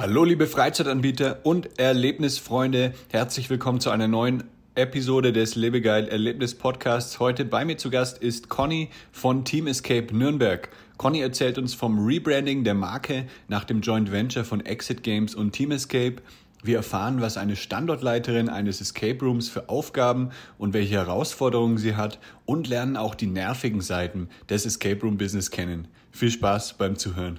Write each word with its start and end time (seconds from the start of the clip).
Hallo 0.00 0.24
liebe 0.24 0.46
Freizeitanbieter 0.46 1.40
und 1.42 1.78
Erlebnisfreunde, 1.78 2.94
herzlich 3.10 3.50
willkommen 3.50 3.80
zu 3.80 3.90
einer 3.90 4.08
neuen 4.08 4.44
Episode 4.74 5.30
des 5.30 5.56
Lebegeil 5.56 6.08
Erlebnis 6.08 6.54
Podcasts. 6.54 7.20
Heute 7.20 7.44
bei 7.44 7.66
mir 7.66 7.76
zu 7.76 7.90
Gast 7.90 8.16
ist 8.16 8.48
Conny 8.48 8.88
von 9.12 9.44
Team 9.44 9.66
Escape 9.66 10.16
Nürnberg. 10.16 10.70
Conny 10.96 11.20
erzählt 11.20 11.58
uns 11.58 11.74
vom 11.74 12.02
Rebranding 12.02 12.64
der 12.64 12.72
Marke 12.72 13.26
nach 13.48 13.64
dem 13.64 13.82
Joint 13.82 14.10
Venture 14.10 14.44
von 14.44 14.64
Exit 14.64 15.02
Games 15.02 15.34
und 15.34 15.52
Team 15.52 15.70
Escape. 15.70 16.16
Wir 16.62 16.76
erfahren, 16.76 17.20
was 17.20 17.36
eine 17.36 17.56
Standortleiterin 17.56 18.48
eines 18.48 18.80
Escape 18.80 19.22
Rooms 19.22 19.50
für 19.50 19.68
Aufgaben 19.68 20.30
und 20.56 20.72
welche 20.72 20.94
Herausforderungen 20.94 21.76
sie 21.76 21.94
hat 21.94 22.18
und 22.46 22.68
lernen 22.68 22.96
auch 22.96 23.14
die 23.14 23.26
nervigen 23.26 23.82
Seiten 23.82 24.30
des 24.48 24.64
Escape 24.64 25.02
Room 25.02 25.18
Business 25.18 25.50
kennen. 25.50 25.88
Viel 26.10 26.30
Spaß 26.30 26.78
beim 26.78 26.96
Zuhören. 26.96 27.38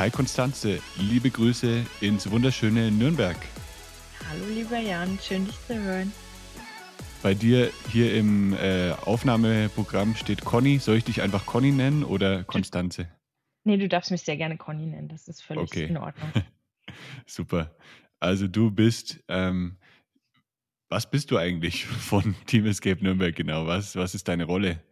Hi 0.00 0.08
Konstanze, 0.10 0.78
liebe 0.96 1.28
Grüße 1.28 1.84
ins 2.00 2.30
wunderschöne 2.30 2.90
Nürnberg. 2.90 3.36
Hallo 4.30 4.46
lieber 4.46 4.78
Jan, 4.78 5.18
schön 5.22 5.44
dich 5.44 5.60
zu 5.66 5.78
hören. 5.78 6.10
Bei 7.22 7.34
dir 7.34 7.70
hier 7.92 8.14
im 8.14 8.54
äh, 8.54 8.92
Aufnahmeprogramm 8.92 10.14
steht 10.16 10.42
Conny. 10.42 10.78
Soll 10.78 10.96
ich 10.96 11.04
dich 11.04 11.20
einfach 11.20 11.44
Conny 11.44 11.70
nennen 11.70 12.02
oder 12.02 12.44
Konstanze? 12.44 13.10
Nee, 13.64 13.76
du 13.76 13.88
darfst 13.88 14.10
mich 14.10 14.22
sehr 14.22 14.38
gerne 14.38 14.56
Conny 14.56 14.86
nennen, 14.86 15.08
das 15.08 15.28
ist 15.28 15.42
völlig 15.42 15.64
okay. 15.64 15.84
in 15.84 15.98
Ordnung. 15.98 16.32
Super. 17.26 17.76
Also 18.20 18.48
du 18.48 18.70
bist, 18.70 19.22
ähm, 19.28 19.76
was 20.88 21.10
bist 21.10 21.30
du 21.30 21.36
eigentlich 21.36 21.84
von 21.84 22.34
Team 22.46 22.64
Escape 22.64 23.04
Nürnberg 23.04 23.36
genau? 23.36 23.66
Was, 23.66 23.96
was 23.96 24.14
ist 24.14 24.28
deine 24.28 24.44
Rolle? 24.44 24.82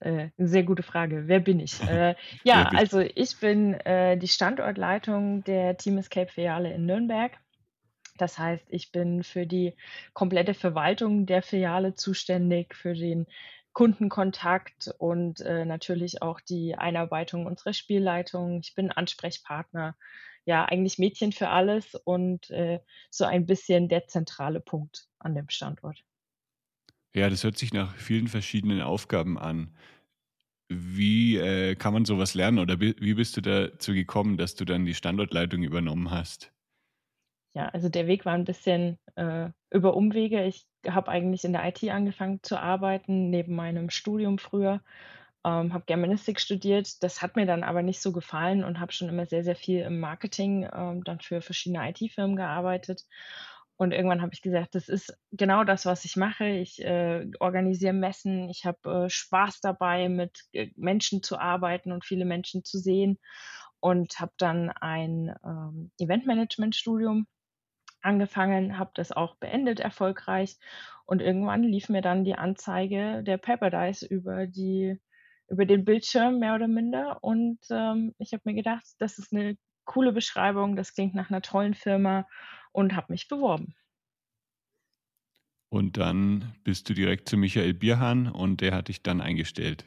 Äh, 0.00 0.30
eine 0.36 0.48
sehr 0.48 0.62
gute 0.64 0.82
Frage. 0.82 1.26
Wer 1.26 1.40
bin 1.40 1.60
ich? 1.60 1.80
Äh, 1.90 2.14
ja, 2.44 2.68
also 2.68 3.00
ich 3.00 3.40
bin 3.40 3.74
äh, 3.74 4.16
die 4.16 4.28
Standortleitung 4.28 5.42
der 5.44 5.76
Team 5.76 5.98
Escape 5.98 6.30
Filiale 6.30 6.72
in 6.72 6.86
Nürnberg. 6.86 7.32
Das 8.16 8.38
heißt, 8.38 8.64
ich 8.68 8.92
bin 8.92 9.24
für 9.24 9.46
die 9.46 9.74
komplette 10.12 10.54
Verwaltung 10.54 11.26
der 11.26 11.42
Filiale 11.42 11.94
zuständig, 11.94 12.74
für 12.74 12.94
den 12.94 13.26
Kundenkontakt 13.72 14.94
und 14.98 15.40
äh, 15.40 15.64
natürlich 15.64 16.22
auch 16.22 16.40
die 16.40 16.76
Einarbeitung 16.76 17.46
unserer 17.46 17.72
Spielleitung. 17.72 18.60
Ich 18.60 18.74
bin 18.74 18.92
Ansprechpartner, 18.92 19.96
ja, 20.44 20.64
eigentlich 20.64 20.98
Mädchen 20.98 21.32
für 21.32 21.48
alles 21.48 21.94
und 21.94 22.50
äh, 22.50 22.80
so 23.10 23.24
ein 23.24 23.46
bisschen 23.46 23.88
der 23.88 24.06
zentrale 24.06 24.60
Punkt 24.60 25.06
an 25.18 25.34
dem 25.34 25.48
Standort. 25.48 26.04
Ja, 27.14 27.28
das 27.30 27.44
hört 27.44 27.58
sich 27.58 27.72
nach 27.72 27.94
vielen 27.96 28.28
verschiedenen 28.28 28.80
Aufgaben 28.80 29.38
an. 29.38 29.74
Wie 30.68 31.36
äh, 31.36 31.74
kann 31.76 31.92
man 31.92 32.04
sowas 32.04 32.34
lernen 32.34 32.58
oder 32.60 32.80
wie 32.80 33.14
bist 33.14 33.36
du 33.36 33.40
dazu 33.42 33.92
gekommen, 33.92 34.36
dass 34.38 34.54
du 34.54 34.64
dann 34.64 34.86
die 34.86 34.94
Standortleitung 34.94 35.62
übernommen 35.62 36.10
hast? 36.10 36.52
Ja, 37.54 37.68
also 37.68 37.88
der 37.88 38.06
Weg 38.06 38.24
war 38.24 38.34
ein 38.34 38.44
bisschen 38.44 38.98
äh, 39.16 39.50
über 39.70 39.96
Umwege. 39.96 40.44
Ich 40.46 40.66
habe 40.86 41.10
eigentlich 41.10 41.44
in 41.44 41.52
der 41.52 41.66
IT 41.66 41.82
angefangen 41.90 42.40
zu 42.42 42.56
arbeiten, 42.60 43.30
neben 43.30 43.56
meinem 43.56 43.90
Studium 43.90 44.38
früher. 44.38 44.82
Ähm, 45.44 45.72
habe 45.72 45.84
Germanistik 45.86 46.38
studiert. 46.40 47.02
Das 47.02 47.22
hat 47.22 47.34
mir 47.36 47.46
dann 47.46 47.64
aber 47.64 47.82
nicht 47.82 48.00
so 48.02 48.12
gefallen 48.12 48.62
und 48.62 48.78
habe 48.78 48.92
schon 48.92 49.08
immer 49.08 49.26
sehr, 49.26 49.42
sehr 49.42 49.56
viel 49.56 49.80
im 49.80 49.98
Marketing 49.98 50.68
ähm, 50.72 51.02
dann 51.04 51.20
für 51.20 51.40
verschiedene 51.40 51.88
IT-Firmen 51.90 52.36
gearbeitet. 52.36 53.06
Und 53.80 53.92
irgendwann 53.92 54.20
habe 54.20 54.34
ich 54.34 54.42
gesagt, 54.42 54.74
das 54.74 54.90
ist 54.90 55.16
genau 55.32 55.64
das, 55.64 55.86
was 55.86 56.04
ich 56.04 56.14
mache. 56.14 56.46
Ich 56.46 56.84
äh, 56.84 57.26
organisiere 57.40 57.94
Messen, 57.94 58.50
ich 58.50 58.66
habe 58.66 59.06
äh, 59.06 59.08
Spaß 59.08 59.62
dabei, 59.62 60.10
mit 60.10 60.44
äh, 60.52 60.68
Menschen 60.76 61.22
zu 61.22 61.38
arbeiten 61.38 61.90
und 61.90 62.04
viele 62.04 62.26
Menschen 62.26 62.62
zu 62.62 62.76
sehen. 62.76 63.18
Und 63.80 64.20
habe 64.20 64.32
dann 64.36 64.68
ein 64.68 65.34
ähm, 65.42 65.90
Eventmanagement-Studium 65.98 67.26
angefangen, 68.02 68.76
habe 68.76 68.90
das 68.92 69.12
auch 69.12 69.36
beendet 69.36 69.80
erfolgreich. 69.80 70.58
Und 71.06 71.22
irgendwann 71.22 71.62
lief 71.62 71.88
mir 71.88 72.02
dann 72.02 72.24
die 72.24 72.34
Anzeige 72.34 73.22
der 73.22 73.38
Paradise 73.38 74.04
über 74.04 74.46
die 74.46 75.00
über 75.48 75.64
den 75.64 75.86
Bildschirm 75.86 76.38
mehr 76.38 76.54
oder 76.54 76.68
minder. 76.68 77.24
Und 77.24 77.60
ähm, 77.70 78.14
ich 78.18 78.34
habe 78.34 78.42
mir 78.44 78.54
gedacht, 78.56 78.84
das 78.98 79.18
ist 79.18 79.32
eine 79.32 79.56
coole 79.86 80.12
Beschreibung, 80.12 80.76
das 80.76 80.92
klingt 80.92 81.14
nach 81.14 81.30
einer 81.30 81.40
tollen 81.40 81.72
Firma 81.72 82.26
und 82.72 82.94
habe 82.96 83.12
mich 83.12 83.28
beworben. 83.28 83.74
Und 85.68 85.96
dann 85.96 86.52
bist 86.64 86.88
du 86.88 86.94
direkt 86.94 87.28
zu 87.28 87.36
Michael 87.36 87.74
Bierhahn 87.74 88.26
und 88.26 88.60
der 88.60 88.74
hat 88.74 88.88
dich 88.88 89.02
dann 89.02 89.20
eingestellt. 89.20 89.84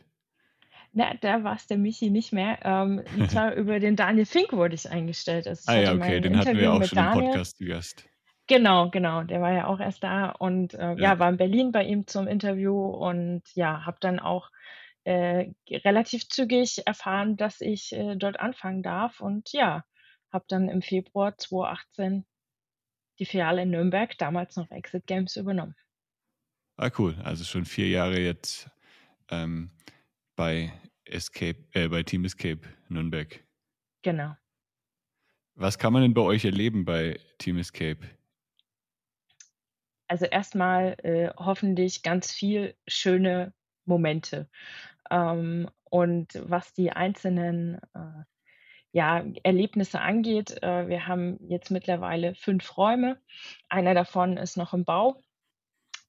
Na, 0.93 1.13
da 1.15 1.43
war 1.43 1.55
es 1.55 1.67
der 1.67 1.77
Michi 1.77 2.09
nicht 2.09 2.31
mehr. 2.31 2.59
Ähm, 2.63 3.03
und 3.17 3.29
zwar 3.29 3.53
über 3.55 3.79
den 3.79 3.95
Daniel 3.95 4.25
Fink 4.25 4.53
wurde 4.53 4.75
ich 4.75 4.89
eingestellt. 4.89 5.47
Also 5.47 5.69
ah 5.71 5.75
ja, 5.75 5.93
okay, 5.93 6.21
den 6.21 6.37
hatten 6.37 6.57
wir 6.57 6.71
auch 6.71 6.83
schon 6.83 6.95
Daniel. 6.95 7.25
im 7.25 7.31
Podcast 7.31 7.57
zu 7.57 7.65
Gast. 7.65 8.05
Genau, 8.47 8.89
genau, 8.89 9.23
der 9.23 9.41
war 9.41 9.53
ja 9.53 9.67
auch 9.67 9.79
erst 9.79 10.03
da 10.03 10.29
und 10.29 10.73
äh, 10.73 10.93
ja. 10.93 10.95
ja. 10.95 11.19
war 11.19 11.29
in 11.29 11.37
Berlin 11.37 11.71
bei 11.71 11.85
ihm 11.85 12.07
zum 12.07 12.27
Interview 12.27 12.77
und 12.77 13.41
ja, 13.53 13.85
habe 13.85 13.97
dann 14.01 14.19
auch 14.19 14.49
äh, 15.05 15.51
relativ 15.69 16.27
zügig 16.27 16.85
erfahren, 16.85 17.37
dass 17.37 17.61
ich 17.61 17.93
äh, 17.93 18.15
dort 18.15 18.39
anfangen 18.39 18.83
darf 18.83 19.21
und 19.21 19.51
ja, 19.53 19.83
habe 20.31 20.45
dann 20.47 20.69
im 20.69 20.81
Februar 20.81 21.37
2018 21.37 22.25
die 23.19 23.25
Filiale 23.25 23.63
in 23.63 23.71
Nürnberg, 23.71 24.17
damals 24.17 24.55
noch 24.55 24.69
Exit 24.71 25.05
Games, 25.07 25.35
übernommen. 25.35 25.75
Ah, 26.77 26.89
cool. 26.97 27.15
Also 27.23 27.43
schon 27.43 27.65
vier 27.65 27.87
Jahre 27.87 28.19
jetzt 28.19 28.69
ähm, 29.29 29.71
bei 30.35 30.73
Escape, 31.05 31.63
äh, 31.73 31.87
bei 31.87 32.03
Team 32.03 32.25
Escape 32.25 32.61
Nürnberg. 32.89 33.43
Genau. 34.01 34.35
Was 35.55 35.77
kann 35.77 35.93
man 35.93 36.01
denn 36.01 36.13
bei 36.13 36.21
euch 36.21 36.45
erleben 36.45 36.83
bei 36.83 37.19
Team 37.37 37.57
Escape? 37.57 37.99
Also 40.07 40.25
erstmal 40.25 40.95
äh, 41.03 41.31
hoffentlich 41.37 42.01
ganz 42.01 42.31
viel 42.31 42.75
schöne 42.87 43.53
Momente. 43.85 44.49
Ähm, 45.11 45.69
und 45.89 46.41
was 46.43 46.73
die 46.73 46.91
einzelnen 46.91 47.79
äh, 47.93 48.23
ja, 48.93 49.25
Erlebnisse 49.41 49.99
angeht. 49.99 50.61
Äh, 50.63 50.87
wir 50.87 51.07
haben 51.07 51.37
jetzt 51.49 51.71
mittlerweile 51.71 52.35
fünf 52.35 52.77
Räume. 52.77 53.19
Einer 53.67 53.95
davon 53.95 54.37
ist 54.37 54.55
noch 54.55 54.73
im 54.73 54.85
Bau. 54.85 55.19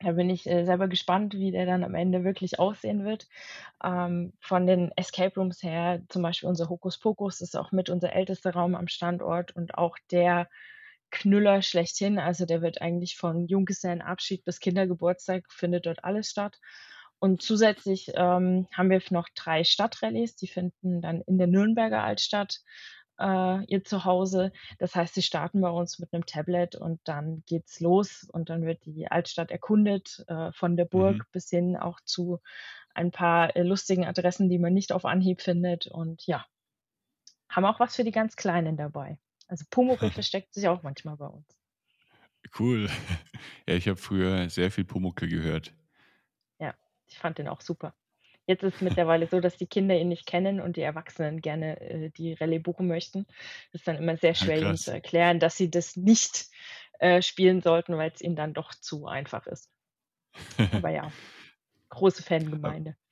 Da 0.01 0.13
bin 0.13 0.29
ich 0.29 0.47
äh, 0.47 0.65
selber 0.67 0.87
gespannt, 0.87 1.33
wie 1.33 1.51
der 1.51 1.65
dann 1.65 1.83
am 1.83 1.95
Ende 1.95 2.25
wirklich 2.25 2.59
aussehen 2.59 3.07
wird. 3.07 3.27
Ähm, 3.83 4.35
von 4.39 4.67
den 4.67 4.93
Escape 4.97 5.35
Rooms 5.41 5.63
her, 5.63 6.03
zum 6.11 6.23
Beispiel 6.23 6.49
unser 6.49 6.69
Hokus 6.69 6.99
Pokus 6.99 7.41
ist 7.41 7.57
auch 7.57 7.73
mit 7.73 7.89
unser 7.89 8.13
ältester 8.13 8.53
Raum 8.53 8.75
am 8.75 8.89
Standort 8.89 9.57
und 9.57 9.79
auch 9.79 9.97
der 10.11 10.51
Knüller 11.11 11.63
schlechthin. 11.63 12.19
Also 12.19 12.45
der 12.45 12.61
wird 12.61 12.83
eigentlich 12.83 13.17
von 13.17 13.47
Junggesellenabschied 13.47 14.45
bis 14.45 14.61
Kindergeburtstag 14.61 15.51
findet 15.51 15.87
dort 15.87 16.05
alles 16.05 16.29
statt. 16.29 16.59
Und 17.19 17.43
zusätzlich 17.43 18.13
ähm, 18.15 18.67
haben 18.73 18.91
wir 18.91 19.01
noch 19.11 19.29
drei 19.35 19.65
Stadtrallyes, 19.65 20.37
die 20.37 20.49
finden 20.49 21.01
dann 21.01 21.23
in 21.23 21.39
der 21.39 21.47
Nürnberger 21.47 22.03
Altstadt 22.03 22.61
äh, 23.19 23.65
ihr 23.67 23.85
Zuhause. 23.85 24.53
Das 24.79 24.95
heißt, 24.95 25.15
sie 25.15 25.23
starten 25.23 25.61
bei 25.61 25.71
uns 25.71 25.99
mit 25.99 26.13
einem 26.13 26.27
Tablet 26.27 26.77
und 26.77 27.01
dann 27.05 27.43
geht's 27.47 27.81
los 27.81 28.29
und 28.31 28.51
dann 28.51 28.67
wird 28.67 28.85
die 28.85 29.07
Altstadt 29.09 29.51
erkundet, 29.51 30.25
äh, 30.29 30.53
von 30.53 30.77
der 30.77 30.85
Burg 30.85 31.19
mhm. 31.19 31.25
bis 31.33 31.49
hin 31.49 31.77
auch 31.77 32.01
zu 32.05 32.41
ein 32.95 33.11
paar 33.11 33.57
äh, 33.57 33.63
lustigen 33.63 34.05
Adressen, 34.05 34.49
die 34.49 34.59
man 34.59 34.73
nicht 34.73 34.93
auf 34.93 35.05
Anhieb 35.05 35.41
findet. 35.41 35.87
Und 35.87 36.27
ja, 36.27 36.45
haben 37.49 37.65
auch 37.65 37.81
was 37.81 37.97
für 37.97 38.05
die 38.05 38.13
ganz 38.13 38.37
Kleinen 38.37 38.77
dabei. 38.77 39.19
Also 39.49 39.65
Pumuckl 39.71 40.11
versteckt 40.11 40.55
sich 40.55 40.69
auch 40.69 40.83
manchmal 40.83 41.17
bei 41.17 41.27
uns. 41.27 41.47
Cool. 42.59 42.89
Ja, 43.67 43.75
ich 43.77 43.89
habe 43.89 43.97
früher 43.97 44.51
sehr 44.51 44.71
viel 44.71 44.85
Pumuckl 44.85 45.27
gehört. 45.27 45.73
Ich 47.15 47.21
fand 47.21 47.39
den 47.39 47.47
auch 47.47 47.61
super. 47.61 47.95
Jetzt 48.47 48.65
ist 48.65 48.75
es 48.75 48.81
mittlerweile 48.83 49.29
so, 49.29 49.41
dass 49.41 49.57
die 49.57 49.69
Kinder 49.69 49.97
ihn 49.97 50.09
nicht 50.09 50.27
kennen 50.27 50.61
und 50.61 50.77
die 50.77 50.83
Erwachsenen 50.83 51.41
gerne 51.41 51.81
äh, 51.81 52.11
die 52.11 52.35
Rallye 52.35 52.59
buchen 52.59 52.89
möchten. 52.89 53.25
Das 53.71 53.83
ist 53.83 53.89
dann 53.89 53.97
immer 53.97 54.17
sehr 54.17 54.35
schwer, 54.35 54.59
ihnen 54.59 54.77
zu 54.77 54.93
erklären, 54.93 55.39
dass 55.39 55.57
sie 55.57 55.71
das 55.71 55.97
nicht 55.97 56.49
äh, 56.99 57.23
spielen 57.23 57.63
sollten, 57.63 57.97
weil 57.97 58.11
es 58.13 58.21
ihnen 58.21 58.35
dann 58.35 58.53
doch 58.53 58.75
zu 58.75 59.07
einfach 59.07 59.47
ist. 59.47 59.71
Aber 60.73 60.91
ja, 60.91 61.13
große 61.89 62.25
Fangemeinde. 62.25 62.97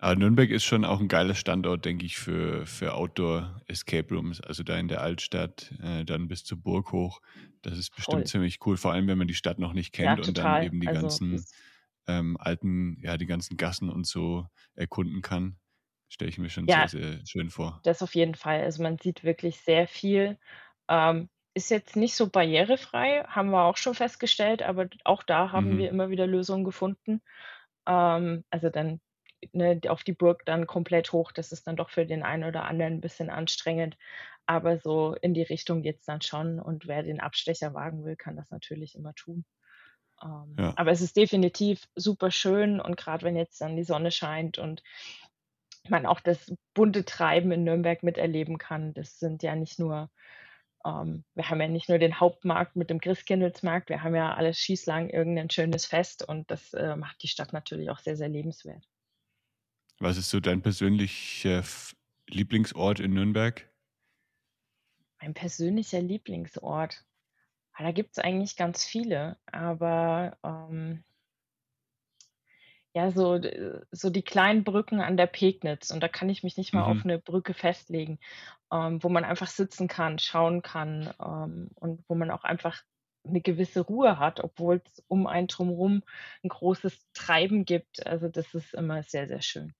Aber 0.00 0.14
Nürnberg 0.14 0.50
ist 0.50 0.64
schon 0.64 0.84
auch 0.84 1.00
ein 1.00 1.08
geiler 1.08 1.34
Standort, 1.34 1.84
denke 1.84 2.06
ich, 2.06 2.18
für, 2.18 2.66
für 2.66 2.94
Outdoor-Escape 2.94 4.14
Rooms. 4.14 4.40
Also 4.40 4.62
da 4.62 4.78
in 4.78 4.86
der 4.86 5.00
Altstadt, 5.00 5.74
äh, 5.82 6.04
dann 6.04 6.28
bis 6.28 6.44
zur 6.44 6.58
Burg 6.58 6.92
hoch. 6.92 7.20
Das 7.62 7.76
ist 7.76 7.90
bestimmt 7.96 8.18
Voll. 8.18 8.26
ziemlich 8.26 8.58
cool, 8.64 8.76
vor 8.76 8.92
allem 8.92 9.08
wenn 9.08 9.18
man 9.18 9.26
die 9.26 9.34
Stadt 9.34 9.58
noch 9.58 9.72
nicht 9.72 9.92
kennt 9.92 10.20
ja, 10.20 10.28
und 10.28 10.38
dann 10.38 10.62
eben 10.62 10.80
die 10.80 10.86
also, 10.86 11.00
ganzen 11.00 11.44
ähm, 12.08 12.36
alten, 12.40 12.98
ja, 13.02 13.16
die 13.16 13.26
ganzen 13.26 13.56
Gassen 13.56 13.90
und 13.90 14.06
so 14.06 14.46
erkunden 14.74 15.22
kann. 15.22 15.56
Stelle 16.08 16.30
ich 16.30 16.38
mir 16.38 16.48
schon 16.48 16.66
ja, 16.66 16.88
sehr, 16.88 17.02
sehr 17.02 17.26
schön 17.26 17.50
vor. 17.50 17.80
Das 17.84 18.02
auf 18.02 18.14
jeden 18.14 18.34
Fall. 18.34 18.62
Also 18.62 18.82
man 18.82 18.98
sieht 18.98 19.24
wirklich 19.24 19.60
sehr 19.60 19.86
viel. 19.86 20.38
Ähm, 20.88 21.28
ist 21.54 21.70
jetzt 21.70 21.96
nicht 21.96 22.14
so 22.14 22.28
barrierefrei, 22.28 23.24
haben 23.26 23.50
wir 23.50 23.64
auch 23.64 23.76
schon 23.76 23.94
festgestellt, 23.94 24.62
aber 24.62 24.88
auch 25.04 25.22
da 25.22 25.52
haben 25.52 25.74
mhm. 25.74 25.78
wir 25.78 25.90
immer 25.90 26.08
wieder 26.08 26.26
Lösungen 26.26 26.64
gefunden. 26.64 27.20
Ähm, 27.86 28.44
also 28.50 28.70
dann 28.70 29.00
ne, 29.52 29.80
auf 29.88 30.02
die 30.02 30.12
Burg 30.12 30.46
dann 30.46 30.66
komplett 30.66 31.12
hoch, 31.12 31.32
das 31.32 31.52
ist 31.52 31.66
dann 31.66 31.76
doch 31.76 31.90
für 31.90 32.06
den 32.06 32.22
einen 32.22 32.44
oder 32.44 32.64
anderen 32.64 32.94
ein 32.94 33.00
bisschen 33.00 33.28
anstrengend. 33.28 33.96
Aber 34.46 34.78
so 34.78 35.14
in 35.20 35.34
die 35.34 35.42
Richtung 35.42 35.82
geht 35.82 35.98
es 35.98 36.04
dann 36.06 36.22
schon. 36.22 36.58
Und 36.58 36.86
wer 36.86 37.02
den 37.02 37.20
Abstecher 37.20 37.74
wagen 37.74 38.04
will, 38.04 38.16
kann 38.16 38.36
das 38.36 38.50
natürlich 38.50 38.94
immer 38.94 39.14
tun. 39.14 39.44
Ähm, 40.22 40.56
ja. 40.58 40.72
Aber 40.76 40.90
es 40.90 41.00
ist 41.00 41.16
definitiv 41.16 41.88
super 41.94 42.30
schön 42.30 42.80
und 42.80 42.96
gerade 42.96 43.24
wenn 43.24 43.36
jetzt 43.36 43.60
dann 43.60 43.76
die 43.76 43.84
Sonne 43.84 44.10
scheint 44.10 44.58
und 44.58 44.82
man 45.88 46.06
auch 46.06 46.20
das 46.20 46.52
bunte 46.74 47.04
Treiben 47.04 47.50
in 47.52 47.64
Nürnberg 47.64 48.02
miterleben 48.02 48.58
kann, 48.58 48.92
das 48.94 49.18
sind 49.18 49.42
ja 49.42 49.54
nicht 49.54 49.78
nur 49.78 50.10
ähm, 50.84 51.24
wir 51.34 51.48
haben 51.48 51.60
ja 51.60 51.68
nicht 51.68 51.88
nur 51.88 51.98
den 51.98 52.20
Hauptmarkt 52.20 52.76
mit 52.76 52.90
dem 52.90 53.00
Christkindlesmarkt, 53.00 53.88
wir 53.88 54.02
haben 54.02 54.14
ja 54.14 54.34
alles 54.34 54.58
schießlang 54.58 55.10
irgendein 55.10 55.50
schönes 55.50 55.86
Fest 55.86 56.26
und 56.26 56.50
das 56.50 56.72
äh, 56.74 56.96
macht 56.96 57.22
die 57.22 57.28
Stadt 57.28 57.52
natürlich 57.52 57.90
auch 57.90 57.98
sehr, 57.98 58.16
sehr 58.16 58.28
lebenswert. 58.28 58.84
Was 59.98 60.16
ist 60.16 60.30
so 60.30 60.40
dein 60.40 60.62
persönlicher 60.62 61.64
Lieblingsort 62.28 63.00
in 63.00 63.14
Nürnberg? 63.14 63.68
Mein 65.20 65.34
persönlicher 65.34 66.00
Lieblingsort. 66.00 67.04
Ah, 67.78 67.84
da 67.84 67.92
gibt 67.92 68.10
es 68.12 68.18
eigentlich 68.18 68.56
ganz 68.56 68.84
viele, 68.84 69.36
aber 69.46 70.36
ähm, 70.42 71.04
ja, 72.92 73.12
so, 73.12 73.40
so 73.92 74.10
die 74.10 74.22
kleinen 74.22 74.64
Brücken 74.64 75.00
an 75.00 75.16
der 75.16 75.26
Pegnitz 75.26 75.90
und 75.90 76.02
da 76.02 76.08
kann 76.08 76.28
ich 76.28 76.42
mich 76.42 76.56
nicht 76.56 76.74
mal 76.74 76.82
auf 76.82 77.04
mhm. 77.04 77.10
eine 77.10 77.18
Brücke 77.18 77.54
festlegen, 77.54 78.18
ähm, 78.72 79.02
wo 79.02 79.08
man 79.08 79.24
einfach 79.24 79.46
sitzen 79.46 79.86
kann, 79.86 80.18
schauen 80.18 80.62
kann 80.62 81.14
ähm, 81.24 81.70
und 81.76 82.02
wo 82.08 82.16
man 82.16 82.32
auch 82.32 82.42
einfach 82.42 82.82
eine 83.24 83.40
gewisse 83.40 83.80
Ruhe 83.80 84.18
hat, 84.18 84.40
obwohl 84.40 84.82
es 84.84 85.04
um 85.06 85.28
einen 85.28 85.46
drumherum 85.46 86.02
ein 86.42 86.48
großes 86.48 86.98
Treiben 87.12 87.64
gibt. 87.64 88.04
Also 88.06 88.28
das 88.28 88.52
ist 88.54 88.74
immer 88.74 89.02
sehr, 89.04 89.28
sehr 89.28 89.42
schön 89.42 89.74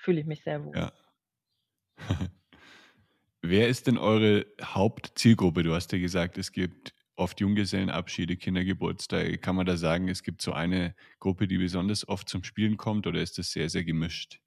fühle 0.00 0.20
ich 0.20 0.26
mich 0.26 0.42
sehr 0.42 0.64
wohl. 0.64 0.76
Ja. 0.76 0.92
Wer 3.42 3.68
ist 3.68 3.86
denn 3.86 3.98
eure 3.98 4.46
Hauptzielgruppe? 4.62 5.62
Du 5.62 5.74
hast 5.74 5.92
ja 5.92 5.98
gesagt, 5.98 6.38
es 6.38 6.52
gibt 6.52 6.94
oft 7.20 7.40
Junggesellenabschiede, 7.40 8.36
Kindergeburtstage. 8.36 9.38
Kann 9.38 9.56
man 9.56 9.66
da 9.66 9.76
sagen, 9.76 10.08
es 10.08 10.22
gibt 10.22 10.42
so 10.42 10.52
eine 10.52 10.94
Gruppe, 11.20 11.46
die 11.46 11.58
besonders 11.58 12.08
oft 12.08 12.28
zum 12.28 12.42
Spielen 12.42 12.76
kommt 12.76 13.06
oder 13.06 13.20
ist 13.20 13.38
das 13.38 13.52
sehr, 13.52 13.68
sehr 13.68 13.84
gemischt? 13.84 14.40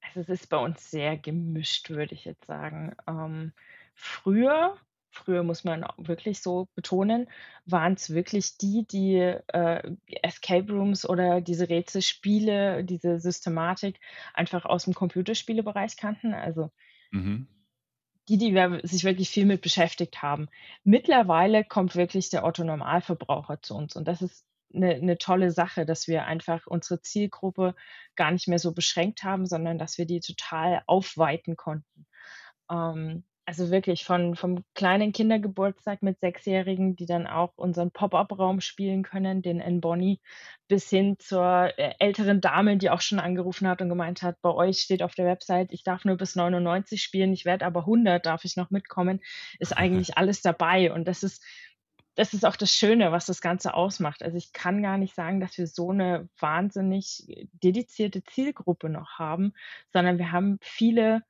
Also 0.00 0.20
es 0.20 0.28
ist 0.28 0.48
bei 0.48 0.58
uns 0.58 0.90
sehr 0.90 1.16
gemischt, 1.16 1.90
würde 1.90 2.14
ich 2.14 2.24
jetzt 2.24 2.46
sagen. 2.46 2.94
Ähm, 3.08 3.52
früher 3.94 4.76
früher 5.12 5.42
muss 5.42 5.64
man 5.64 5.84
wirklich 5.98 6.40
so 6.40 6.68
betonen, 6.74 7.28
waren 7.66 7.94
es 7.94 8.10
wirklich 8.10 8.56
die, 8.58 8.86
die 8.86 9.16
äh, 9.16 9.96
Escape 10.22 10.72
Rooms 10.72 11.08
oder 11.08 11.40
diese 11.40 11.68
Rätselspiele, 11.68 12.84
diese 12.84 13.20
Systematik 13.20 14.00
einfach 14.34 14.64
aus 14.64 14.84
dem 14.84 14.94
Computerspielebereich 14.94 15.96
kannten. 15.96 16.34
Also 16.34 16.70
mhm. 17.10 17.46
Die, 18.32 18.38
die 18.38 18.54
wir, 18.54 18.80
sich 18.82 19.04
wirklich 19.04 19.28
viel 19.28 19.44
mit 19.44 19.60
beschäftigt 19.60 20.22
haben. 20.22 20.48
Mittlerweile 20.84 21.64
kommt 21.64 21.96
wirklich 21.96 22.30
der 22.30 22.44
Otto 22.44 22.64
Normalverbraucher 22.64 23.60
zu 23.60 23.74
uns 23.74 23.94
und 23.94 24.08
das 24.08 24.22
ist 24.22 24.46
eine, 24.74 24.94
eine 24.94 25.18
tolle 25.18 25.50
Sache, 25.50 25.84
dass 25.84 26.08
wir 26.08 26.24
einfach 26.24 26.66
unsere 26.66 27.02
Zielgruppe 27.02 27.74
gar 28.16 28.30
nicht 28.30 28.48
mehr 28.48 28.58
so 28.58 28.72
beschränkt 28.72 29.22
haben, 29.22 29.46
sondern 29.46 29.78
dass 29.78 29.98
wir 29.98 30.06
die 30.06 30.20
total 30.20 30.82
aufweiten 30.86 31.56
konnten. 31.56 32.06
Ähm, 32.70 33.24
also 33.52 33.70
wirklich 33.70 34.06
von 34.06 34.34
vom 34.34 34.64
kleinen 34.74 35.12
Kindergeburtstag 35.12 36.02
mit 36.02 36.18
Sechsjährigen, 36.20 36.96
die 36.96 37.04
dann 37.04 37.26
auch 37.26 37.52
unseren 37.56 37.90
Pop-up-Raum 37.90 38.62
spielen 38.62 39.02
können, 39.02 39.42
den 39.42 39.60
in 39.60 39.82
Bonnie, 39.82 40.20
bis 40.68 40.88
hin 40.88 41.16
zur 41.18 41.70
äh, 41.76 41.92
älteren 41.98 42.40
Dame, 42.40 42.78
die 42.78 42.88
auch 42.88 43.02
schon 43.02 43.20
angerufen 43.20 43.68
hat 43.68 43.82
und 43.82 43.90
gemeint 43.90 44.22
hat, 44.22 44.40
bei 44.40 44.48
euch 44.48 44.80
steht 44.80 45.02
auf 45.02 45.14
der 45.14 45.26
Website, 45.26 45.70
ich 45.70 45.84
darf 45.84 46.06
nur 46.06 46.16
bis 46.16 46.34
99 46.34 47.02
spielen, 47.02 47.34
ich 47.34 47.44
werde 47.44 47.66
aber 47.66 47.80
100, 47.80 48.24
darf 48.24 48.46
ich 48.46 48.56
noch 48.56 48.70
mitkommen, 48.70 49.20
ist 49.58 49.76
eigentlich 49.76 50.16
alles 50.16 50.40
dabei 50.40 50.90
und 50.90 51.06
das 51.06 51.22
ist 51.22 51.44
das 52.14 52.34
ist 52.34 52.44
auch 52.44 52.56
das 52.56 52.72
Schöne, 52.72 53.10
was 53.10 53.24
das 53.24 53.40
Ganze 53.40 53.72
ausmacht. 53.72 54.22
Also 54.22 54.36
ich 54.36 54.52
kann 54.52 54.82
gar 54.82 54.98
nicht 54.98 55.14
sagen, 55.14 55.40
dass 55.40 55.56
wir 55.56 55.66
so 55.66 55.90
eine 55.90 56.28
wahnsinnig 56.38 57.24
dedizierte 57.52 58.22
Zielgruppe 58.22 58.90
noch 58.90 59.18
haben, 59.18 59.54
sondern 59.94 60.18
wir 60.18 60.30
haben 60.30 60.58
viele 60.60 61.22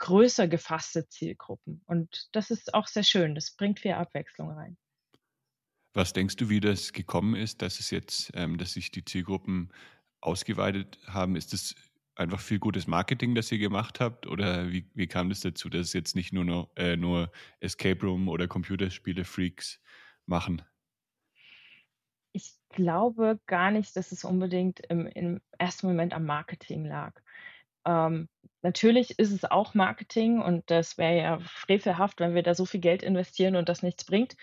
größer 0.00 0.48
gefasste 0.48 1.06
Zielgruppen. 1.08 1.82
Und 1.86 2.28
das 2.32 2.50
ist 2.50 2.74
auch 2.74 2.88
sehr 2.88 3.04
schön. 3.04 3.36
Das 3.36 3.52
bringt 3.52 3.78
viel 3.78 3.92
Abwechslung 3.92 4.50
rein. 4.50 4.76
Was 5.92 6.12
denkst 6.12 6.36
du, 6.36 6.48
wie 6.48 6.60
das 6.60 6.92
gekommen 6.92 7.34
ist, 7.34 7.62
dass 7.62 7.78
es 7.78 7.90
jetzt, 7.90 8.32
ähm, 8.34 8.58
dass 8.58 8.72
sich 8.72 8.90
die 8.90 9.04
Zielgruppen 9.04 9.72
ausgeweitet 10.20 10.98
haben? 11.06 11.36
Ist 11.36 11.52
das 11.52 11.74
einfach 12.14 12.40
viel 12.40 12.58
gutes 12.58 12.86
Marketing, 12.86 13.34
das 13.34 13.52
ihr 13.52 13.58
gemacht 13.58 14.00
habt? 14.00 14.26
Oder 14.26 14.70
wie, 14.70 14.88
wie 14.94 15.06
kam 15.06 15.28
das 15.28 15.40
dazu, 15.40 15.68
dass 15.68 15.88
es 15.88 15.92
jetzt 15.92 16.16
nicht 16.16 16.32
nur, 16.32 16.44
noch, 16.44 16.70
äh, 16.76 16.96
nur 16.96 17.30
Escape 17.60 18.00
Room 18.06 18.28
oder 18.28 18.48
Computerspiele-Freaks 18.48 19.80
machen? 20.26 20.62
Ich 22.32 22.54
glaube 22.68 23.40
gar 23.46 23.70
nicht, 23.70 23.96
dass 23.96 24.12
es 24.12 24.24
unbedingt 24.24 24.80
im, 24.88 25.06
im 25.08 25.40
ersten 25.58 25.88
Moment 25.88 26.14
am 26.14 26.24
Marketing 26.24 26.84
lag. 26.84 27.20
Ähm, 27.90 28.28
natürlich 28.62 29.18
ist 29.18 29.32
es 29.32 29.44
auch 29.44 29.74
Marketing 29.74 30.40
und 30.40 30.70
das 30.70 30.98
wäre 30.98 31.16
ja 31.16 31.38
frevelhaft, 31.40 32.20
wenn 32.20 32.34
wir 32.34 32.42
da 32.42 32.54
so 32.54 32.64
viel 32.66 32.80
Geld 32.80 33.02
investieren 33.02 33.56
und 33.56 33.68
das 33.68 33.82
nichts 33.82 34.04
bringt. 34.04 34.36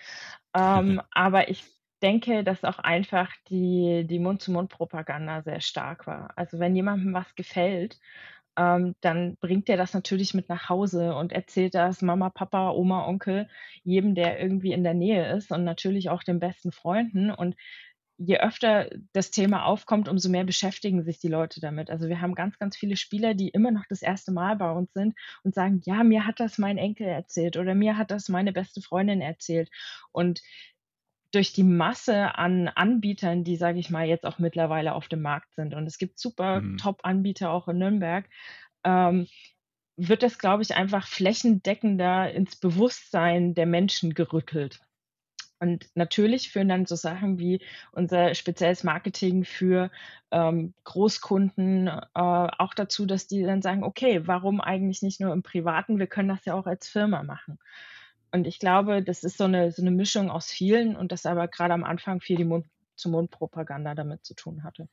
Ähm, 0.54 1.02
aber 1.12 1.50
ich 1.50 1.64
denke, 2.02 2.44
dass 2.44 2.64
auch 2.64 2.80
einfach 2.80 3.32
die, 3.50 4.06
die 4.08 4.20
Mund-zu-Mund-Propaganda 4.20 5.42
sehr 5.42 5.62
stark 5.62 6.06
war. 6.08 6.32
Also 6.36 6.60
wenn 6.60 6.76
jemandem 6.76 7.14
was 7.14 7.34
gefällt, 7.36 8.00
ähm, 8.58 8.96
dann 9.02 9.38
bringt 9.38 9.70
er 9.70 9.78
das 9.78 9.94
natürlich 9.94 10.34
mit 10.34 10.50
nach 10.50 10.70
Hause 10.70 11.16
und 11.16 11.32
erzählt 11.32 11.76
das 11.76 12.02
Mama, 12.02 12.30
Papa, 12.30 12.72
Oma, 12.72 13.08
Onkel, 13.08 13.48
jedem, 13.84 14.16
der 14.16 14.40
irgendwie 14.40 14.74
in 14.74 14.84
der 14.84 14.96
Nähe 14.96 15.32
ist 15.36 15.52
und 15.52 15.64
natürlich 15.64 16.10
auch 16.10 16.24
den 16.24 16.40
besten 16.40 16.72
Freunden. 16.72 17.32
Und 17.32 17.56
je 18.18 18.40
öfter 18.40 18.90
das 19.14 19.32
Thema 19.32 19.66
aufkommt, 19.66 20.10
umso 20.10 20.30
mehr 20.30 20.44
beschäftigen 20.44 21.04
sich 21.04 21.20
die 21.20 21.28
Leute 21.28 21.62
damit. 21.62 21.90
Also 21.90 22.10
wir 22.10 22.20
haben 22.20 22.36
ganz, 22.36 22.58
ganz 22.58 22.76
viele 22.76 22.98
Spieler, 22.98 23.34
die 23.34 23.50
immer 23.50 23.72
noch 23.72 23.86
das 23.90 24.02
erste 24.02 24.32
Mal 24.32 24.56
bei 24.56 24.72
uns 24.72 24.92
sind 24.94 25.16
und 25.44 25.54
sagen, 25.54 25.82
ja, 25.86 26.04
mir 26.04 26.26
hat 26.26 26.40
das 26.40 26.58
mein 26.58 26.78
Enkel 26.78 27.08
erzählt 27.08 27.58
oder 27.58 27.76
mir 27.76 27.98
hat 27.98 28.12
das 28.12 28.30
meine 28.30 28.52
beste 28.52 28.82
Freundin 28.82 29.22
erzählt. 29.22 29.70
Und 30.12 30.42
durch 31.32 31.54
die 31.54 31.64
Masse 31.64 32.36
an 32.36 32.68
Anbietern, 32.70 33.44
die, 33.44 33.58
sage 33.58 33.80
ich 33.80 33.90
mal, 33.90 34.08
jetzt 34.08 34.26
auch 34.26 34.40
mittlerweile 34.40 34.96
auf 34.96 35.08
dem 35.08 35.22
Markt 35.22 35.54
sind, 35.56 35.74
und 35.74 35.86
es 35.86 35.98
gibt 35.98 36.20
super 36.20 36.62
mhm. 36.62 36.78
Top-Anbieter 36.78 37.52
auch 37.52 37.68
in 37.68 37.78
Nürnberg, 37.78 38.28
ähm, 38.84 39.28
wird 39.98 40.24
das, 40.24 40.40
glaube 40.40 40.64
ich, 40.64 40.76
einfach 40.76 41.08
flächendeckender 41.08 42.32
ins 42.32 42.56
Bewusstsein 42.56 43.56
der 43.56 43.66
Menschen 43.66 44.14
gerüttelt. 44.14 44.80
Und 45.60 45.88
natürlich 45.96 46.52
führen 46.52 46.70
dann 46.70 46.86
so 46.86 46.96
Sachen 46.96 47.40
wie 47.40 47.62
unser 47.92 48.36
spezielles 48.36 48.84
Marketing 48.84 49.44
für 49.44 49.90
ähm, 50.32 50.74
Großkunden 50.84 51.88
äh, 51.88 52.00
auch 52.14 52.74
dazu, 52.76 53.06
dass 53.06 53.28
die 53.28 53.44
dann 53.44 53.62
sagen, 53.62 53.84
okay, 53.84 54.28
warum 54.28 54.62
eigentlich 54.62 55.02
nicht 55.02 55.20
nur 55.20 55.34
im 55.34 55.44
Privaten? 55.44 56.00
Wir 56.00 56.08
können 56.08 56.30
das 56.30 56.46
ja 56.46 56.54
auch 56.54 56.68
als 56.68 56.88
Firma 56.88 57.24
machen. 57.24 57.58
Und 58.32 58.46
ich 58.46 58.60
glaube, 58.60 59.04
das 59.04 59.24
ist 59.24 59.38
so 59.38 59.46
eine, 59.46 59.72
so 59.72 59.82
eine 59.82 59.92
Mischung 59.92 60.30
aus 60.30 60.52
vielen 60.52 60.96
und 60.96 61.12
das 61.12 61.26
aber 61.26 61.48
gerade 61.48 61.74
am 61.74 61.84
Anfang 61.84 62.22
viel 62.22 62.38
die 62.38 62.44
Mund-zu-Mund-Propaganda 62.44 63.96
damit 63.96 64.26
zu 64.26 64.36
tun 64.36 64.64
hatte. 64.64 64.88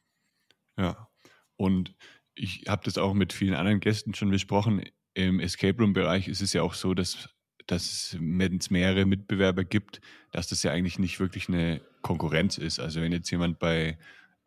Ja, 0.78 1.08
und 1.56 1.94
ich 2.34 2.64
habe 2.68 2.84
das 2.84 2.96
auch 2.96 3.12
mit 3.12 3.32
vielen 3.32 3.54
anderen 3.54 3.80
Gästen 3.80 4.14
schon 4.14 4.30
besprochen. 4.30 4.84
Im 5.14 5.40
Escape 5.40 5.78
Room-Bereich 5.78 6.28
ist 6.28 6.40
es 6.40 6.52
ja 6.52 6.62
auch 6.62 6.74
so, 6.74 6.94
dass 6.94 7.28
dass 7.66 8.16
wenn 8.20 8.56
es 8.56 8.70
mehrere 8.70 9.06
Mitbewerber 9.06 9.64
gibt, 9.64 10.00
dass 10.32 10.48
das 10.48 10.62
ja 10.62 10.72
eigentlich 10.72 10.98
nicht 10.98 11.20
wirklich 11.20 11.48
eine 11.48 11.80
Konkurrenz 12.02 12.58
ist. 12.58 12.80
Also 12.80 13.00
wenn 13.00 13.12
jetzt 13.12 13.30
jemand 13.30 13.58
bei 13.58 13.98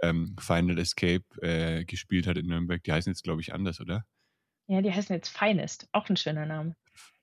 ähm, 0.02 0.36
Final 0.40 0.78
Escape 0.78 1.24
äh, 1.42 1.86
gespielt 1.86 2.28
hat 2.28 2.38
in 2.38 2.48
Nürnberg, 2.48 2.84
die 2.84 2.92
heißen 2.92 3.12
jetzt, 3.12 3.24
glaube 3.24 3.42
ich, 3.42 3.54
anders, 3.54 3.82
oder? 3.82 4.06
Ja, 4.68 4.82
die 4.82 4.92
heißen 4.92 5.16
jetzt 5.16 5.30
Finest, 5.30 5.88
auch 5.94 6.10
ein 6.10 6.18
schöner 6.18 6.46
Name. 6.46 6.76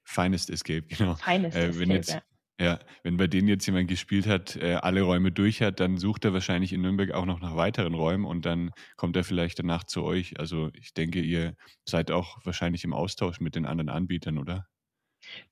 Finest 0.02 0.50
Escape, 0.50 0.82
genau. 0.82 1.14
Finest 1.14 1.56
äh, 1.56 1.78
wenn 1.78 1.90
Escape, 1.90 1.94
jetzt, 1.94 2.10
ja. 2.10 2.22
Ja, 2.60 2.78
wenn 3.02 3.16
bei 3.16 3.26
denen 3.26 3.48
jetzt 3.48 3.66
jemand 3.66 3.88
gespielt 3.88 4.28
hat, 4.28 4.54
äh, 4.54 4.74
alle 4.74 5.02
Räume 5.02 5.32
durch 5.32 5.60
hat, 5.60 5.80
dann 5.80 5.98
sucht 5.98 6.24
er 6.24 6.32
wahrscheinlich 6.32 6.72
in 6.72 6.82
Nürnberg 6.82 7.10
auch 7.10 7.26
noch 7.26 7.40
nach 7.40 7.56
weiteren 7.56 7.94
Räumen 7.94 8.24
und 8.24 8.46
dann 8.46 8.70
kommt 8.96 9.16
er 9.16 9.24
vielleicht 9.24 9.58
danach 9.58 9.82
zu 9.82 10.04
euch. 10.04 10.38
Also 10.38 10.70
ich 10.74 10.94
denke, 10.94 11.20
ihr 11.20 11.56
seid 11.84 12.12
auch 12.12 12.38
wahrscheinlich 12.44 12.84
im 12.84 12.92
Austausch 12.92 13.40
mit 13.40 13.56
den 13.56 13.66
anderen 13.66 13.88
Anbietern, 13.88 14.38
oder? 14.38 14.68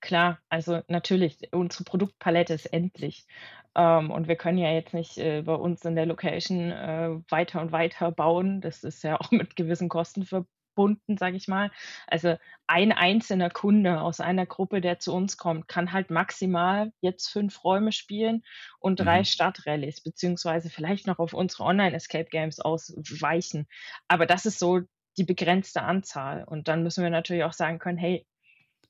Klar, 0.01 0.39
also 0.49 0.81
natürlich, 0.87 1.37
unsere 1.51 1.83
Produktpalette 1.83 2.53
ist 2.53 2.67
endlich. 2.67 3.25
Ähm, 3.75 4.11
und 4.11 4.27
wir 4.27 4.35
können 4.35 4.57
ja 4.57 4.71
jetzt 4.71 4.93
nicht 4.93 5.17
äh, 5.17 5.41
bei 5.41 5.55
uns 5.55 5.83
in 5.85 5.95
der 5.95 6.05
Location 6.05 6.71
äh, 6.71 7.09
weiter 7.29 7.61
und 7.61 7.71
weiter 7.71 8.11
bauen. 8.11 8.61
Das 8.61 8.83
ist 8.83 9.03
ja 9.03 9.17
auch 9.19 9.31
mit 9.31 9.55
gewissen 9.55 9.89
Kosten 9.89 10.25
verbunden, 10.25 11.17
sage 11.17 11.37
ich 11.37 11.47
mal. 11.47 11.71
Also 12.07 12.35
ein 12.67 12.91
einzelner 12.91 13.49
Kunde 13.49 14.01
aus 14.01 14.19
einer 14.19 14.45
Gruppe, 14.45 14.79
der 14.81 14.99
zu 14.99 15.13
uns 15.13 15.37
kommt, 15.37 15.67
kann 15.67 15.91
halt 15.91 16.09
maximal 16.11 16.91
jetzt 17.01 17.29
fünf 17.29 17.63
Räume 17.63 17.91
spielen 17.91 18.43
und 18.79 18.97
drei 18.99 19.23
Mhm. 19.23 19.23
Stadtrallyes, 19.23 20.01
beziehungsweise 20.01 20.69
vielleicht 20.69 21.07
noch 21.07 21.19
auf 21.19 21.33
unsere 21.33 21.63
Online-Escape 21.63 22.29
Games 22.29 22.59
ausweichen. 22.59 23.67
Aber 24.07 24.25
das 24.25 24.45
ist 24.45 24.59
so 24.59 24.81
die 25.17 25.23
begrenzte 25.23 25.81
Anzahl. 25.83 26.43
Und 26.43 26.67
dann 26.67 26.83
müssen 26.83 27.03
wir 27.03 27.09
natürlich 27.11 27.43
auch 27.43 27.53
sagen 27.53 27.79
können, 27.79 27.97
hey, 27.97 28.25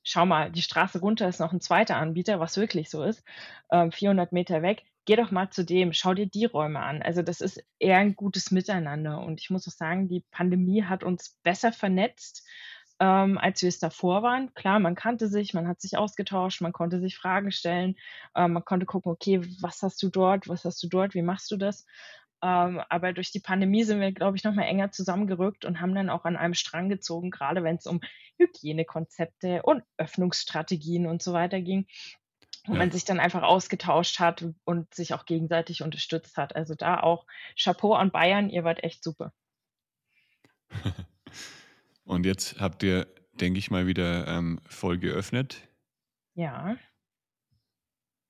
schau 0.04 0.26
mal, 0.26 0.52
die 0.52 0.62
Straße 0.62 1.00
runter 1.00 1.28
ist 1.28 1.40
noch 1.40 1.54
ein 1.54 1.62
zweiter 1.62 1.98
Anbieter, 1.98 2.40
was 2.40 2.58
wirklich 2.58 2.90
so 2.90 3.04
ist, 3.04 3.24
ähm, 3.72 3.92
400 3.92 4.32
Meter 4.32 4.62
weg. 4.62 4.84
Geh 5.06 5.16
doch 5.16 5.32
mal 5.32 5.50
zu 5.50 5.66
dem, 5.66 5.94
schau 5.94 6.14
dir 6.14 6.28
die 6.28 6.46
Räume 6.46 6.80
an. 6.80 7.02
Also 7.02 7.22
das 7.22 7.42
ist 7.42 7.62
eher 7.80 7.98
ein 7.98 8.16
gutes 8.16 8.52
Miteinander. 8.52 9.20
Und 9.20 9.42
ich 9.42 9.50
muss 9.50 9.68
auch 9.68 9.72
sagen, 9.72 10.08
die 10.08 10.24
Pandemie 10.32 10.84
hat 10.84 11.04
uns 11.04 11.40
besser 11.44 11.74
vernetzt, 11.74 12.46
ähm, 13.00 13.38
als 13.38 13.62
wir 13.62 13.70
es 13.70 13.80
davor 13.80 14.24
waren. 14.24 14.54
Klar, 14.54 14.80
man 14.80 14.96
kannte 14.96 15.28
sich, 15.28 15.54
man 15.54 15.68
hat 15.68 15.82
sich 15.82 15.98
ausgetauscht, 15.98 16.62
man 16.62 16.72
konnte 16.74 17.00
sich 17.00 17.18
Fragen 17.18 17.52
stellen, 17.52 17.96
ähm, 18.36 18.54
man 18.54 18.66
konnte 18.66 18.86
gucken, 18.86 19.12
okay, 19.12 19.42
was 19.62 19.82
hast 19.82 20.02
du 20.04 20.10
dort, 20.10 20.48
was 20.48 20.64
hast 20.64 20.82
du 20.84 20.88
dort, 20.88 21.14
wie 21.14 21.22
machst 21.22 21.52
du 21.52 21.58
das? 21.58 21.86
Ähm, 22.44 22.82
aber 22.90 23.14
durch 23.14 23.32
die 23.32 23.40
Pandemie 23.40 23.86
sind 23.86 24.02
wir, 24.02 24.12
glaube 24.12 24.38
ich, 24.38 24.44
noch 24.44 24.54
mal 24.54 24.64
enger 24.66 24.92
zusammengerückt 24.92 25.66
und 25.66 25.80
haben 25.82 25.96
dann 25.96 26.10
auch 26.10 26.26
an 26.26 26.36
einem 26.38 26.54
Strang 26.56 26.90
gezogen, 26.90 27.32
gerade 27.32 27.64
wenn 27.64 27.78
es 27.78 27.88
um 27.88 28.02
Hygienekonzepte 28.38 29.64
und 29.64 29.84
Öffnungsstrategien 29.98 31.08
und 31.08 31.22
so 31.24 31.34
weiter 31.34 31.62
ging, 31.62 31.88
wo 32.68 32.74
Ja. 32.74 32.80
man 32.80 32.92
sich 32.92 33.06
dann 33.06 33.20
einfach 33.22 33.44
ausgetauscht 33.44 34.20
hat 34.20 34.46
und 34.66 34.94
sich 34.94 35.14
auch 35.14 35.26
gegenseitig 35.26 35.84
unterstützt 35.84 36.38
hat. 36.38 36.56
Also 36.56 36.76
da 36.76 37.00
auch 37.02 37.26
Chapeau 37.58 37.94
an 37.96 38.12
Bayern, 38.12 38.50
ihr 38.50 38.64
wart 38.66 38.84
echt 38.84 39.04
super. 39.04 39.34
Und 42.06 42.26
jetzt 42.26 42.60
habt 42.60 42.84
ihr, 42.84 43.08
denke 43.34 43.60
ich 43.60 43.72
mal, 43.72 43.88
wieder 43.88 44.28
ähm, 44.28 44.60
voll 44.68 44.98
geöffnet. 45.00 45.68
Ja, 46.36 46.78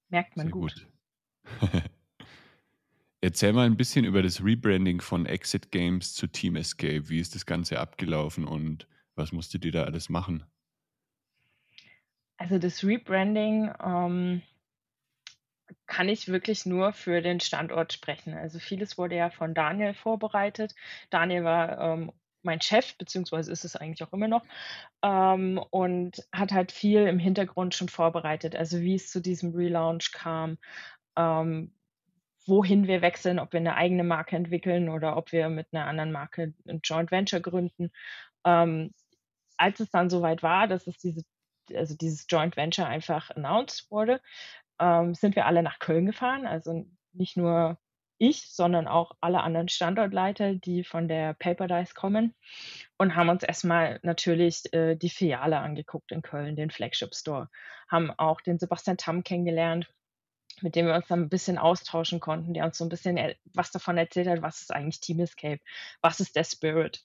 merkt 0.09 0.37
man 0.37 0.45
Sehr 0.45 0.51
gut. 0.51 0.75
gut. 0.75 0.87
Erzähl 3.23 3.53
mal 3.53 3.65
ein 3.65 3.77
bisschen 3.77 4.03
über 4.03 4.21
das 4.21 4.43
Rebranding 4.43 4.99
von 4.99 5.25
Exit 5.25 5.71
Games 5.71 6.13
zu 6.13 6.27
Team 6.27 6.57
Escape. 6.57 7.07
Wie 7.07 7.21
ist 7.21 7.35
das 7.35 7.45
Ganze 7.45 7.79
abgelaufen 7.79 8.43
und 8.43 8.85
was 9.15 9.31
musstet 9.31 9.63
ihr 9.63 9.71
da 9.71 9.85
alles 9.85 10.09
machen? 10.09 10.43
Also 12.35 12.59
das 12.59 12.83
Rebranding 12.83 13.71
ähm, 13.81 14.41
kann 15.85 16.09
ich 16.09 16.27
wirklich 16.27 16.65
nur 16.65 16.91
für 16.91 17.21
den 17.21 17.39
Standort 17.39 17.93
sprechen. 17.93 18.33
Also 18.33 18.59
vieles 18.59 18.97
wurde 18.97 19.15
ja 19.15 19.29
von 19.29 19.53
Daniel 19.53 19.93
vorbereitet. 19.93 20.75
Daniel 21.09 21.45
war 21.45 21.79
ähm, 21.79 22.11
mein 22.41 22.59
Chef, 22.59 22.97
beziehungsweise 22.97 23.53
ist 23.53 23.63
es 23.63 23.77
eigentlich 23.77 24.03
auch 24.03 24.11
immer 24.11 24.27
noch, 24.27 24.43
ähm, 25.01 25.61
und 25.69 26.27
hat 26.33 26.51
halt 26.51 26.73
viel 26.73 27.07
im 27.07 27.19
Hintergrund 27.19 27.73
schon 27.73 27.87
vorbereitet. 27.87 28.53
Also 28.53 28.81
wie 28.81 28.95
es 28.95 29.09
zu 29.09 29.21
diesem 29.21 29.55
Relaunch 29.55 30.11
kam, 30.11 30.57
ähm, 31.15 31.71
wohin 32.45 32.87
wir 32.87 33.01
wechseln, 33.01 33.39
ob 33.39 33.53
wir 33.53 33.59
eine 33.59 33.75
eigene 33.75 34.03
Marke 34.03 34.35
entwickeln 34.35 34.89
oder 34.89 35.17
ob 35.17 35.31
wir 35.31 35.49
mit 35.49 35.67
einer 35.71 35.85
anderen 35.85 36.11
Marke 36.11 36.53
ein 36.67 36.81
Joint 36.83 37.11
Venture 37.11 37.39
gründen. 37.39 37.91
Ähm, 38.45 38.93
als 39.57 39.79
es 39.79 39.89
dann 39.91 40.09
soweit 40.09 40.43
war, 40.43 40.67
dass 40.67 40.87
es 40.87 40.97
diese, 40.97 41.23
also 41.73 41.95
dieses 41.95 42.25
Joint 42.29 42.57
Venture 42.57 42.87
einfach 42.87 43.29
announced 43.31 43.89
wurde, 43.91 44.21
ähm, 44.79 45.15
sind 45.15 45.35
wir 45.35 45.45
alle 45.45 45.63
nach 45.63 45.79
Köln 45.79 46.05
gefahren. 46.05 46.45
Also 46.45 46.85
nicht 47.13 47.37
nur 47.37 47.77
ich, 48.17 48.49
sondern 48.49 48.87
auch 48.87 49.11
alle 49.21 49.41
anderen 49.41 49.69
Standortleiter, 49.69 50.55
die 50.55 50.83
von 50.83 51.07
der 51.07 51.33
Paper 51.33 51.67
Dice 51.67 51.93
kommen 51.93 52.33
und 52.97 53.15
haben 53.15 53.29
uns 53.29 53.43
erstmal 53.43 53.99
natürlich 54.03 54.71
äh, 54.73 54.95
die 54.95 55.09
Filiale 55.09 55.59
angeguckt 55.59 56.11
in 56.11 56.21
Köln, 56.21 56.55
den 56.55 56.71
Flagship 56.71 57.15
Store, 57.15 57.49
haben 57.89 58.11
auch 58.11 58.41
den 58.41 58.59
Sebastian 58.59 58.97
Tamm 58.97 59.23
kennengelernt, 59.23 59.93
mit 60.61 60.75
dem 60.75 60.85
wir 60.87 60.95
uns 60.95 61.07
dann 61.07 61.21
ein 61.21 61.29
bisschen 61.29 61.57
austauschen 61.57 62.19
konnten, 62.19 62.53
der 62.53 62.65
uns 62.65 62.77
so 62.77 62.85
ein 62.85 62.89
bisschen 62.89 63.17
was 63.53 63.71
davon 63.71 63.97
erzählt 63.97 64.27
hat, 64.27 64.41
was 64.41 64.61
ist 64.61 64.73
eigentlich 64.73 64.99
Team 64.99 65.19
Escape, 65.19 65.61
was 66.01 66.19
ist 66.19 66.35
der 66.35 66.43
Spirit. 66.43 67.03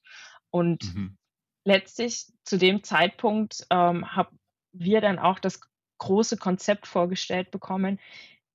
Und 0.51 0.85
Mhm. 0.85 1.17
letztlich 1.65 2.27
zu 2.45 2.59
dem 2.59 2.83
Zeitpunkt 2.83 3.67
ähm, 3.71 4.15
haben 4.15 4.39
wir 4.73 5.01
dann 5.01 5.19
auch 5.19 5.39
das 5.39 5.61
große 5.99 6.37
Konzept 6.37 6.87
vorgestellt 6.87 7.51
bekommen, 7.51 7.99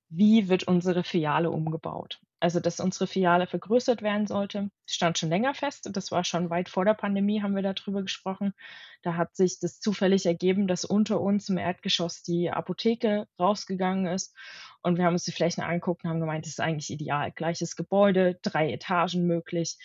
wie 0.09 0.49
wird 0.49 0.65
unsere 0.65 1.03
Filiale 1.03 1.51
umgebaut. 1.51 2.19
Also, 2.43 2.59
dass 2.59 2.81
unsere 2.81 3.07
Filiale 3.07 3.47
vergrößert 3.47 4.01
werden 4.01 4.27
sollte, 4.27 4.69
stand 4.85 5.17
schon 5.17 5.29
länger 5.29 5.53
fest. 5.53 5.89
Das 5.93 6.11
war 6.11 6.25
schon 6.25 6.49
weit 6.49 6.67
vor 6.67 6.83
der 6.83 6.93
Pandemie, 6.93 7.41
haben 7.41 7.55
wir 7.55 7.61
darüber 7.61 8.01
gesprochen. 8.01 8.53
Da 9.01 9.15
hat 9.15 9.33
sich 9.33 9.61
das 9.61 9.79
zufällig 9.79 10.25
ergeben, 10.25 10.67
dass 10.67 10.83
unter 10.83 11.21
uns 11.21 11.47
im 11.47 11.57
Erdgeschoss 11.57 12.21
die 12.21 12.51
Apotheke 12.51 13.29
rausgegangen 13.39 14.07
ist. 14.07 14.35
Und 14.81 14.97
wir 14.97 15.05
haben 15.05 15.13
uns 15.13 15.23
die 15.23 15.31
Flächen 15.31 15.63
angeguckt 15.63 16.03
und 16.03 16.09
haben 16.09 16.19
gemeint, 16.19 16.43
das 16.45 16.51
ist 16.51 16.59
eigentlich 16.59 16.89
ideal. 16.89 17.31
Gleiches 17.31 17.77
Gebäude, 17.77 18.37
drei 18.41 18.73
Etagen 18.73 19.25
möglich. 19.25 19.77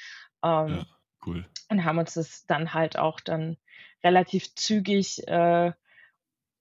Ähm, 0.42 0.78
Ja, 0.78 0.86
cool. 1.26 1.46
und 1.68 1.84
haben 1.84 1.98
uns 1.98 2.14
das 2.14 2.44
dann 2.46 2.74
halt 2.74 2.98
auch 2.98 3.20
dann 3.20 3.56
relativ 4.02 4.52
zügig 4.56 5.22
äh, 5.28 5.70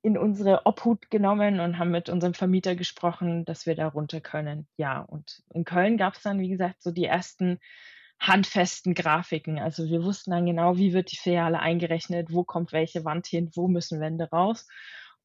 in 0.01 0.17
unsere 0.17 0.65
Obhut 0.65 1.09
genommen 1.09 1.59
und 1.59 1.79
haben 1.79 1.91
mit 1.91 2.09
unserem 2.09 2.33
Vermieter 2.33 2.75
gesprochen, 2.75 3.45
dass 3.45 3.65
wir 3.65 3.75
da 3.75 3.87
runter 3.87 4.21
können. 4.21 4.67
Ja, 4.77 5.01
und 5.01 5.43
in 5.53 5.65
Köln 5.65 5.97
gab 5.97 6.15
es 6.15 6.21
dann, 6.21 6.39
wie 6.39 6.49
gesagt, 6.49 6.81
so 6.81 6.91
die 6.91 7.05
ersten 7.05 7.59
handfesten 8.19 8.93
Grafiken. 8.93 9.59
Also 9.59 9.85
wir 9.85 10.03
wussten 10.03 10.31
dann 10.31 10.45
genau, 10.45 10.77
wie 10.77 10.93
wird 10.93 11.11
die 11.11 11.17
Filiale 11.17 11.59
eingerechnet, 11.59 12.31
wo 12.31 12.43
kommt 12.43 12.71
welche 12.71 13.05
Wand 13.05 13.27
hin, 13.27 13.51
wo 13.55 13.67
müssen 13.67 13.99
Wände 13.99 14.29
raus. 14.29 14.67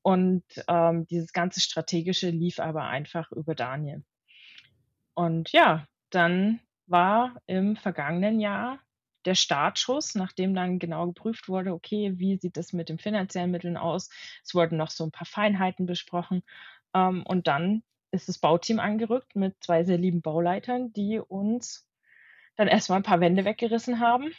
Und 0.03 0.45
ähm, 0.69 1.07
dieses 1.07 1.33
ganze 1.33 1.61
Strategische 1.61 2.31
lief 2.31 2.59
aber 2.59 2.85
einfach 2.85 3.31
über 3.33 3.55
Daniel. 3.55 4.03
Und 5.15 5.53
ja, 5.53 5.87
dann 6.11 6.61
war 6.87 7.37
im 7.47 7.77
vergangenen 7.77 8.41
Jahr 8.41 8.81
der 9.25 9.35
Startschuss, 9.35 10.15
nachdem 10.15 10.55
dann 10.55 10.79
genau 10.79 11.07
geprüft 11.07 11.49
wurde, 11.49 11.73
okay, 11.73 12.13
wie 12.17 12.37
sieht 12.37 12.57
das 12.57 12.73
mit 12.73 12.89
den 12.89 12.99
finanziellen 12.99 13.51
Mitteln 13.51 13.77
aus? 13.77 14.11
Es 14.45 14.55
wurden 14.55 14.77
noch 14.79 14.91
so 14.91 15.05
ein 15.05 15.13
paar 15.13 15.27
Feinheiten 15.27 15.87
besprochen. 15.87 16.43
Ähm, 16.95 17.23
und 17.25 17.47
dann 17.47 17.83
ist 18.11 18.29
das 18.29 18.39
Bauteam 18.39 18.79
angerückt 18.79 19.37
mit 19.37 19.57
zwei 19.63 19.85
sehr 19.85 19.99
lieben 19.99 20.21
Bauleitern, 20.21 20.93
die 20.93 21.19
uns 21.19 21.89
dann 22.57 22.69
erstmal 22.69 23.01
ein 23.01 23.05
paar 23.05 23.21
Wände 23.21 23.45
weggerissen 23.45 24.01
haben. 24.01 24.33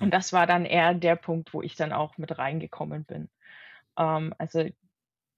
Und 0.00 0.12
das 0.12 0.32
war 0.32 0.46
dann 0.46 0.64
eher 0.64 0.94
der 0.94 1.16
Punkt, 1.16 1.54
wo 1.54 1.62
ich 1.62 1.76
dann 1.76 1.92
auch 1.92 2.18
mit 2.18 2.38
reingekommen 2.38 3.04
bin. 3.04 3.30
Ähm, 3.96 4.34
also 4.38 4.68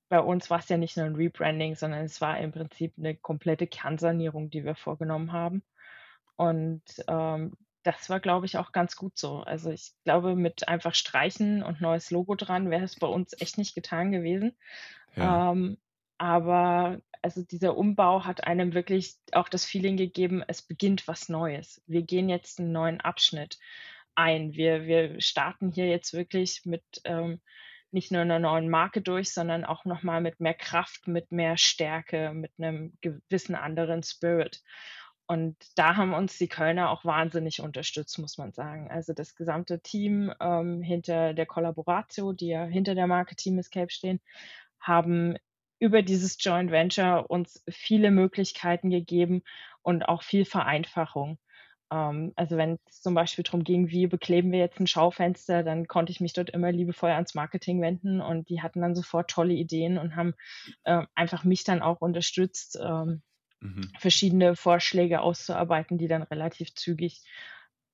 bei 0.08 0.20
uns 0.20 0.50
war 0.50 0.58
es 0.58 0.68
ja 0.68 0.78
nicht 0.78 0.96
nur 0.96 1.06
ein 1.06 1.16
Rebranding, 1.16 1.74
sondern 1.74 2.04
es 2.04 2.20
war 2.20 2.38
im 2.38 2.50
Prinzip 2.50 2.94
eine 2.96 3.14
komplette 3.14 3.66
Kernsanierung, 3.66 4.50
die 4.50 4.64
wir 4.64 4.74
vorgenommen 4.74 5.32
haben. 5.32 5.62
Und 6.36 6.82
ähm, 7.08 7.52
das 7.82 8.10
war, 8.10 8.20
glaube 8.20 8.46
ich, 8.46 8.58
auch 8.58 8.72
ganz 8.72 8.96
gut 8.96 9.16
so. 9.18 9.40
Also 9.40 9.70
ich 9.70 9.92
glaube, 10.04 10.36
mit 10.36 10.68
einfach 10.68 10.94
Streichen 10.94 11.62
und 11.62 11.80
neues 11.80 12.10
Logo 12.10 12.34
dran 12.34 12.70
wäre 12.70 12.84
es 12.84 12.96
bei 12.96 13.06
uns 13.06 13.34
echt 13.40 13.58
nicht 13.58 13.74
getan 13.74 14.12
gewesen. 14.12 14.56
Ja, 15.16 15.52
Ähm, 15.52 15.78
aber 16.18 17.00
also 17.22 17.42
dieser 17.42 17.76
Umbau 17.76 18.24
hat 18.24 18.44
einem 18.44 18.74
wirklich 18.74 19.16
auch 19.32 19.48
das 19.48 19.64
Feeling 19.64 19.96
gegeben, 19.96 20.42
es 20.46 20.62
beginnt 20.62 21.06
was 21.08 21.28
Neues. 21.28 21.82
Wir 21.86 22.02
gehen 22.02 22.28
jetzt 22.28 22.58
einen 22.58 22.72
neuen 22.72 23.00
Abschnitt 23.00 23.58
ein. 24.14 24.54
Wir, 24.54 24.86
wir 24.86 25.20
starten 25.20 25.70
hier 25.70 25.86
jetzt 25.86 26.12
wirklich 26.12 26.62
mit 26.64 26.82
ähm, 27.04 27.40
nicht 27.90 28.12
nur 28.12 28.22
einer 28.22 28.38
neuen 28.38 28.68
Marke 28.68 29.00
durch, 29.00 29.32
sondern 29.32 29.64
auch 29.64 29.84
nochmal 29.84 30.20
mit 30.20 30.40
mehr 30.40 30.54
Kraft, 30.54 31.06
mit 31.08 31.32
mehr 31.32 31.56
Stärke, 31.56 32.32
mit 32.34 32.52
einem 32.58 32.92
gewissen 33.00 33.54
anderen 33.54 34.02
Spirit. 34.02 34.62
Und 35.28 35.56
da 35.76 35.96
haben 35.96 36.14
uns 36.14 36.38
die 36.38 36.48
Kölner 36.48 36.88
auch 36.88 37.04
wahnsinnig 37.04 37.60
unterstützt, 37.60 38.18
muss 38.18 38.38
man 38.38 38.52
sagen. 38.52 38.90
Also 38.90 39.12
das 39.12 39.36
gesamte 39.36 39.78
Team 39.80 40.32
ähm, 40.40 40.80
hinter 40.80 41.34
der 41.34 41.44
Collaboratio, 41.44 42.32
die 42.32 42.48
ja 42.48 42.64
hinter 42.64 42.94
der 42.94 43.06
Marke 43.06 43.36
Team 43.36 43.58
Escape 43.58 43.90
stehen, 43.90 44.20
haben 44.80 45.36
über 45.80 46.00
dieses 46.00 46.42
Joint 46.42 46.70
Venture 46.70 47.30
uns 47.30 47.62
viele 47.68 48.10
Möglichkeiten 48.10 48.88
gegeben 48.88 49.42
und 49.82 50.08
auch 50.08 50.22
viel 50.22 50.46
Vereinfachung. 50.46 51.38
Ähm, 51.92 52.32
also 52.36 52.56
wenn 52.56 52.78
es 52.86 53.02
zum 53.02 53.14
Beispiel 53.14 53.44
darum 53.44 53.64
ging, 53.64 53.90
wie 53.90 54.06
bekleben 54.06 54.50
wir 54.50 54.60
jetzt 54.60 54.80
ein 54.80 54.86
Schaufenster, 54.86 55.62
dann 55.62 55.86
konnte 55.86 56.10
ich 56.10 56.20
mich 56.20 56.32
dort 56.32 56.48
immer 56.48 56.72
liebevoll 56.72 57.10
ans 57.10 57.34
Marketing 57.34 57.82
wenden 57.82 58.22
und 58.22 58.48
die 58.48 58.62
hatten 58.62 58.80
dann 58.80 58.94
sofort 58.94 59.30
tolle 59.30 59.52
Ideen 59.52 59.98
und 59.98 60.16
haben 60.16 60.32
äh, 60.84 61.04
einfach 61.14 61.44
mich 61.44 61.64
dann 61.64 61.82
auch 61.82 62.00
unterstützt, 62.00 62.78
ähm, 62.82 63.22
mhm. 63.60 63.90
verschiedene 63.98 64.56
Vorschläge 64.56 65.20
auszuarbeiten, 65.20 65.98
die 65.98 66.08
dann 66.08 66.22
relativ 66.22 66.74
zügig, 66.74 67.22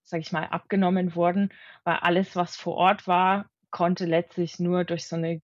sage 0.03 0.23
ich 0.23 0.33
mal, 0.33 0.47
abgenommen 0.47 1.15
wurden, 1.15 1.51
weil 1.85 1.97
alles, 1.97 2.37
was 2.37 2.57
vor 2.57 2.75
Ort 2.75 3.07
war, 3.07 3.49
konnte 3.71 4.07
letztlich 4.07 4.59
nur 4.59 4.85
durch 4.85 5.07
so 5.07 5.17
eine 5.17 5.41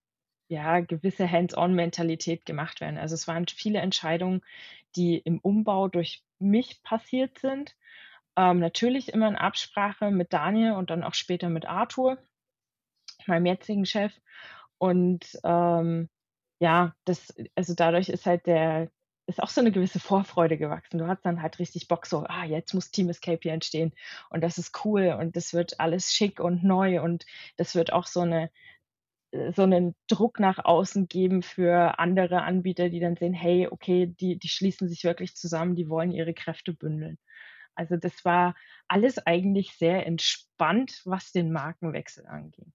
ja, 0.47 0.81
gewisse 0.81 1.31
Hands-on-Mentalität 1.31 2.45
gemacht 2.45 2.81
werden. 2.81 2.97
Also 2.97 3.15
es 3.15 3.27
waren 3.27 3.47
viele 3.47 3.79
Entscheidungen, 3.79 4.41
die 4.97 5.17
im 5.17 5.39
Umbau 5.39 5.87
durch 5.87 6.23
mich 6.39 6.83
passiert 6.83 7.39
sind. 7.39 7.75
Ähm, 8.35 8.59
natürlich 8.59 9.13
immer 9.13 9.29
in 9.29 9.37
Absprache 9.37 10.11
mit 10.11 10.33
Daniel 10.33 10.73
und 10.73 10.89
dann 10.89 11.03
auch 11.03 11.13
später 11.13 11.49
mit 11.49 11.65
Arthur, 11.65 12.17
meinem 13.27 13.45
jetzigen 13.45 13.85
Chef. 13.85 14.13
Und 14.77 15.39
ähm, 15.43 16.09
ja, 16.59 16.95
das, 17.05 17.33
also 17.55 17.73
dadurch 17.73 18.09
ist 18.09 18.25
halt 18.25 18.45
der, 18.45 18.91
ist 19.27 19.41
auch 19.41 19.49
so 19.49 19.61
eine 19.61 19.71
gewisse 19.71 19.99
Vorfreude 19.99 20.57
gewachsen. 20.57 20.97
Du 20.97 21.07
hast 21.07 21.23
dann 21.23 21.41
halt 21.41 21.59
richtig 21.59 21.87
Bock, 21.87 22.05
so, 22.05 22.25
ah, 22.27 22.45
jetzt 22.45 22.73
muss 22.73 22.91
Team 22.91 23.09
Escape 23.09 23.39
hier 23.41 23.53
entstehen 23.53 23.93
und 24.29 24.41
das 24.41 24.57
ist 24.57 24.85
cool 24.85 25.15
und 25.19 25.35
das 25.35 25.53
wird 25.53 25.79
alles 25.79 26.13
schick 26.13 26.39
und 26.39 26.63
neu 26.63 27.01
und 27.01 27.25
das 27.57 27.75
wird 27.75 27.93
auch 27.93 28.07
so 28.07 28.21
eine, 28.21 28.51
äh, 29.31 29.53
so 29.53 29.63
einen 29.63 29.95
Druck 30.07 30.39
nach 30.39 30.59
außen 30.63 31.07
geben 31.07 31.43
für 31.43 31.99
andere 31.99 32.43
Anbieter, 32.43 32.89
die 32.89 32.99
dann 32.99 33.15
sehen, 33.15 33.33
hey, 33.33 33.67
okay, 33.69 34.07
die, 34.07 34.37
die 34.37 34.49
schließen 34.49 34.89
sich 34.89 35.03
wirklich 35.03 35.35
zusammen, 35.35 35.75
die 35.75 35.89
wollen 35.89 36.11
ihre 36.11 36.33
Kräfte 36.33 36.73
bündeln. 36.73 37.17
Also 37.75 37.95
das 37.95 38.25
war 38.25 38.55
alles 38.87 39.17
eigentlich 39.17 39.73
sehr 39.77 40.05
entspannt, 40.05 41.01
was 41.05 41.31
den 41.31 41.51
Markenwechsel 41.51 42.25
anging. 42.25 42.73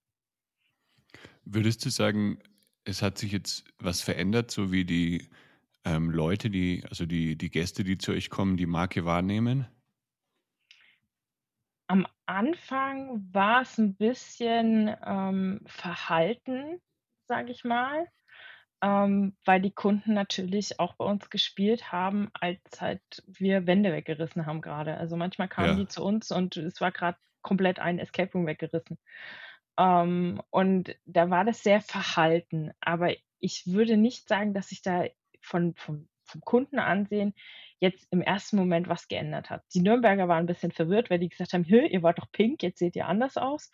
Würdest 1.45 1.85
du 1.85 1.89
sagen, 1.89 2.39
es 2.83 3.01
hat 3.01 3.17
sich 3.17 3.31
jetzt 3.31 3.65
was 3.79 4.01
verändert, 4.01 4.49
so 4.49 4.71
wie 4.71 4.85
die 4.85 5.29
ähm, 5.87 6.09
Leute, 6.09 6.49
die, 6.49 6.83
also 6.89 7.05
die, 7.05 7.37
die 7.37 7.49
Gäste, 7.49 7.83
die 7.83 7.97
zu 7.97 8.11
euch 8.11 8.29
kommen, 8.29 8.57
die 8.57 8.65
Marke 8.65 9.05
wahrnehmen? 9.05 9.67
Am 11.87 12.05
Anfang 12.25 13.25
war 13.31 13.61
es 13.61 13.77
ein 13.77 13.95
bisschen 13.95 14.93
ähm, 15.05 15.61
verhalten, 15.65 16.81
sage 17.27 17.51
ich 17.51 17.63
mal, 17.63 18.07
ähm, 18.81 19.37
weil 19.45 19.61
die 19.61 19.71
Kunden 19.71 20.13
natürlich 20.13 20.79
auch 20.79 20.95
bei 20.95 21.05
uns 21.05 21.29
gespielt 21.29 21.91
haben, 21.93 22.29
als 22.33 22.59
halt 22.81 23.01
wir 23.25 23.65
Wände 23.65 23.93
weggerissen 23.93 24.45
haben 24.45 24.61
gerade. 24.61 24.97
Also 24.97 25.15
manchmal 25.15 25.47
kamen 25.47 25.77
Ja. 25.77 25.83
die 25.83 25.87
zu 25.87 26.03
uns 26.03 26.31
und 26.31 26.57
es 26.57 26.81
war 26.81 26.91
gerade 26.91 27.17
komplett 27.41 27.79
ein 27.79 27.99
Escape 27.99 28.33
Room 28.33 28.45
weggerissen. 28.45 28.97
Ähm, 29.77 30.41
und 30.49 30.93
da 31.05 31.29
war 31.29 31.45
das 31.45 31.63
sehr 31.63 31.79
verhalten. 31.79 32.71
Aber 32.81 33.13
ich 33.39 33.67
würde 33.67 33.95
nicht 33.95 34.27
sagen, 34.27 34.53
dass 34.53 34.69
sich 34.69 34.81
da 34.81 35.05
von, 35.47 35.73
vom, 35.75 36.07
vom 36.23 36.41
Kunden 36.41 36.79
ansehen 36.79 37.33
jetzt 37.79 38.07
im 38.11 38.21
ersten 38.21 38.57
Moment 38.57 38.87
was 38.89 39.07
geändert 39.07 39.49
hat. 39.49 39.63
Die 39.73 39.81
Nürnberger 39.81 40.27
waren 40.27 40.43
ein 40.43 40.47
bisschen 40.47 40.71
verwirrt, 40.71 41.09
weil 41.09 41.19
die 41.19 41.29
gesagt 41.29 41.53
haben, 41.53 41.63
ihr 41.63 42.03
wart 42.03 42.17
doch 42.17 42.31
pink, 42.31 42.63
jetzt 42.63 42.79
seht 42.79 42.95
ihr 42.95 43.07
anders 43.07 43.37
aus. 43.37 43.71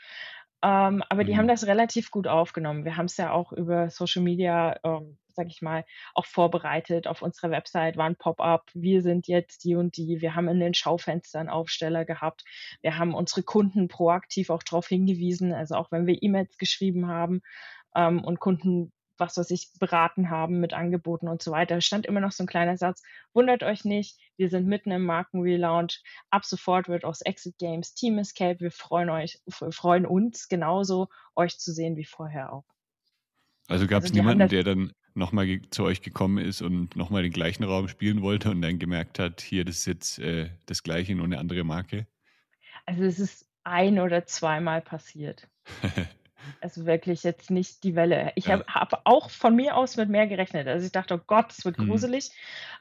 Ähm, 0.64 1.04
aber 1.10 1.26
die 1.26 1.36
haben 1.36 1.46
mhm. 1.46 1.50
das 1.50 1.68
relativ 1.68 2.10
gut 2.10 2.26
aufgenommen. 2.28 2.86
Wir 2.86 2.96
haben 2.96 3.08
es 3.08 3.18
ja 3.18 3.32
auch 3.32 3.52
über 3.52 3.90
Social 3.90 4.22
Media, 4.22 4.80
ähm, 4.86 5.18
sag 5.28 5.48
ich 5.48 5.62
mal, 5.62 5.84
auch 6.14 6.26
vorbereitet. 6.26 7.06
Auf 7.06 7.22
unserer 7.22 7.52
Website 7.52 7.98
war 7.98 8.06
ein 8.06 8.16
Pop-up. 8.16 8.70
Wir 8.74 9.02
sind 9.02 9.28
jetzt 9.28 9.66
die 9.66 9.76
und 9.76 9.98
die. 9.98 10.22
Wir 10.22 10.36
haben 10.36 10.48
in 10.48 10.62
den 10.62 10.74
Schaufenstern 10.74 11.50
Aufsteller 11.50 12.06
gehabt. 12.06 12.46
Wir 12.82 12.98
haben 12.98 13.14
unsere 13.14 13.44
Kunden 13.44 13.90
proaktiv 13.90 14.50
auch 14.50 14.64
darauf 14.64 14.88
hingewiesen. 14.88 15.54
Also 15.54 15.76
auch 15.76 15.92
wenn 15.92 16.08
wir 16.08 16.22
E-Mails 16.22 16.58
geschrieben 16.58 17.08
haben 17.10 17.42
ähm, 17.94 18.24
und 18.24 18.40
Kunden 18.40 18.94
was 19.18 19.38
weiß 19.38 19.52
ich, 19.52 19.72
beraten 19.80 20.30
haben 20.30 20.60
mit 20.60 20.74
Angeboten 20.74 21.28
und 21.28 21.42
so 21.42 21.52
weiter. 21.52 21.78
Es 21.78 21.86
stand 21.86 22.06
immer 22.06 22.20
noch 22.20 22.32
so 22.32 22.44
ein 22.44 22.48
kleiner 22.48 22.78
Satz, 22.78 23.04
wundert 23.34 23.64
euch 23.64 23.86
nicht, 23.86 24.20
wir 24.38 24.50
sind 24.50 24.68
mitten 24.68 24.92
im 24.92 25.06
Markenrelaunch. 25.06 26.02
Ab 26.30 26.46
sofort 26.46 26.88
wird 26.88 27.06
aus 27.06 27.22
Exit 27.22 27.58
Games 27.58 27.94
Team 27.94 28.18
Escape. 28.18 28.60
Wir 28.60 28.72
freuen 28.72 29.10
euch, 29.10 29.40
freuen 29.48 30.06
uns 30.06 30.48
genauso, 30.48 31.10
euch 31.36 31.58
zu 31.60 31.72
sehen 31.72 31.96
wie 31.96 32.06
vorher 32.06 32.54
auch. 32.54 32.66
Also 33.68 33.88
gab 33.88 34.04
es 34.04 34.12
also 34.12 34.22
niemanden, 34.22 34.50
der 34.50 34.64
dann 34.64 34.94
nochmal 35.16 35.62
zu 35.70 35.84
euch 35.84 36.02
gekommen 36.02 36.44
ist 36.44 36.62
und 36.62 36.96
nochmal 36.96 37.24
den 37.24 37.32
gleichen 37.32 37.64
Raum 37.64 37.88
spielen 37.88 38.22
wollte 38.22 38.52
und 38.52 38.62
dann 38.62 38.80
gemerkt 38.80 39.20
hat, 39.20 39.42
hier, 39.42 39.64
das 39.64 39.78
ist 39.78 39.86
jetzt 39.86 40.20
äh, 40.20 40.50
das 40.66 40.84
gleiche, 40.84 41.16
nur 41.16 41.26
eine 41.26 41.38
andere 41.38 41.64
Marke? 41.64 42.08
Also 42.86 43.04
es 43.04 43.20
ist 43.20 43.48
ein 43.64 44.00
oder 44.00 44.26
zweimal 44.26 44.82
passiert. 44.82 45.48
Also 46.62 46.86
wirklich 46.86 47.24
jetzt 47.24 47.52
nicht 47.52 47.84
die 47.84 47.96
Welle. 47.96 48.32
Ich 48.36 48.46
ja. 48.48 48.54
habe 48.54 48.66
hab 48.68 49.02
auch 49.06 49.30
von 49.30 49.56
mir 49.56 49.76
aus 49.76 49.98
mit 49.98 50.10
mehr 50.10 50.28
gerechnet. 50.28 50.68
Also 50.68 50.86
ich 50.86 50.92
dachte, 50.92 51.16
oh 51.16 51.24
Gott, 51.26 51.52
es 51.52 51.66
wird 51.66 51.78
mhm. 51.78 51.88
gruselig. 51.88 52.32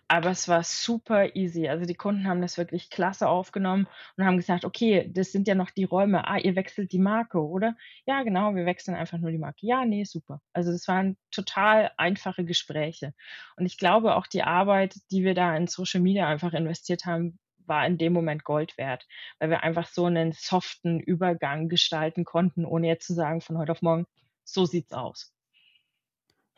Aber 0.08 0.30
es 0.30 0.46
war 0.46 0.62
super 0.62 1.36
easy. 1.36 1.68
Also 1.68 1.86
die 1.86 1.94
Kunden 1.94 2.26
haben 2.26 2.42
das 2.42 2.58
wirklich 2.58 2.90
klasse 2.90 3.28
aufgenommen 3.28 3.86
und 4.16 4.26
haben 4.26 4.36
gesagt, 4.36 4.64
okay, 4.64 5.10
das 5.10 5.32
sind 5.32 5.48
ja 5.48 5.54
noch 5.54 5.70
die 5.70 5.84
Räume. 5.84 6.28
Ah, 6.28 6.38
ihr 6.38 6.54
wechselt 6.54 6.92
die 6.92 6.98
Marke, 6.98 7.38
oder? 7.38 7.76
Ja, 8.04 8.22
genau, 8.22 8.54
wir 8.54 8.66
wechseln 8.66 8.94
einfach 8.94 9.18
nur 9.18 9.30
die 9.30 9.38
Marke. 9.38 9.66
Ja, 9.66 9.84
nee, 9.84 10.04
super. 10.04 10.42
Also 10.52 10.70
das 10.70 10.86
waren 10.86 11.16
total 11.30 11.92
einfache 11.96 12.44
Gespräche. 12.44 13.14
Und 13.56 13.64
ich 13.64 13.78
glaube 13.78 14.14
auch 14.16 14.26
die 14.26 14.42
Arbeit, 14.42 14.96
die 15.10 15.24
wir 15.24 15.34
da 15.34 15.56
in 15.56 15.66
Social 15.66 16.00
Media 16.00 16.28
einfach 16.28 16.52
investiert 16.52 17.06
haben, 17.06 17.38
war 17.66 17.86
in 17.86 17.98
dem 17.98 18.12
Moment 18.12 18.44
Gold 18.44 18.76
wert, 18.78 19.06
weil 19.38 19.50
wir 19.50 19.62
einfach 19.62 19.86
so 19.86 20.06
einen 20.06 20.32
soften 20.32 21.00
Übergang 21.00 21.68
gestalten 21.68 22.24
konnten, 22.24 22.64
ohne 22.64 22.88
jetzt 22.88 23.06
zu 23.06 23.14
sagen 23.14 23.40
von 23.40 23.58
heute 23.58 23.72
auf 23.72 23.82
morgen, 23.82 24.06
so 24.44 24.66
sieht's 24.66 24.92
aus. 24.92 25.32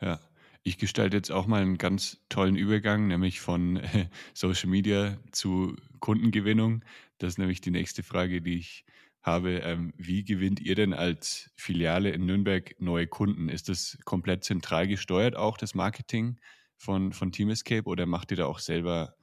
Ja, 0.01 0.19
ich 0.63 0.77
gestalte 0.77 1.17
jetzt 1.17 1.31
auch 1.31 1.45
mal 1.45 1.61
einen 1.61 1.77
ganz 1.77 2.17
tollen 2.27 2.55
Übergang, 2.55 3.07
nämlich 3.07 3.39
von 3.39 3.77
äh, 3.77 4.09
Social 4.33 4.69
Media 4.69 5.17
zu 5.31 5.75
Kundengewinnung. 5.99 6.83
Das 7.19 7.33
ist 7.33 7.37
nämlich 7.37 7.61
die 7.61 7.71
nächste 7.71 8.03
Frage, 8.03 8.41
die 8.41 8.57
ich 8.57 8.85
habe. 9.21 9.59
Ähm, 9.59 9.93
wie 9.95 10.23
gewinnt 10.23 10.59
ihr 10.59 10.75
denn 10.75 10.93
als 10.93 11.51
Filiale 11.55 12.09
in 12.09 12.25
Nürnberg 12.25 12.75
neue 12.79 13.07
Kunden? 13.07 13.47
Ist 13.47 13.69
das 13.69 13.97
komplett 14.05 14.43
zentral 14.43 14.87
gesteuert, 14.87 15.35
auch 15.35 15.57
das 15.57 15.75
Marketing 15.75 16.39
von, 16.77 17.13
von 17.13 17.31
Team 17.31 17.49
Escape, 17.49 17.87
oder 17.87 18.05
macht 18.05 18.31
ihr 18.31 18.37
da 18.37 18.45
auch 18.45 18.59
selber 18.59 19.15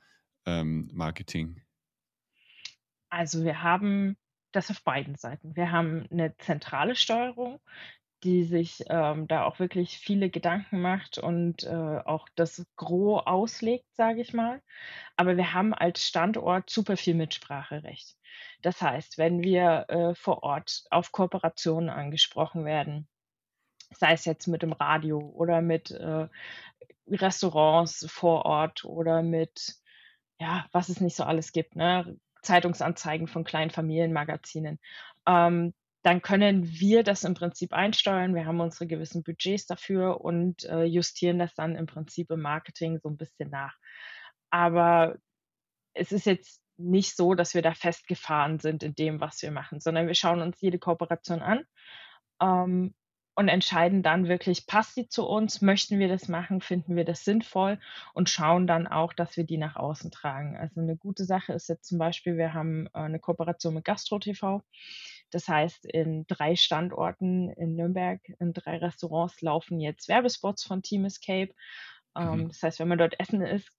ähm, 0.47 0.91
Marketing? 0.93 1.61
Also 3.13 3.45
wir 3.45 3.63
haben 3.63 4.17
das 4.53 4.71
auf 4.71 4.83
beiden 4.85 5.17
Seiten. 5.17 5.55
Wir 5.55 5.71
haben 5.71 6.07
eine 6.11 6.35
zentrale 6.39 6.95
Steuerung, 6.97 7.61
die 8.25 8.45
sich 8.45 8.85
ähm, 8.89 9.29
da 9.29 9.45
auch 9.45 9.59
wirklich 9.59 9.99
viele 9.99 10.31
Gedanken 10.31 10.81
macht 10.81 11.19
und 11.19 11.65
äh, 11.65 11.69
auch 12.07 12.27
das 12.37 12.65
Gros 12.77 13.23
auslegt, 13.27 13.85
sage 13.95 14.23
ich 14.23 14.33
mal. 14.33 14.63
Aber 15.17 15.37
wir 15.37 15.53
haben 15.53 15.75
als 15.75 16.07
Standort 16.07 16.71
super 16.71 16.97
viel 16.97 17.15
Mitspracherecht. 17.15 18.17
Das 18.63 18.81
heißt, 18.81 19.19
wenn 19.19 19.43
wir 19.43 19.85
äh, 19.89 20.15
vor 20.15 20.43
Ort 20.43 20.85
auf 20.91 21.13
Kooperationen 21.13 21.91
angesprochen 21.91 22.65
werden, 22.65 23.09
sei 23.91 24.13
es 24.15 24.25
jetzt 24.25 24.47
mit 24.47 24.63
dem 24.63 24.73
Radio 24.73 25.19
oder 25.19 25.61
mit 25.61 25.91
äh, 25.91 26.29
Restaurants 27.09 28.07
vor 28.09 28.47
Ort 28.47 28.87
oder 28.87 29.23
mit, 29.23 29.75
ja, 30.41 30.65
was 30.73 30.89
es 30.89 31.01
nicht 31.03 31.17
so 31.17 31.25
alles 31.25 31.53
gibt, 31.53 31.77
ne? 31.77 32.17
Zeitungsanzeigen 32.43 33.29
von 33.29 33.45
kleinen 33.45 33.71
Familienmagazinen. 33.71 34.79
Ähm, 35.27 35.75
dann 36.03 36.21
können 36.21 36.69
wir 36.69 37.05
das 37.05 37.23
im 37.25 37.35
Prinzip 37.35 37.73
einsteuern. 37.73 38.35
Wir 38.35 38.45
haben 38.47 38.61
unsere 38.61 38.89
gewissen 38.89 39.23
Budgets 39.23 39.67
dafür 39.67 40.21
und 40.21 40.65
äh, 40.65 40.83
justieren 40.83 41.39
das 41.39 41.55
dann 41.55 41.77
im 41.77 41.87
Prinzip 41.87 42.31
im 42.31 42.41
Marketing 42.41 42.99
so 43.01 43.09
ein 43.09 43.17
bisschen 43.17 43.51
nach. 43.51 43.77
Aber 44.51 45.17
es 45.95 46.11
ist 46.11 46.27
jetzt 46.27 46.61
nicht 46.77 47.17
so, 47.17 47.35
dass 47.35 47.55
wir 47.55 47.63
da 47.63 47.75
festgefahren 47.75 48.59
sind 48.59 48.83
in 48.83 48.95
dem, 48.95 49.21
was 49.21 49.41
wir 49.43 49.53
machen, 49.53 49.79
sondern 49.79 50.09
wir 50.09 50.15
schauen 50.15 50.41
uns 50.41 50.61
jede 50.61 50.79
Kooperation 50.79 51.41
an 51.41 51.65
ähm, 52.41 52.95
und 53.35 53.49
entscheiden 53.49 54.03
dann 54.03 54.29
wirklich, 54.29 54.67
passt 54.67 54.95
sie 54.95 55.09
zu 55.09 55.27
uns, 55.27 55.63
möchten 55.63 55.99
wir 55.99 56.09
das 56.09 56.29
machen, 56.29 56.61
finden 56.61 56.97
wir 56.97 57.05
das 57.05 57.25
sinnvoll 57.25 57.79
und 58.13 58.29
schauen 58.29 58.67
dann 58.67 58.87
auch, 58.87 59.13
dass 59.15 59.37
wir 59.37 59.45
die 59.45 59.57
nach 59.57 59.77
außen 59.77 60.11
tragen. 60.11 60.57
Also 60.57 60.81
eine 60.81 60.97
gute 60.97 61.25
Sache 61.25 61.55
ist 61.55 61.69
jetzt 61.69 61.89
zum 61.89 61.99
Beispiel, 61.99 62.37
wir 62.37 62.53
haben 62.53 62.87
äh, 62.89 62.99
eine 62.99 63.19
Kooperation 63.19 63.75
mit 63.75 63.85
Gastro 63.85 64.19
TV. 64.19 64.63
Das 65.31 65.49
heißt, 65.49 65.87
in 65.87 66.27
drei 66.27 66.57
Standorten 66.57 67.49
in 67.51 67.75
Nürnberg, 67.75 68.21
in 68.39 68.53
drei 68.53 68.77
Restaurants 68.77 69.41
laufen 69.41 69.81
jetzt 69.81 70.09
Werbespots 70.09 70.65
von 70.65 70.83
Team 70.83 71.07
Escape. 71.07 71.55
Ähm, 72.15 72.41
mhm. 72.41 72.49
Das 72.49 72.63
heißt, 72.63 72.81
wenn 72.81 72.89
man 72.89 72.99
dort 72.99 73.19
essen 73.19 73.41
ist, 73.41 73.71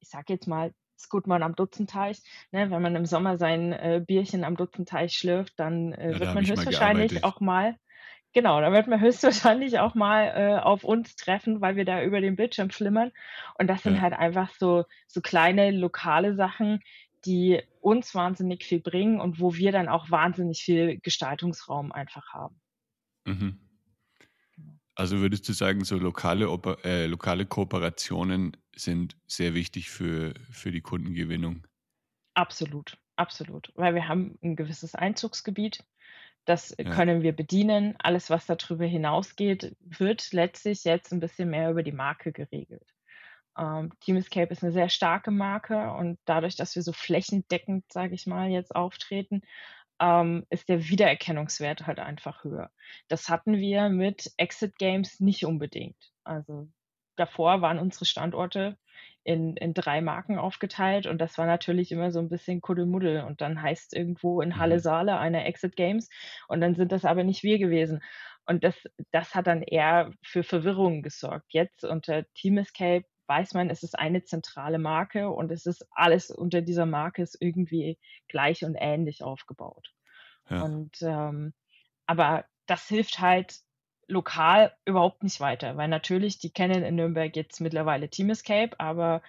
ich 0.00 0.08
sage 0.08 0.32
jetzt 0.32 0.48
mal, 0.48 0.74
ist 0.96 1.08
gut 1.08 1.28
man 1.28 1.44
am 1.44 1.54
Dutzenteich. 1.54 2.20
Ne? 2.50 2.70
Wenn 2.70 2.82
man 2.82 2.96
im 2.96 3.06
Sommer 3.06 3.38
sein 3.38 3.72
äh, 3.72 4.02
Bierchen 4.04 4.42
am 4.42 4.56
Dutzenteich 4.56 5.14
schlürft, 5.14 5.54
dann 5.56 5.92
äh, 5.92 6.12
ja, 6.12 6.20
wird 6.20 6.34
man 6.34 6.46
höchstwahrscheinlich 6.46 7.22
auch 7.22 7.40
mal 7.40 7.76
Genau, 8.34 8.60
da 8.60 8.72
wird 8.72 8.86
man 8.86 9.00
höchstwahrscheinlich 9.00 9.78
auch 9.78 9.94
mal 9.94 10.24
äh, 10.24 10.60
auf 10.60 10.84
uns 10.84 11.16
treffen, 11.16 11.60
weil 11.60 11.76
wir 11.76 11.84
da 11.84 12.02
über 12.02 12.20
den 12.20 12.36
Bildschirm 12.36 12.70
flimmern. 12.70 13.12
Und 13.58 13.66
das 13.66 13.82
sind 13.82 13.96
ja. 13.96 14.00
halt 14.00 14.14
einfach 14.14 14.50
so, 14.58 14.84
so 15.06 15.20
kleine 15.20 15.70
lokale 15.70 16.34
Sachen, 16.34 16.80
die 17.24 17.62
uns 17.80 18.14
wahnsinnig 18.14 18.64
viel 18.64 18.80
bringen 18.80 19.20
und 19.20 19.38
wo 19.38 19.54
wir 19.54 19.70
dann 19.70 19.88
auch 19.88 20.10
wahnsinnig 20.10 20.62
viel 20.62 20.98
Gestaltungsraum 21.00 21.92
einfach 21.92 22.32
haben. 22.32 22.60
Mhm. 23.26 23.60
Genau. 24.56 24.72
Also 24.94 25.18
würdest 25.18 25.48
du 25.48 25.52
sagen, 25.52 25.84
so 25.84 25.96
lokale, 25.96 26.46
äh, 26.84 27.06
lokale 27.06 27.46
Kooperationen 27.46 28.56
sind 28.74 29.16
sehr 29.26 29.54
wichtig 29.54 29.90
für, 29.90 30.34
für 30.50 30.72
die 30.72 30.80
Kundengewinnung? 30.80 31.66
Absolut, 32.34 32.96
absolut. 33.16 33.72
Weil 33.74 33.94
wir 33.94 34.08
haben 34.08 34.38
ein 34.42 34.56
gewisses 34.56 34.94
Einzugsgebiet. 34.94 35.84
Das 36.44 36.74
ja. 36.76 36.90
können 36.90 37.22
wir 37.22 37.34
bedienen. 37.34 37.94
Alles, 37.98 38.30
was 38.30 38.46
darüber 38.46 38.84
hinausgeht, 38.84 39.76
wird 39.80 40.32
letztlich 40.32 40.84
jetzt 40.84 41.12
ein 41.12 41.20
bisschen 41.20 41.50
mehr 41.50 41.70
über 41.70 41.82
die 41.82 41.92
Marke 41.92 42.32
geregelt. 42.32 42.86
Ähm, 43.56 43.92
Team 44.00 44.16
Escape 44.16 44.50
ist 44.50 44.62
eine 44.62 44.72
sehr 44.72 44.88
starke 44.88 45.30
Marke 45.30 45.92
und 45.92 46.18
dadurch, 46.24 46.56
dass 46.56 46.74
wir 46.74 46.82
so 46.82 46.92
flächendeckend, 46.92 47.84
sage 47.92 48.14
ich 48.14 48.26
mal, 48.26 48.48
jetzt 48.48 48.74
auftreten, 48.74 49.42
ähm, 50.00 50.46
ist 50.50 50.68
der 50.68 50.88
Wiedererkennungswert 50.88 51.86
halt 51.86 52.00
einfach 52.00 52.44
höher. 52.44 52.70
Das 53.08 53.28
hatten 53.28 53.56
wir 53.58 53.88
mit 53.88 54.32
Exit 54.36 54.76
Games 54.78 55.20
nicht 55.20 55.44
unbedingt. 55.44 56.12
Also 56.24 56.68
davor 57.16 57.60
waren 57.60 57.78
unsere 57.78 58.04
Standorte 58.04 58.78
in, 59.24 59.56
in 59.56 59.74
drei 59.74 60.00
Marken 60.00 60.38
aufgeteilt 60.38 61.06
und 61.06 61.18
das 61.18 61.38
war 61.38 61.46
natürlich 61.46 61.92
immer 61.92 62.10
so 62.10 62.18
ein 62.18 62.28
bisschen 62.28 62.60
Kuddelmuddel 62.60 63.22
und 63.22 63.40
dann 63.40 63.62
heißt 63.62 63.94
irgendwo 63.94 64.40
in 64.40 64.58
Halle 64.58 64.76
mhm. 64.76 64.80
Saale 64.80 65.18
eine 65.18 65.44
Exit 65.44 65.76
Games 65.76 66.08
und 66.48 66.60
dann 66.60 66.74
sind 66.74 66.92
das 66.92 67.04
aber 67.04 67.24
nicht 67.24 67.42
wir 67.42 67.58
gewesen. 67.58 68.02
Und 68.44 68.64
das, 68.64 68.74
das 69.12 69.34
hat 69.34 69.46
dann 69.46 69.62
eher 69.62 70.10
für 70.22 70.42
Verwirrung 70.42 71.02
gesorgt. 71.02 71.46
Jetzt 71.50 71.84
unter 71.84 72.24
Team 72.34 72.58
Escape 72.58 73.04
weiß 73.28 73.54
man, 73.54 73.70
es 73.70 73.84
ist 73.84 73.98
eine 73.98 74.24
zentrale 74.24 74.78
Marke 74.78 75.30
und 75.30 75.52
es 75.52 75.64
ist 75.64 75.86
alles 75.92 76.30
unter 76.30 76.60
dieser 76.60 76.86
Marke 76.86 77.22
ist 77.22 77.36
irgendwie 77.40 77.98
gleich 78.28 78.64
und 78.64 78.76
ähnlich 78.78 79.22
aufgebaut. 79.22 79.94
Ja. 80.50 80.62
Und 80.62 81.00
ähm, 81.02 81.54
aber 82.06 82.44
das 82.66 82.88
hilft 82.88 83.20
halt 83.20 83.60
lokal 84.12 84.72
überhaupt 84.84 85.22
nicht 85.22 85.40
weiter, 85.40 85.76
weil 85.76 85.88
natürlich, 85.88 86.38
die 86.38 86.50
kennen 86.50 86.84
in 86.84 86.94
Nürnberg 86.94 87.34
jetzt 87.34 87.60
mittlerweile 87.60 88.08
Team 88.08 88.30
Escape, 88.30 88.78
aber 88.78 89.22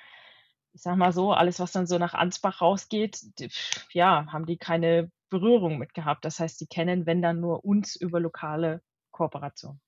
ich 0.73 0.81
sag 0.81 0.97
mal 0.97 1.13
so, 1.13 1.33
alles, 1.33 1.59
was 1.59 1.71
dann 1.71 1.87
so 1.87 1.97
nach 1.97 2.13
Ansbach 2.13 2.61
rausgeht, 2.61 3.39
die, 3.39 3.49
ja, 3.91 4.25
haben 4.31 4.45
die 4.45 4.57
keine 4.57 5.11
Berührung 5.29 5.77
mit 5.77 5.93
gehabt. 5.93 6.25
Das 6.25 6.39
heißt, 6.39 6.59
die 6.61 6.67
kennen, 6.67 7.05
wenn 7.05 7.21
dann 7.21 7.39
nur 7.39 7.63
uns 7.63 7.95
über 7.95 8.19
lokale 8.19 8.81
Kooperation. 9.11 9.79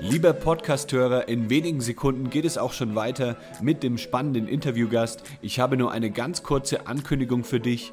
Lieber 0.00 0.32
Podcasthörer, 0.32 1.28
in 1.28 1.50
wenigen 1.50 1.80
Sekunden 1.80 2.30
geht 2.30 2.44
es 2.44 2.58
auch 2.58 2.72
schon 2.72 2.94
weiter 2.94 3.36
mit 3.60 3.82
dem 3.82 3.96
spannenden 3.96 4.48
Interviewgast. 4.48 5.22
Ich 5.40 5.60
habe 5.60 5.76
nur 5.76 5.92
eine 5.92 6.10
ganz 6.10 6.42
kurze 6.42 6.86
Ankündigung 6.86 7.44
für 7.44 7.60
dich. 7.60 7.92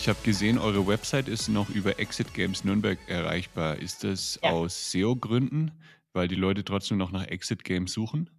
Ich 0.00 0.08
habe 0.08 0.18
gesehen, 0.24 0.56
eure 0.56 0.86
Website 0.86 1.28
ist 1.28 1.50
noch 1.50 1.68
über 1.68 1.98
Exit 1.98 2.32
Games 2.32 2.64
Nürnberg 2.64 2.98
erreichbar. 3.06 3.76
Ist 3.76 4.02
das 4.02 4.40
ja. 4.42 4.48
aus 4.48 4.90
SEO-Gründen, 4.90 5.72
weil 6.14 6.26
die 6.26 6.36
Leute 6.36 6.64
trotzdem 6.64 6.96
noch 6.96 7.12
nach 7.12 7.26
Exit 7.26 7.64
Games 7.64 7.92
suchen? 7.92 8.30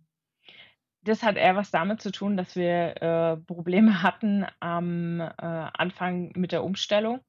Das 1.03 1.21
hat 1.21 1.35
eher 1.35 1.55
was 1.55 1.69
damit 1.69 2.01
zu 2.01 2.11
tun, 2.11 2.35
dass 2.35 2.55
wir 2.55 2.99
äh, 2.99 3.37
Probleme 3.37 4.01
hatten 4.01 4.43
am 4.59 5.19
äh, 5.19 5.29
Anfang 5.37 6.31
mit 6.35 6.51
der 6.51 6.63
Umstellung 6.63 7.19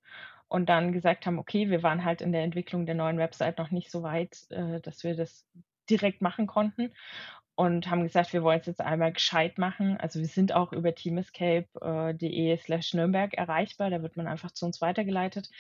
und 0.49 0.71
dann 0.71 0.93
gesagt 0.93 1.27
haben, 1.27 1.39
okay, 1.39 1.69
wir 1.69 1.83
waren 1.83 2.03
halt 2.03 2.23
in 2.23 2.33
der 2.33 2.43
Entwicklung 2.43 2.87
der 2.87 2.95
neuen 2.95 3.19
Website 3.19 3.59
noch 3.59 3.71
nicht 3.71 3.91
so 3.91 4.03
weit, 4.03 4.47
äh, 4.49 4.81
dass 4.81 5.05
wir 5.05 5.15
das 5.15 5.47
direkt 5.91 6.23
machen 6.23 6.47
konnten 6.47 6.91
und 7.55 7.91
haben 7.91 8.03
gesagt, 8.03 8.33
wir 8.33 8.43
wollen 8.43 8.61
es 8.61 8.67
jetzt 8.67 8.81
einmal 8.81 9.13
gescheit 9.13 9.59
machen. 9.59 9.97
Also 9.99 10.21
wir 10.21 10.27
sind 10.27 10.53
auch 10.55 10.73
über 10.73 10.95
teamescape.de 10.95 12.57
slash 12.57 12.95
Nürnberg 12.95 13.35
erreichbar. 13.35 13.91
Da 13.91 14.03
wird 14.03 14.17
man 14.17 14.27
einfach 14.27 14.53
zu 14.53 14.65
uns 14.65 14.81
weitergeleitet. 14.81 15.51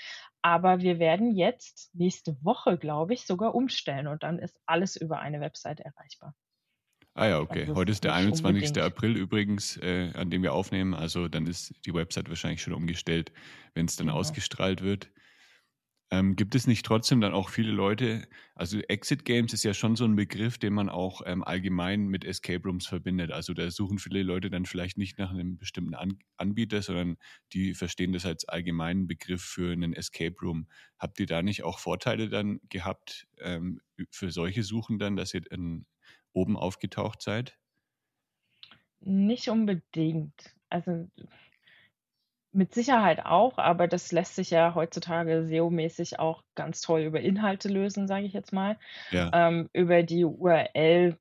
Aber 0.40 0.81
wir 0.81 0.98
werden 0.98 1.35
jetzt 1.35 1.94
nächste 1.94 2.37
Woche, 2.42 2.78
glaube 2.78 3.14
ich, 3.14 3.26
sogar 3.26 3.55
umstellen 3.55 4.07
und 4.07 4.22
dann 4.22 4.38
ist 4.38 4.59
alles 4.66 4.96
über 4.96 5.20
eine 5.20 5.40
Website 5.40 5.81
erreichbar. 5.81 6.35
Ah 7.14 7.26
ja, 7.26 7.40
okay. 7.40 7.62
Also 7.62 7.76
Heute 7.76 7.92
ist 7.92 8.05
der 8.05 8.14
21. 8.14 8.46
Unbedingt. 8.46 8.78
April 8.78 9.16
übrigens, 9.16 9.76
äh, 9.76 10.11
an 10.14 10.31
dem 10.31 10.42
wir 10.42 10.55
aufnehmen. 10.55 10.94
Also 10.94 11.28
dann 11.28 11.46
ist 11.46 11.74
die 11.85 11.92
Website 11.92 12.28
wahrscheinlich 12.31 12.62
schon 12.62 12.72
umgestellt, 12.72 13.33
wenn 13.74 13.85
es 13.85 13.96
dann 13.96 14.07
ja. 14.07 14.14
ausgestrahlt 14.14 14.83
wird. 14.83 15.11
Ähm, 16.12 16.37
gibt 16.37 16.55
es 16.55 16.66
nicht 16.66 16.85
trotzdem 16.85 17.22
dann 17.22 17.33
auch 17.33 17.48
viele 17.48 17.72
Leute, 17.72 18.29
also 18.55 18.79
Exit 18.81 19.25
Games 19.25 19.55
ist 19.55 19.62
ja 19.64 19.72
schon 19.72 19.96
so 19.96 20.05
ein 20.05 20.14
Begriff, 20.14 20.59
den 20.59 20.75
man 20.75 20.90
auch 20.90 21.22
ähm, 21.25 21.42
allgemein 21.42 22.07
mit 22.07 22.27
Escape 22.27 22.62
Rooms 22.64 22.87
verbindet. 22.87 23.33
Also 23.33 23.55
da 23.55 23.70
suchen 23.70 23.98
viele 23.98 24.22
Leute 24.22 24.51
dann 24.51 24.66
vielleicht 24.66 24.98
nicht 24.98 25.18
nach 25.18 25.31
einem 25.31 25.57
bestimmten 25.57 25.94
An 25.94 26.18
Anbieter, 26.37 26.83
sondern 26.83 27.16
die 27.55 27.72
verstehen 27.72 28.12
das 28.12 28.27
als 28.27 28.46
allgemeinen 28.46 29.07
Begriff 29.07 29.42
für 29.42 29.72
einen 29.72 29.94
Escape 29.94 30.37
Room. 30.42 30.68
Habt 30.98 31.18
ihr 31.18 31.27
da 31.27 31.40
nicht 31.40 31.62
auch 31.64 31.79
Vorteile 31.79 32.29
dann 32.29 32.61
gehabt 32.68 33.27
ähm, 33.38 33.81
für 34.11 34.31
solche 34.31 34.64
Suchen 34.64 34.98
dann, 34.98 35.16
dass 35.16 35.33
ihr 35.33 35.40
dann 35.40 35.87
oben 36.35 36.59
aufgetaucht 36.59 37.22
seid? 37.22 37.59
Nicht 39.01 39.48
unbedingt. 39.48 40.55
Also 40.68 41.09
mit 42.52 42.74
Sicherheit 42.74 43.24
auch, 43.24 43.58
aber 43.58 43.88
das 43.88 44.12
lässt 44.12 44.36
sich 44.36 44.50
ja 44.50 44.74
heutzutage 44.74 45.44
SEO-mäßig 45.44 46.18
auch 46.18 46.42
ganz 46.54 46.80
toll 46.80 47.00
über 47.00 47.20
Inhalte 47.20 47.68
lösen, 47.68 48.06
sage 48.06 48.26
ich 48.26 48.32
jetzt 48.32 48.52
mal. 48.52 48.78
Ja. 49.10 49.30
Ähm, 49.32 49.70
über 49.72 50.02
die 50.02 50.24
URL 50.24 51.16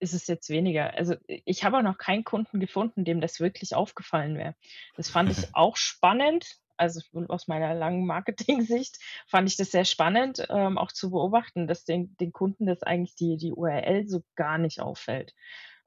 ist 0.00 0.14
es 0.14 0.26
jetzt 0.26 0.50
weniger. 0.50 0.94
Also 0.94 1.14
ich 1.26 1.64
habe 1.64 1.78
auch 1.78 1.82
noch 1.82 1.98
keinen 1.98 2.24
Kunden 2.24 2.58
gefunden, 2.58 3.04
dem 3.04 3.20
das 3.20 3.38
wirklich 3.38 3.74
aufgefallen 3.74 4.36
wäre. 4.36 4.56
Das 4.96 5.08
fand 5.08 5.30
ich 5.30 5.48
auch 5.54 5.76
spannend. 5.76 6.56
Also 6.76 7.00
aus 7.28 7.46
meiner 7.46 7.74
langen 7.74 8.06
Marketing-Sicht 8.06 8.98
fand 9.28 9.48
ich 9.48 9.56
das 9.56 9.70
sehr 9.70 9.84
spannend, 9.84 10.44
ähm, 10.50 10.78
auch 10.78 10.90
zu 10.90 11.10
beobachten, 11.10 11.68
dass 11.68 11.84
den, 11.84 12.16
den 12.16 12.32
Kunden 12.32 12.66
das 12.66 12.82
eigentlich 12.82 13.14
die, 13.14 13.36
die 13.36 13.52
URL 13.52 14.08
so 14.08 14.24
gar 14.34 14.58
nicht 14.58 14.80
auffällt 14.80 15.32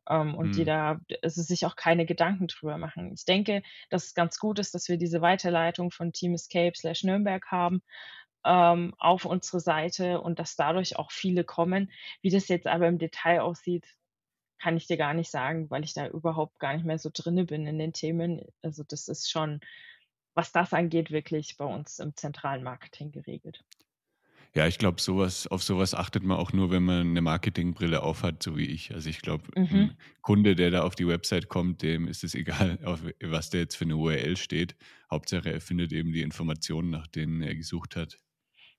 ähm, 0.09 0.35
und 0.35 0.49
mhm. 0.49 0.51
die 0.53 0.65
da 0.65 0.99
also 1.21 1.41
sich 1.41 1.65
auch 1.65 1.75
keine 1.75 2.05
Gedanken 2.05 2.47
drüber 2.47 2.77
machen. 2.77 3.13
Ich 3.13 3.25
denke, 3.25 3.63
dass 3.89 4.05
es 4.05 4.13
ganz 4.13 4.39
gut 4.39 4.59
ist, 4.59 4.73
dass 4.75 4.87
wir 4.89 4.97
diese 4.97 5.21
Weiterleitung 5.21 5.91
von 5.91 6.13
Team 6.13 6.33
Escape 6.33 6.73
slash 6.75 7.03
Nürnberg 7.03 7.45
haben 7.51 7.81
ähm, 8.45 8.93
auf 8.97 9.25
unsere 9.25 9.59
Seite 9.59 10.21
und 10.21 10.39
dass 10.39 10.55
dadurch 10.55 10.97
auch 10.97 11.11
viele 11.11 11.43
kommen. 11.43 11.91
Wie 12.21 12.29
das 12.29 12.47
jetzt 12.47 12.67
aber 12.67 12.87
im 12.87 12.99
Detail 12.99 13.41
aussieht, 13.41 13.85
kann 14.59 14.77
ich 14.77 14.87
dir 14.87 14.97
gar 14.97 15.13
nicht 15.13 15.31
sagen, 15.31 15.69
weil 15.69 15.83
ich 15.83 15.93
da 15.93 16.07
überhaupt 16.07 16.59
gar 16.59 16.73
nicht 16.73 16.85
mehr 16.85 16.99
so 16.99 17.09
drinne 17.11 17.45
bin 17.45 17.67
in 17.67 17.77
den 17.77 17.93
Themen. 17.93 18.41
Also 18.61 18.83
das 18.87 19.07
ist 19.07 19.29
schon, 19.29 19.59
was 20.33 20.51
das 20.51 20.73
angeht, 20.73 21.11
wirklich 21.11 21.57
bei 21.57 21.65
uns 21.65 21.99
im 21.99 22.15
zentralen 22.15 22.63
Marketing 22.63 23.11
geregelt. 23.11 23.63
Ja, 24.55 24.67
ich 24.67 24.77
glaube, 24.77 25.01
sowas, 25.01 25.47
auf 25.47 25.63
sowas 25.63 25.93
achtet 25.93 26.23
man 26.23 26.37
auch 26.37 26.53
nur, 26.53 26.71
wenn 26.71 26.83
man 26.83 27.09
eine 27.09 27.21
Marketingbrille 27.21 28.01
aufhat, 28.01 28.41
so 28.41 28.55
wie 28.55 28.65
ich. 28.65 28.93
Also 28.93 29.09
ich 29.09 29.19
glaube, 29.21 29.43
mhm. 29.53 29.67
ein 29.75 29.97
Kunde, 30.21 30.55
der 30.55 30.71
da 30.71 30.83
auf 30.83 30.95
die 30.95 31.07
Website 31.07 31.49
kommt, 31.49 31.81
dem 31.81 32.07
ist 32.07 32.23
es 32.23 32.35
egal, 32.35 32.79
auf, 32.85 33.01
was 33.21 33.49
da 33.49 33.57
jetzt 33.57 33.75
für 33.75 33.83
eine 33.83 33.97
URL 33.97 34.37
steht. 34.37 34.77
Hauptsache, 35.11 35.51
er 35.51 35.59
findet 35.59 35.91
eben 35.91 36.13
die 36.13 36.21
Informationen, 36.21 36.89
nach 36.89 37.05
denen 37.07 37.41
er 37.41 37.53
gesucht 37.53 37.97
hat. 37.97 38.17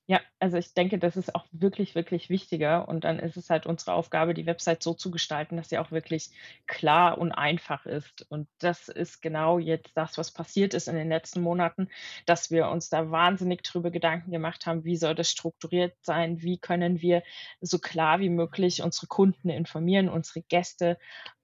Ja, 0.09 0.21
also 0.39 0.57
ich 0.57 0.73
denke, 0.73 1.01
das 1.01 1.17
ist 1.17 1.35
auch 1.35 1.47
wirklich, 1.51 1.97
wirklich 1.97 2.31
wichtiger. 2.31 2.87
Und 2.87 3.03
dann 3.03 3.19
ist 3.19 3.37
es 3.37 3.51
halt 3.51 3.67
unsere 3.67 3.93
Aufgabe, 3.95 4.35
die 4.35 4.47
Website 4.47 4.81
so 4.85 4.95
zu 4.95 5.11
gestalten, 5.11 5.57
dass 5.57 5.69
sie 5.69 5.79
auch 5.79 5.91
wirklich 5.91 6.31
klar 6.69 7.19
und 7.19 7.33
einfach 7.33 7.87
ist. 7.87 8.25
Und 8.31 8.49
das 8.59 8.89
ist 8.89 9.21
genau 9.21 9.59
jetzt 9.59 9.97
das, 9.97 10.17
was 10.17 10.31
passiert 10.33 10.75
ist 10.75 10.87
in 10.87 10.95
den 10.95 11.09
letzten 11.09 11.41
Monaten, 11.41 11.89
dass 12.25 12.53
wir 12.53 12.69
uns 12.69 12.89
da 12.89 13.11
wahnsinnig 13.11 13.65
drüber 13.65 13.91
Gedanken 13.91 14.31
gemacht 14.31 14.65
haben, 14.67 14.85
wie 14.85 14.97
soll 14.97 15.17
das 15.17 15.29
strukturiert 15.29 15.97
sein, 16.03 16.41
wie 16.41 16.59
können 16.59 17.01
wir 17.03 17.25
so 17.61 17.79
klar 17.81 18.21
wie 18.21 18.29
möglich 18.31 18.83
unsere 18.83 19.09
Kunden 19.09 19.49
informieren, 19.51 20.09
unsere 20.09 20.43
Gäste, 20.43 20.99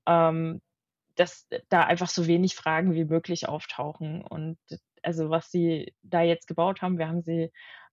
ähm, 0.06 0.62
dass 1.16 1.48
da 1.68 1.84
einfach 1.84 2.08
so 2.08 2.26
wenig 2.26 2.54
Fragen 2.56 2.94
wie 2.94 3.04
möglich 3.04 3.48
auftauchen. 3.48 4.22
Und 4.22 4.58
also 5.02 5.30
was 5.30 5.50
sie 5.50 5.94
da 6.02 6.22
jetzt 6.22 6.46
gebaut 6.46 6.82
haben, 6.82 6.98
wir 6.98 7.08
haben 7.08 7.22
sie 7.22 7.50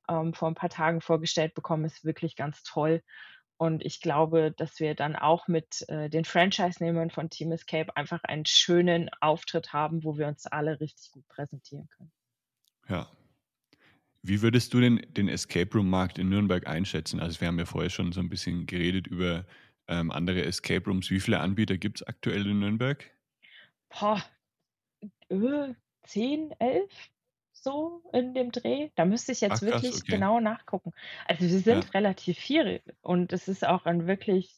ähm, 0.10 0.34
vor 0.34 0.50
ein 0.50 0.56
paar 0.56 0.70
Tagen 0.70 1.02
vorgestellt 1.02 1.54
bekommen, 1.54 1.86
ist 1.86 2.04
wirklich 2.04 2.36
ganz 2.36 2.64
toll. 2.64 3.02
Und 3.58 3.86
ich 3.86 4.02
glaube, 4.02 4.54
dass 4.56 4.80
wir 4.80 4.96
dann 4.96 5.18
auch 5.18 5.48
mit 5.50 5.88
äh, 5.90 6.10
den 6.10 6.24
Franchise-Nehmern 6.24 7.10
von 7.10 7.30
Team 7.30 7.52
Escape 7.52 7.96
einfach 7.98 8.24
einen 8.24 8.46
schönen 8.46 9.10
Auftritt 9.20 9.74
haben, 9.74 10.04
wo 10.04 10.18
wir 10.18 10.28
uns 10.28 10.48
alle 10.48 10.80
richtig 10.80 11.12
gut 11.12 11.28
präsentieren 11.28 11.90
können. 11.90 12.12
Ja. 12.88 13.12
Wie 14.22 14.42
würdest 14.42 14.74
du 14.74 14.80
denn 14.80 15.06
den 15.10 15.28
Escape 15.28 15.70
Room-Markt 15.74 16.20
in 16.20 16.30
Nürnberg 16.30 16.68
einschätzen? 16.68 17.20
Also 17.20 17.40
wir 17.42 17.48
haben 17.48 17.60
ja 17.60 17.66
vorher 17.66 17.90
schon 17.90 18.12
so 18.12 18.22
ein 18.22 18.30
bisschen 18.30 18.66
geredet 18.66 19.08
über 19.08 19.46
ähm, 19.88 20.12
andere 20.12 20.44
Escape 20.44 20.86
Rooms. 20.86 21.10
Wie 21.10 21.20
viele 21.20 21.40
Anbieter 21.40 21.78
gibt 21.78 22.02
es 22.02 22.08
aktuell 22.08 22.48
in 22.48 22.60
Nürnberg? 22.60 23.10
Boah, 23.90 24.24
äh, 25.30 25.74
10, 26.04 26.52
11 26.60 26.90
so 27.64 28.04
in 28.14 28.34
dem 28.34 28.52
Dreh. 28.52 28.90
Da 28.96 29.06
müsste 29.06 29.32
ich 29.32 29.42
jetzt 29.42 29.62
Ach 29.62 29.66
krass, 29.66 29.92
wirklich 29.92 29.94
okay. 29.94 30.26
genau 30.28 30.40
nachgucken. 30.40 30.94
Also 31.28 31.42
wir 31.50 31.60
sind 31.60 31.86
Ja, 31.86 31.94
relativ 31.94 32.38
viel 32.40 32.82
und 33.02 33.34
es 33.34 33.48
ist 33.48 33.66
auch 33.66 33.86
ein 33.86 34.08
wirklich 34.08 34.58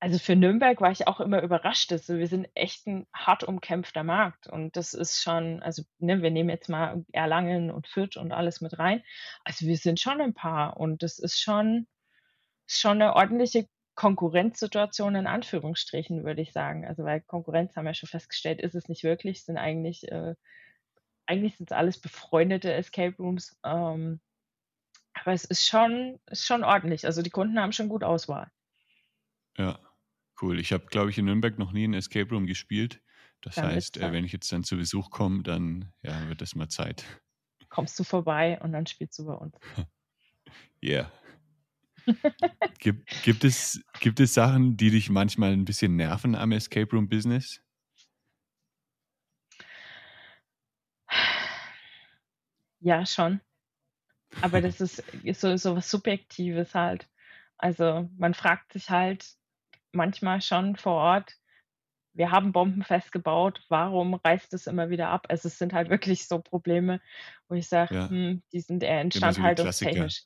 also 0.00 0.18
für 0.18 0.36
Nürnberg 0.36 0.80
war 0.80 0.90
ich 0.90 1.06
auch 1.08 1.20
immer 1.20 1.42
überrascht. 1.42 1.90
Also 1.92 2.18
wir 2.18 2.26
sind 2.28 2.48
echt 2.54 2.86
ein 2.86 3.06
hart 3.14 3.42
umkämpfter 3.44 4.02
Markt 4.04 4.46
und 4.46 4.76
das 4.76 4.92
ist 4.94 5.22
schon 5.22 5.62
also, 5.62 5.82
ne, 5.98 6.20
wir 6.22 6.30
nehmen 6.30 6.50
jetzt 6.50 6.68
mal 6.68 7.04
Erlangen 7.12 7.70
und 7.70 7.88
Fürth 7.88 8.16
und 8.18 8.32
alles 8.32 8.60
mit 8.60 8.78
rein. 8.78 9.02
Also 9.44 9.66
wir 9.66 9.76
sind 9.78 10.00
schon 10.00 10.20
ein 10.20 10.34
paar 10.34 10.76
und 10.78 11.02
das 11.02 11.18
ist 11.18 11.40
schon 11.40 11.86
schon 12.66 12.98
'ne 12.98 13.14
ordentliche 13.16 13.68
Konkurrenzsituation 13.96 15.14
in 15.16 15.26
Anführungsstrichen, 15.28 16.24
würde 16.24 16.42
ich 16.42 16.52
sagen. 16.52 16.86
Also, 16.86 17.04
weil 17.04 17.20
Konkurrenz 17.22 17.76
haben 17.76 17.86
wir 17.86 17.94
schon 17.94 18.08
festgestellt, 18.08 18.60
ist 18.60 18.74
es 18.74 18.88
nicht 18.88 19.04
wirklich, 19.04 19.44
sind 19.44 19.58
eigentlich 19.58 20.10
äh, 20.12 20.34
eigentlich 21.26 21.56
sind's 21.56 21.72
alles 21.72 22.00
befreundete 22.00 22.72
Escape 22.72 23.16
Rooms, 23.18 23.56
ähm, 23.64 24.20
aber 25.14 25.32
es 25.32 25.44
ist 25.44 25.66
schon 25.66 26.20
ist 26.30 26.46
schon 26.46 26.64
ordentlich. 26.64 27.06
Also, 27.06 27.22
die 27.22 27.30
Kunden 27.30 27.58
haben 27.60 27.72
schon 27.72 27.88
gut 27.88 28.04
Auswahl. 28.04 28.50
ja, 29.58 29.78
cool. 30.42 30.58
Ich 30.60 30.72
habe, 30.72 30.86
glaube 30.86 31.10
ich, 31.10 31.18
in 31.18 31.26
Nürnberg 31.26 31.58
noch 31.58 31.72
nie 31.72 31.84
'n 31.84 31.94
Escape 31.94 32.30
Room 32.30 32.46
gespielt. 32.46 33.02
Das 33.40 33.56
Dann 33.56 33.64
heißt, 33.64 33.98
äh, 33.98 34.12
wenn 34.12 34.24
ich 34.24 34.32
jetzt 34.32 34.50
dann 34.52 34.64
zu 34.64 34.76
Besuch 34.76 35.10
komme, 35.10 35.42
dann, 35.42 35.92
ja, 36.02 36.28
wird 36.28 36.40
das 36.40 36.54
mal 36.54 36.68
Zeit. 36.68 37.04
Kommst 37.68 37.98
du 37.98 38.04
vorbei 38.04 38.58
und 38.62 38.72
dann 38.72 38.86
spielst 38.86 39.18
du 39.18 39.26
bei 39.26 39.34
uns. 39.34 39.54
Yeah. 40.82 41.10
Gibt 42.78 43.22
gibt 43.22 43.44
es 43.44 43.82
gibt 44.00 44.20
es 44.20 44.34
Sachen, 44.34 44.76
die 44.76 44.90
dich 44.90 45.10
manchmal 45.10 45.52
ein 45.52 45.64
bisschen 45.64 45.96
nerven 45.96 46.34
am 46.34 46.52
Escape 46.52 46.90
Room 46.94 47.08
Business? 47.08 47.60
Ja, 52.84 53.04
schon. 53.06 53.40
Aber 54.40 54.60
das 54.60 54.80
ist 54.80 54.98
ist 55.22 55.40
so 55.40 55.56
so 55.56 55.76
was 55.76 55.90
Subjektives 55.90 56.74
halt. 56.74 57.08
Also, 57.58 58.08
man 58.16 58.34
fragt 58.34 58.72
sich 58.72 58.90
halt 58.90 59.34
manchmal 59.92 60.42
schon 60.42 60.76
vor 60.76 60.94
Ort: 60.94 61.34
„Wir 62.14 62.30
haben 62.32 62.52
bombenfest 62.52 63.12
gebaut, 63.12 63.62
warum 63.70 64.14
reißt 64.14 64.54
es 64.54 64.66
immer 64.68 64.90
wieder 64.90 65.08
ab?“ 65.10 65.26
Also, 65.30 65.48
es 65.48 65.58
sind 65.58 65.72
halt 65.74 65.90
wirklich 65.90 66.28
so 66.28 66.40
Probleme, 66.40 67.00
wo 67.48 67.56
ich 67.56 67.68
sage: 67.68 67.90
Ja, 67.90 68.10
„Hm, 68.10 68.42
die 68.52 68.60
sind 68.60 68.82
eher 68.84 69.02
immer 69.14 69.32
so 69.32 69.42
die 69.42 69.52
Klassiker. 69.54 70.12
instandhaltungstechnisch.“ 70.14 70.24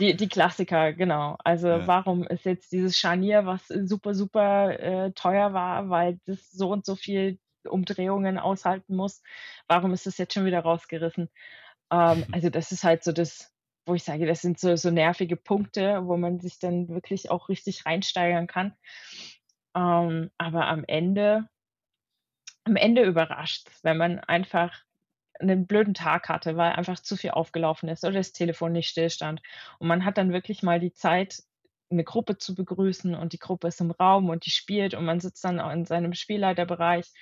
Die 0.00 0.16
die 0.16 0.28
Klassiker, 0.28 0.92
genau. 0.92 1.36
Also, 1.44 1.68
Ja. 1.68 1.88
warum 1.88 2.24
ist 2.26 2.44
jetzt 2.44 2.72
dieses 2.72 2.96
Scharnier, 2.98 3.46
was 3.46 3.66
super, 3.68 4.14
super, 4.14 4.78
äh, 4.80 5.12
teuer 5.12 5.52
war, 5.54 5.90
weil 5.90 6.20
das 6.26 6.50
so 6.50 6.70
und 6.72 6.86
so 6.86 6.94
viel 6.96 7.40
Umdrehungen 7.64 8.38
aushalten 8.38 8.94
muss 8.96 9.22
warum 9.68 9.92
ist 9.92 10.06
das 10.06 10.16
jetzt 10.18 10.32
schon 10.34 10.46
wieder 10.46 10.60
rausgerissen? 10.60 11.28
Ähm, 11.92 12.24
also, 12.32 12.50
das 12.50 12.72
ist 12.72 12.84
halt 12.84 13.02
so 13.04 13.12
das, 13.12 13.52
wo 13.86 13.94
ich 13.94 14.04
sage, 14.04 14.26
das 14.26 14.42
sind 14.42 14.58
so 14.60 14.76
so 14.76 14.90
nervige 14.90 15.36
Punkte, 15.36 16.06
wo 16.06 16.16
man 16.16 16.40
sich 16.40 16.58
dann 16.58 16.88
wirklich 16.88 17.30
auch 17.30 17.48
richtig 17.48 17.86
reinsteigern 17.86 18.46
kann. 18.46 18.74
Ähm, 19.76 20.30
aber 20.38 20.66
am 20.68 20.84
Ende 20.86 21.48
am 22.66 22.76
Ende 22.76 23.02
überrascht's, 23.04 23.82
wenn 23.84 23.96
man 23.96 24.18
einfach 24.20 24.82
'nen 25.40 25.66
blöden 25.66 25.94
Tag 25.94 26.28
hatte, 26.28 26.56
weil 26.56 26.72
einfach 26.72 26.98
zu 27.00 27.16
viel 27.16 27.30
aufgelaufen 27.30 27.88
ist 27.88 28.04
oder 28.04 28.14
das 28.14 28.32
Telefon 28.32 28.72
nicht 28.72 28.88
stillstand. 28.90 29.42
Und 29.78 29.88
man 29.88 30.04
hat 30.04 30.18
dann 30.18 30.32
wirklich 30.32 30.62
mal 30.62 30.80
die 30.80 30.92
Zeit, 30.92 31.42
'ne 31.90 32.04
Gruppe 32.04 32.38
zu 32.38 32.54
begrüßen 32.54 33.14
und 33.14 33.32
die 33.32 33.38
Gruppe 33.38 33.68
ist 33.68 33.80
im 33.80 33.90
Raum 33.92 34.28
und 34.30 34.46
die 34.46 34.50
spielt 34.50 34.94
und 34.94 35.04
man 35.06 35.20
sitzt 35.20 35.44
dann 35.44 35.60
auch 35.60 35.72
in 35.72 35.86
seinem 35.86 36.14
Spielleiterbereich 36.14 37.12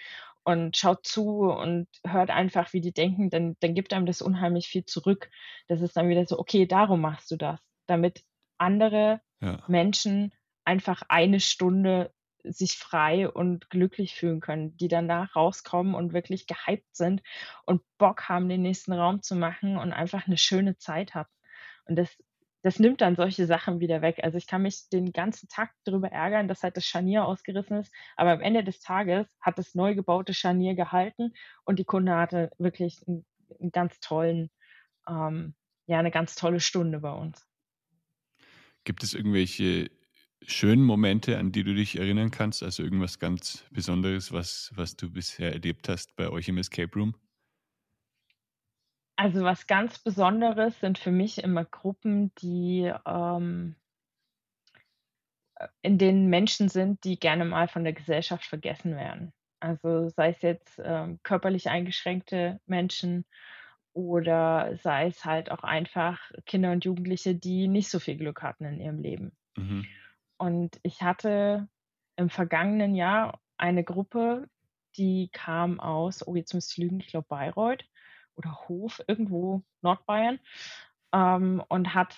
und 0.46 0.76
schaut 0.78 1.06
zu 1.06 1.42
und 1.42 1.88
hört 2.06 2.30
einfach, 2.30 2.72
wie 2.74 2.82
die 2.82 2.94
denken, 2.94 3.30
dann 3.30 3.56
dann 3.60 3.74
gibt 3.74 3.92
einem 3.94 4.06
das 4.06 4.22
unheimlich 4.22 4.68
viel 4.68 4.86
zurück. 4.86 5.30
Das 5.68 5.82
ist 5.82 5.96
dann 5.98 6.08
wieder 6.10 6.26
so: 6.26 6.38
„Okay, 6.40 6.66
darum 6.66 7.02
machst 7.02 7.30
du 7.32 7.36
das, 7.38 7.60
damit 7.88 8.24
andere 8.58 9.22
Ja. 9.40 9.68
Menschen 9.68 10.32
einfach 10.66 11.02
eine 11.10 11.40
Stunde 11.40 12.12
sich 12.44 12.78
frei 12.78 13.28
und 13.30 13.70
glücklich 13.70 14.14
fühlen 14.16 14.40
können, 14.40 14.76
die 14.78 14.88
danach 14.88 15.36
rauskommen 15.36 15.94
und 15.96 16.14
wirklich 16.14 16.46
gehypt 16.48 16.96
sind 16.96 17.22
und 17.66 17.82
Bock 17.98 18.28
haben, 18.30 18.48
den 18.48 18.62
nächsten 18.62 18.92
Raum 18.94 19.22
zu 19.22 19.36
machen 19.36 19.76
und 19.78 19.92
einfach 19.92 20.28
'ne 20.28 20.38
schöne 20.38 20.78
Zeit 20.78 21.14
haben.“ 21.14 21.30
Und 21.86 21.96
das 21.96 22.16
das 22.62 22.78
nimmt 22.80 23.00
dann 23.00 23.16
solche 23.16 23.46
Sachen 23.46 23.80
wieder 23.80 24.02
weg. 24.02 24.20
Also, 24.22 24.38
ich 24.38 24.46
kann 24.46 24.62
mich 24.62 24.88
den 24.90 25.12
ganzen 25.12 25.48
Tag 25.48 25.72
drüber 25.84 26.10
ärgern, 26.12 26.48
dass 26.48 26.62
halt 26.62 26.76
das 26.76 26.84
Scharnier 26.86 27.24
ausgerissen 27.26 27.78
ist, 27.78 27.92
aber 28.16 28.32
am 28.32 28.40
Ende 28.40 28.64
des 28.64 28.80
Tages 28.80 29.36
hat 29.40 29.58
das 29.58 29.74
neu 29.74 29.94
gebaute 29.94 30.34
Scharnier 30.34 30.74
gehalten 30.74 31.32
und 31.64 31.78
die 31.78 31.84
Kunde 31.84 32.14
hatte 32.16 32.50
wirklich 32.58 33.00
'n 33.08 33.24
'n 33.60 33.70
ganz 33.72 34.00
tollen 34.00 34.50
ähm, 35.08 35.54
ja, 35.86 36.02
'ne 36.02 36.10
ganz 36.12 36.34
tolle 36.36 36.60
Stunde 36.60 37.00
bei 37.00 37.12
uns. 37.12 37.46
Gibt 38.86 39.02
es 39.02 39.14
irgendwelche 39.14 39.90
schönen 40.46 40.84
Momente, 40.84 41.38
an 41.38 41.50
die 41.50 41.64
du 41.64 41.74
dich 41.74 41.96
erinnern 41.98 42.30
kannst? 42.30 42.62
Also, 42.62 42.84
irgendwas 42.84 43.18
ganz 43.18 43.64
Besonderes, 43.72 44.30
was 44.32 44.70
was 44.76 44.96
du 44.96 45.10
bisher 45.10 45.52
erlebt 45.52 45.88
hast 45.88 46.14
bei 46.14 46.28
euch 46.30 46.46
im 46.48 46.58
Escape 46.58 46.94
Room? 46.96 47.16
Also, 49.16 49.42
was 49.42 49.66
ganz 49.66 49.98
Besonderes 49.98 50.78
sind 50.80 50.98
für 50.98 51.10
mich 51.10 51.42
immer 51.42 51.64
Gruppen, 51.64 52.34
die, 52.36 52.92
ähm 53.06 53.74
äh, 55.56 55.68
in 55.82 55.98
denen 55.98 56.28
Menschen 56.28 56.68
sind, 56.68 57.02
die 57.04 57.18
gerne 57.18 57.44
mal 57.44 57.66
von 57.66 57.84
der 57.84 57.94
Gesellschaft 57.94 58.44
vergessen 58.44 58.94
werden. 58.94 59.32
Also, 59.60 60.10
sei 60.10 60.30
es 60.30 60.42
jetzt, 60.42 60.80
ähm, 60.84 61.18
körperlich 61.22 61.68
eingeschränkte 61.70 62.60
Menschen 62.66 63.24
oder 63.94 64.76
sei 64.82 65.06
es 65.06 65.24
halt 65.24 65.50
auch 65.50 65.62
einfach 65.62 66.20
Kinder 66.44 66.72
und 66.72 66.84
Jugendliche, 66.84 67.34
die 67.34 67.66
nicht 67.66 67.88
so 67.88 67.98
viel 67.98 68.18
Glück 68.18 68.42
hatten 68.42 68.66
in 68.66 68.80
ihrem 68.80 69.00
Leben. 69.00 69.32
Mhm. 69.56 69.86
Und 70.36 70.78
ich 70.82 71.00
hatte 71.00 71.68
im 72.16 72.28
vergangenen 72.28 72.94
Jahr 72.94 73.40
eine 73.56 73.84
Gruppe, 73.84 74.50
die 74.98 75.30
kam 75.32 75.80
aus 75.80 76.26
oh, 76.26 76.34
jetzt 76.34 76.52
müsste 76.52 76.72
ich 76.72 76.78
lügen, 76.78 77.00
ich 77.00 77.06
glaube 77.06 77.26
Bayreuth 77.28 77.86
oder 78.36 78.68
Hof, 78.68 79.02
irgendwo 79.08 79.62
Nordbayern, 79.82 80.40
ähm, 81.14 81.62
und 81.68 81.94
hat 81.94 82.16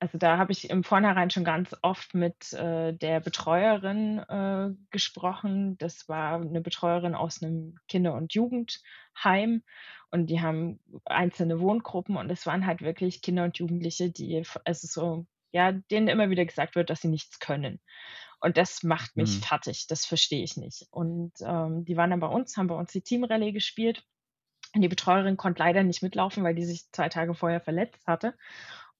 also, 0.00 0.18
da 0.18 0.38
habe 0.38 0.52
ich 0.52 0.70
im 0.70 0.84
Vornherein 0.84 1.30
schon 1.30 1.44
ganz 1.44 1.76
oft 1.82 2.14
mit, 2.14 2.52
äh, 2.54 2.92
der 2.94 3.20
Betreuerin, 3.20 4.18
äh, 4.20 4.70
gesprochen. 4.90 5.76
Das 5.78 6.08
war 6.08 6.38
'ne 6.40 6.60
Betreuerin 6.62 7.14
aus 7.14 7.42
'nem 7.42 7.76
Kinder 7.88 8.14
und 8.14 8.32
Jugendheim 8.34 9.62
und 10.10 10.26
die 10.30 10.40
haben 10.40 10.80
einzelne 11.06 11.60
Wohngruppen 11.60 12.16
und 12.16 12.30
es 12.30 12.46
waren 12.46 12.66
halt 12.66 12.82
wirklich 12.82 13.22
Kinder 13.22 13.44
und 13.44 13.58
Jugendliche, 13.58 14.10
die 14.10 14.42
also, 14.64 14.86
so 14.88 15.26
ja, 15.52 15.72
denen 15.72 16.08
immer 16.08 16.30
wieder 16.30 16.44
gesagt 16.46 16.76
wird, 16.76 16.90
dass 16.90 17.00
sie 17.02 17.08
nichts 17.08 17.40
können. 17.40 17.80
Und 18.40 18.56
das 18.56 18.82
macht 18.82 19.16
mich 19.16 19.38
Mhm. 19.38 19.40
fertig, 19.40 19.86
das 19.88 20.06
verstehe 20.06 20.42
ich 20.44 20.56
nicht. 20.56 20.86
Und, 20.90 21.32
ähm, 21.42 21.84
die 21.84 21.96
waren 21.96 22.10
dann 22.10 22.20
bei 22.20 22.26
uns, 22.28 22.56
haben 22.56 22.68
bei 22.68 22.74
uns 22.76 22.92
die 22.92 23.02
Teamrallye 23.02 23.52
gespielt 23.52 24.04
die 24.74 24.88
Betreuerin 24.88 25.36
konnte 25.36 25.60
leider 25.62 25.82
nicht 25.82 26.02
mitlaufen, 26.02 26.44
weil 26.44 26.54
die 26.54 26.64
sich 26.64 26.90
2 26.92 27.08
Tage 27.08 27.34
vorher 27.34 27.60
verletzt 27.60 28.06
hatte. 28.06 28.34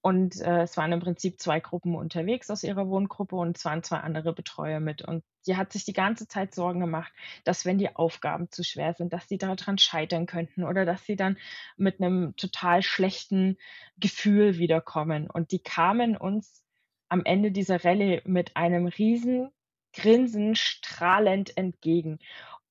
Und, 0.01 0.41
äh, 0.41 0.63
es 0.63 0.77
waren 0.77 0.91
im 0.93 0.99
Prinzip 0.99 1.39
2 1.39 1.59
Gruppen 1.59 1.95
unterwegs 1.95 2.49
aus 2.49 2.63
ihrer 2.63 2.87
Wohngruppe 2.89 3.35
und 3.35 3.57
es 3.57 3.65
waren 3.65 3.83
2 3.83 3.97
andere 3.97 4.33
Betreuer 4.33 4.79
mit. 4.79 5.03
Und 5.03 5.23
die 5.47 5.57
hat 5.57 5.71
sich 5.73 5.85
die 5.85 5.93
ganze 5.93 6.27
Zeit 6.27 6.55
Sorgen 6.55 6.79
gemacht, 6.79 7.13
dass 7.43 7.65
wenn 7.65 7.77
die 7.77 7.95
Aufgaben 7.95 8.49
zu 8.51 8.63
schwer 8.63 8.93
sind, 8.95 9.13
dass 9.13 9.27
sie 9.29 9.37
da 9.37 9.55
dran 9.55 9.77
scheitern 9.77 10.25
könnten 10.25 10.63
oder 10.63 10.85
dass 10.85 11.05
sie 11.05 11.15
dann 11.15 11.37
mit 11.77 11.99
'nem 11.99 12.33
total 12.35 12.81
schlechten 12.81 13.57
Gefühl 13.97 14.57
wiederkommen. 14.57 15.29
Und 15.29 15.51
die 15.51 15.59
kamen 15.61 16.17
uns 16.17 16.63
am 17.09 17.23
Ende 17.25 17.51
dieser 17.51 17.83
Rallye 17.85 18.21
mit 18.25 18.55
einem 18.57 18.87
Riesengrinsen 18.87 20.55
strahlend 20.55 21.57
entgegen 21.57 22.19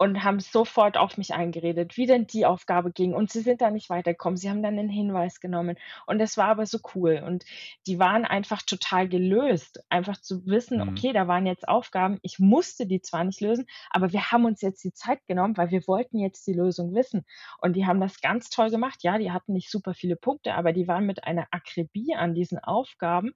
und 0.01 0.25
haben 0.25 0.41
sofort 0.41 0.97
auf 0.97 1.19
mich 1.19 1.35
eingeredet, 1.35 1.97
wie 1.99 2.07
denn 2.07 2.27
die 2.27 2.47
Aufgabe 2.47 2.91
ging. 2.93 3.15
Und 3.15 3.31
sie 3.31 3.43
sind 3.43 3.61
da 3.61 3.71
nicht 3.71 3.91
weitergekommen. 3.91 4.39
Sie 4.39 4.51
haben 4.51 4.63
dann 4.63 4.77
'nen 4.77 4.89
Hinweis 4.89 5.41
genommen. 5.41 5.77
Und 6.07 6.19
das 6.19 6.39
war 6.39 6.49
aber 6.49 6.67
so 6.67 6.79
cool. 6.95 7.23
Und 7.25 7.45
die 7.87 7.99
waren 7.99 8.25
einfach 8.25 8.63
total 8.63 9.09
gelöst, 9.09 9.81
einfach 9.91 10.21
zu 10.21 10.47
wissen: 10.47 10.81
Mhm. 10.81 10.83
„Okay, 10.83 11.13
da 11.13 11.29
waren 11.29 11.47
jetzt 11.47 11.69
Aufgaben. 11.69 12.19
Ich 12.23 12.39
musste 12.39 12.87
die 12.87 13.03
zwar 13.03 13.25
nicht 13.25 13.43
lösen, 13.43 13.67
aber 13.91 14.13
wir 14.13 14.31
haben 14.33 14.47
uns 14.47 14.63
jetzt 14.63 14.83
die 14.85 14.93
Zeit 14.95 15.21
genommen, 15.27 15.57
weil 15.59 15.71
wir 15.71 15.87
wollten 15.87 16.19
jetzt 16.19 16.47
die 16.47 16.55
Lösung 16.55 16.95
wissen.“ 16.95 17.25
Und 17.61 17.77
die 17.77 17.87
haben 17.87 18.01
das 18.01 18.21
ganz 18.23 18.49
toll 18.51 18.71
gemacht. 18.71 19.01
Ja, 19.03 19.19
die 19.19 19.33
hatten 19.33 19.53
nicht 19.53 19.71
super 19.71 19.95
viele 19.95 20.17
Punkte, 20.17 20.55
aber 20.55 20.73
die 20.73 20.89
waren 20.89 21.07
mit 21.07 21.25
einer 21.25 21.47
Akribie 21.51 22.15
an 22.15 22.35
diesen 22.35 22.59
Aufgaben 22.59 23.33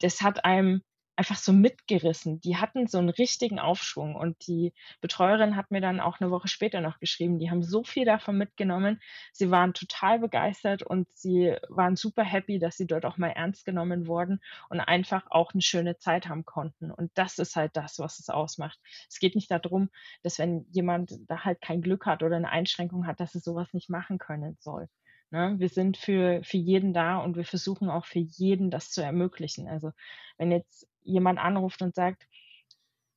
das 0.00 0.20
hat 0.22 0.44
einem 0.44 0.82
einfach 1.16 1.36
so 1.36 1.52
mitgerissen. 1.52 2.40
Die 2.40 2.56
hatten 2.56 2.86
so 2.86 2.98
einen 2.98 3.08
richtigen 3.08 3.58
Aufschwung 3.58 4.14
und 4.14 4.46
die 4.46 4.72
Betreuerin 5.00 5.56
hat 5.56 5.70
mir 5.70 5.80
dann 5.80 5.98
auch 5.98 6.20
eine 6.20 6.30
Woche 6.30 6.48
später 6.48 6.80
noch 6.80 6.98
geschrieben, 7.00 7.38
die 7.38 7.50
haben 7.50 7.62
so 7.62 7.82
viel 7.82 8.04
davon 8.04 8.36
mitgenommen. 8.36 9.00
Sie 9.32 9.50
waren 9.50 9.72
total 9.72 10.18
begeistert 10.18 10.82
und 10.82 11.08
sie 11.14 11.56
waren 11.68 11.96
super 11.96 12.22
happy, 12.22 12.58
dass 12.58 12.76
sie 12.76 12.86
dort 12.86 13.06
auch 13.06 13.16
mal 13.16 13.30
ernst 13.30 13.64
genommen 13.64 14.06
wurden 14.06 14.40
und 14.68 14.80
einfach 14.80 15.26
auch 15.30 15.52
eine 15.54 15.62
schöne 15.62 15.96
Zeit 15.96 16.28
haben 16.28 16.44
konnten. 16.44 16.90
Und 16.90 17.10
das 17.14 17.38
ist 17.38 17.56
halt 17.56 17.76
das, 17.76 17.98
was 17.98 18.18
es 18.18 18.28
ausmacht. 18.28 18.78
Es 19.08 19.18
geht 19.18 19.34
nicht 19.34 19.50
darum, 19.50 19.90
dass 20.22 20.38
wenn 20.38 20.66
jemand 20.70 21.14
da 21.28 21.44
halt 21.44 21.62
kein 21.62 21.80
Glück 21.80 22.06
hat 22.06 22.22
oder 22.22 22.36
eine 22.36 22.50
Einschränkung 22.50 23.06
hat, 23.06 23.20
dass 23.20 23.34
er 23.34 23.40
sowas 23.40 23.72
nicht 23.72 23.88
machen 23.88 24.18
können 24.18 24.56
soll. 24.60 24.88
Ne? 25.30 25.54
Wir 25.58 25.68
sind 25.68 25.96
für, 25.96 26.42
für 26.44 26.56
jeden 26.56 26.92
da 26.92 27.18
und 27.18 27.36
wir 27.36 27.44
versuchen 27.44 27.90
auch 27.90 28.04
für 28.04 28.20
jeden 28.20 28.70
das 28.70 28.90
zu 28.90 29.02
ermöglichen. 29.02 29.66
Also 29.66 29.92
wenn 30.38 30.52
jetzt 30.52 30.88
jemand 31.06 31.38
anruft 31.38 31.82
und 31.82 31.94
sagt, 31.94 32.26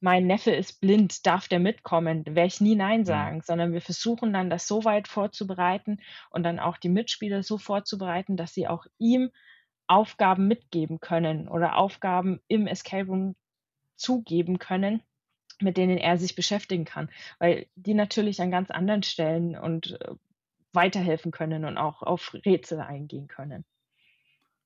mein 0.01 0.27
Neffe 0.27 0.51
ist 0.51 0.79
blind, 0.79 1.25
darf 1.25 1.47
der 1.47 1.59
mitkommen, 1.59 2.25
werde 2.25 2.47
ich 2.47 2.61
nie 2.61 2.75
Nein 2.75 3.01
mhm. 3.01 3.05
sagen, 3.05 3.35
mhm. 3.37 3.41
sondern 3.41 3.73
wir 3.73 3.81
versuchen 3.81 4.33
dann 4.33 4.49
das 4.49 4.67
so 4.67 4.85
weit 4.85 5.07
vorzubereiten 5.07 5.99
und 6.29 6.43
dann 6.43 6.59
auch 6.59 6.77
die 6.77 6.89
Mitspieler 6.89 7.43
so 7.43 7.57
vorzubereiten, 7.57 8.37
dass 8.37 8.53
sie 8.53 8.67
auch 8.67 8.85
ihm 8.97 9.31
Aufgaben 9.87 10.47
mitgeben 10.47 10.99
können 10.99 11.47
oder 11.47 11.75
Aufgaben 11.75 12.39
im 12.47 12.67
Escape 12.67 13.07
Room 13.07 13.35
zugeben 13.95 14.59
können, 14.59 15.01
mit 15.59 15.77
denen 15.77 15.97
er 15.97 16.17
sich 16.17 16.35
beschäftigen 16.35 16.85
kann, 16.85 17.09
weil 17.39 17.67
die 17.75 17.95
natürlich 17.95 18.39
an 18.41 18.51
ganz 18.51 18.71
anderen 18.71 19.03
Stellen 19.03 19.57
und 19.57 19.99
äh, 19.99 20.15
weiterhelfen 20.71 21.31
können 21.31 21.65
und 21.65 21.77
auch 21.77 22.03
auf 22.03 22.33
Rätsel 22.45 22.79
eingehen 22.79 23.27
können. 23.27 23.65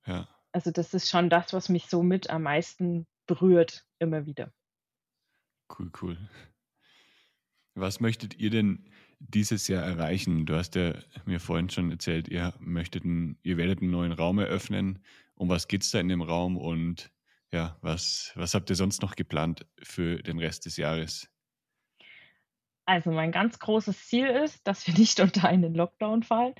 Ja. 0.05 0.27
Also 0.51 0.69
das 0.69 0.93
ist 0.93 1.09
schon 1.09 1.29
das, 1.29 1.53
was 1.53 1.69
mich 1.69 1.87
so 1.87 2.03
mit 2.03 2.29
am 2.29 2.43
meisten 2.43 3.07
berührt, 3.25 3.85
immer 3.99 4.25
wieder. 4.25 4.53
Cool, 5.69 5.91
cool. 6.01 6.17
Was 7.75 7.99
möchtet 7.99 8.35
ihr 8.35 8.49
denn 8.49 8.89
dieses 9.19 9.67
Jahr 9.67 9.83
erreichen? 9.83 10.45
Du 10.45 10.55
hast 10.55 10.75
ja 10.75 10.93
mir 11.25 11.39
vorhin 11.39 11.69
schon 11.69 11.89
erzählt, 11.89 12.27
ihr 12.27 12.53
möchtet 12.59 13.03
einen, 13.03 13.39
ihr 13.41 13.57
werdet 13.57 13.81
einen 13.81 13.91
neuen 13.91 14.11
Raum 14.11 14.39
eröffnen. 14.39 14.99
Um 15.35 15.49
was 15.49 15.67
geht 15.67 15.83
es 15.83 15.91
da 15.91 15.99
in 15.99 16.09
dem 16.09 16.21
Raum 16.21 16.57
und 16.57 17.11
ja, 17.51 17.77
was, 17.81 18.31
was 18.35 18.53
habt 18.53 18.69
ihr 18.69 18.75
sonst 18.75 19.01
noch 19.01 19.15
geplant 19.15 19.65
für 19.81 20.21
den 20.21 20.39
Rest 20.39 20.65
des 20.65 20.77
Jahres? 20.77 21.32
Also 22.85 23.11
mein 23.11 23.31
ganz 23.31 23.59
großes 23.59 24.07
Ziel 24.07 24.27
ist, 24.27 24.67
dass 24.67 24.87
wir 24.87 24.93
nicht 24.97 25.19
unter 25.19 25.47
einen 25.47 25.73
Lockdown 25.73 26.23
fallen, 26.23 26.53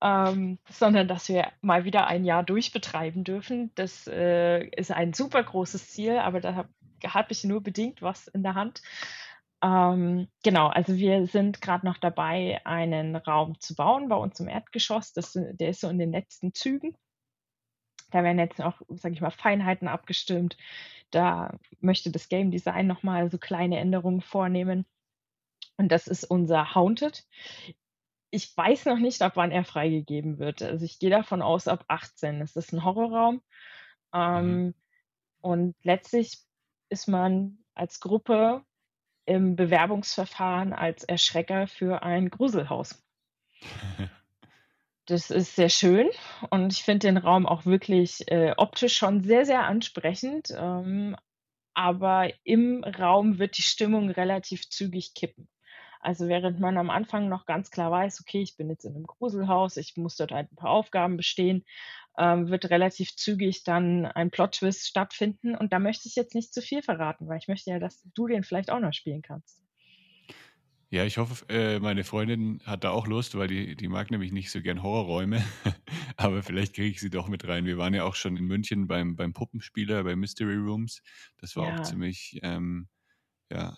ähm, 0.00 0.58
sondern 0.68 1.08
dass 1.08 1.28
wir 1.28 1.52
mal 1.60 1.84
wieder 1.84 2.06
ein 2.06 2.24
Jahr 2.24 2.42
durchbetreiben 2.42 3.24
dürfen. 3.24 3.72
Das 3.74 4.06
äh, 4.06 4.64
ist 4.68 4.92
ein 4.92 5.12
super 5.12 5.42
großes 5.42 5.90
Ziel, 5.90 6.18
aber 6.18 6.40
da 6.40 6.54
habe 6.54 6.68
hab 7.04 7.30
ich 7.30 7.44
nur 7.44 7.62
bedingt 7.62 8.02
was 8.02 8.28
in 8.28 8.42
der 8.42 8.54
Hand. 8.54 8.82
Ähm, 9.62 10.28
genau, 10.44 10.68
also 10.68 10.96
wir 10.96 11.26
sind 11.26 11.62
gerade 11.62 11.86
noch 11.86 11.98
dabei, 11.98 12.60
einen 12.64 13.16
Raum 13.16 13.58
zu 13.58 13.74
bauen 13.74 14.08
bei 14.08 14.16
uns 14.16 14.38
im 14.38 14.48
Erdgeschoss. 14.48 15.12
Das, 15.12 15.32
der 15.34 15.70
ist 15.70 15.80
so 15.80 15.88
in 15.88 15.98
den 15.98 16.12
letzten 16.12 16.54
Zügen. 16.54 16.96
Da 18.10 18.22
werden 18.22 18.38
jetzt 18.38 18.58
noch, 18.58 18.80
sage 18.88 19.14
ich 19.14 19.20
mal, 19.20 19.30
Feinheiten 19.30 19.88
abgestimmt. 19.88 20.56
Da 21.10 21.58
möchte 21.80 22.12
das 22.12 22.28
Game 22.28 22.50
Design 22.50 22.86
nochmal 22.86 23.30
so 23.30 23.38
kleine 23.38 23.78
Änderungen 23.78 24.20
vornehmen. 24.20 24.86
Und 25.76 25.90
das 25.92 26.06
ist 26.06 26.24
unser 26.24 26.74
Haunted. 26.74 27.26
Ich 28.30 28.56
weiß 28.56 28.86
noch 28.86 28.98
nicht, 28.98 29.22
ab 29.22 29.32
wann 29.36 29.52
er 29.52 29.64
freigegeben 29.64 30.38
wird. 30.38 30.62
Also 30.62 30.84
ich 30.84 30.98
gehe 30.98 31.10
davon 31.10 31.42
aus, 31.42 31.68
ab 31.68 31.84
18. 31.88 32.40
Es 32.40 32.56
ist 32.56 32.72
ein 32.72 32.84
Horrorraum. 32.84 33.42
Ähm, 34.12 34.64
mhm. 34.64 34.74
Und 35.40 35.76
letztlich 35.82 36.38
ist 36.88 37.08
man 37.08 37.58
als 37.74 38.00
Gruppe 38.00 38.64
im 39.26 39.56
Bewerbungsverfahren 39.56 40.72
als 40.72 41.04
Erschrecker 41.04 41.66
für 41.66 42.02
ein 42.02 42.30
Gruselhaus. 42.30 43.02
Das 45.08 45.30
ist 45.30 45.54
sehr 45.54 45.68
schön 45.68 46.10
und 46.50 46.72
ich 46.72 46.82
finde 46.82 47.06
den 47.06 47.16
Raum 47.16 47.46
auch 47.46 47.64
wirklich 47.64 48.28
äh, 48.28 48.54
optisch 48.56 48.98
schon 48.98 49.22
sehr, 49.22 49.46
sehr 49.46 49.62
ansprechend. 49.62 50.48
Ähm, 50.50 51.14
aber 51.74 52.32
im 52.42 52.82
Raum 52.82 53.38
wird 53.38 53.56
die 53.56 53.62
Stimmung 53.62 54.10
relativ 54.10 54.68
zügig 54.68 55.14
kippen. 55.14 55.48
Also 56.06 56.28
während 56.28 56.60
man 56.60 56.78
am 56.78 56.88
Anfang 56.88 57.28
noch 57.28 57.46
ganz 57.46 57.72
klar 57.72 57.90
weiß, 57.90 58.20
okay, 58.20 58.40
ich 58.40 58.56
bin 58.56 58.70
jetzt 58.70 58.84
in 58.84 58.94
einem 58.94 59.08
Gruselhaus, 59.08 59.76
ich 59.76 59.96
muss 59.96 60.14
dort 60.14 60.30
halt 60.30 60.52
ein 60.52 60.54
paar 60.54 60.70
Aufgaben 60.70 61.16
bestehen, 61.16 61.64
ähm, 62.16 62.48
wird 62.48 62.70
relativ 62.70 63.16
zügig 63.16 63.64
dann 63.64 64.06
ein 64.06 64.30
Plot-Twist 64.30 64.86
stattfinden. 64.86 65.56
Und 65.56 65.72
da 65.72 65.80
möchte 65.80 66.06
ich 66.06 66.14
jetzt 66.14 66.36
nicht 66.36 66.54
zu 66.54 66.62
viel 66.62 66.80
verraten, 66.80 67.26
weil 67.26 67.38
ich 67.38 67.48
möchte 67.48 67.70
ja, 67.70 67.80
dass 67.80 68.04
du 68.14 68.28
den 68.28 68.44
vielleicht 68.44 68.70
auch 68.70 68.78
noch 68.78 68.92
spielen 68.92 69.20
kannst. 69.20 69.60
Ja, 70.90 71.04
ich 71.04 71.18
hoffe, 71.18 71.44
äh, 71.48 71.80
meine 71.80 72.04
Freundin 72.04 72.62
hat 72.64 72.84
da 72.84 72.90
auch 72.90 73.08
Lust, 73.08 73.36
weil 73.36 73.48
die, 73.48 73.74
die 73.74 73.88
mag 73.88 74.12
nämlich 74.12 74.30
nicht 74.30 74.52
so 74.52 74.62
gern 74.62 74.84
Horrorräume. 74.84 75.42
Aber 76.16 76.44
vielleicht 76.44 76.76
kriege 76.76 76.90
ich 76.90 77.00
sie 77.00 77.10
doch 77.10 77.26
mit 77.26 77.48
rein. 77.48 77.66
Wir 77.66 77.78
waren 77.78 77.94
ja 77.94 78.04
auch 78.04 78.14
schon 78.14 78.36
in 78.36 78.44
München 78.44 78.86
beim, 78.86 79.16
beim 79.16 79.32
Puppenspieler, 79.32 80.04
bei 80.04 80.14
Mystery 80.14 80.54
Rooms. 80.54 81.02
Das 81.38 81.56
war 81.56 81.66
ja. 81.66 81.80
auch 81.80 81.82
ziemlich 81.82 82.38
ähm, 82.44 82.86
ja, 83.50 83.76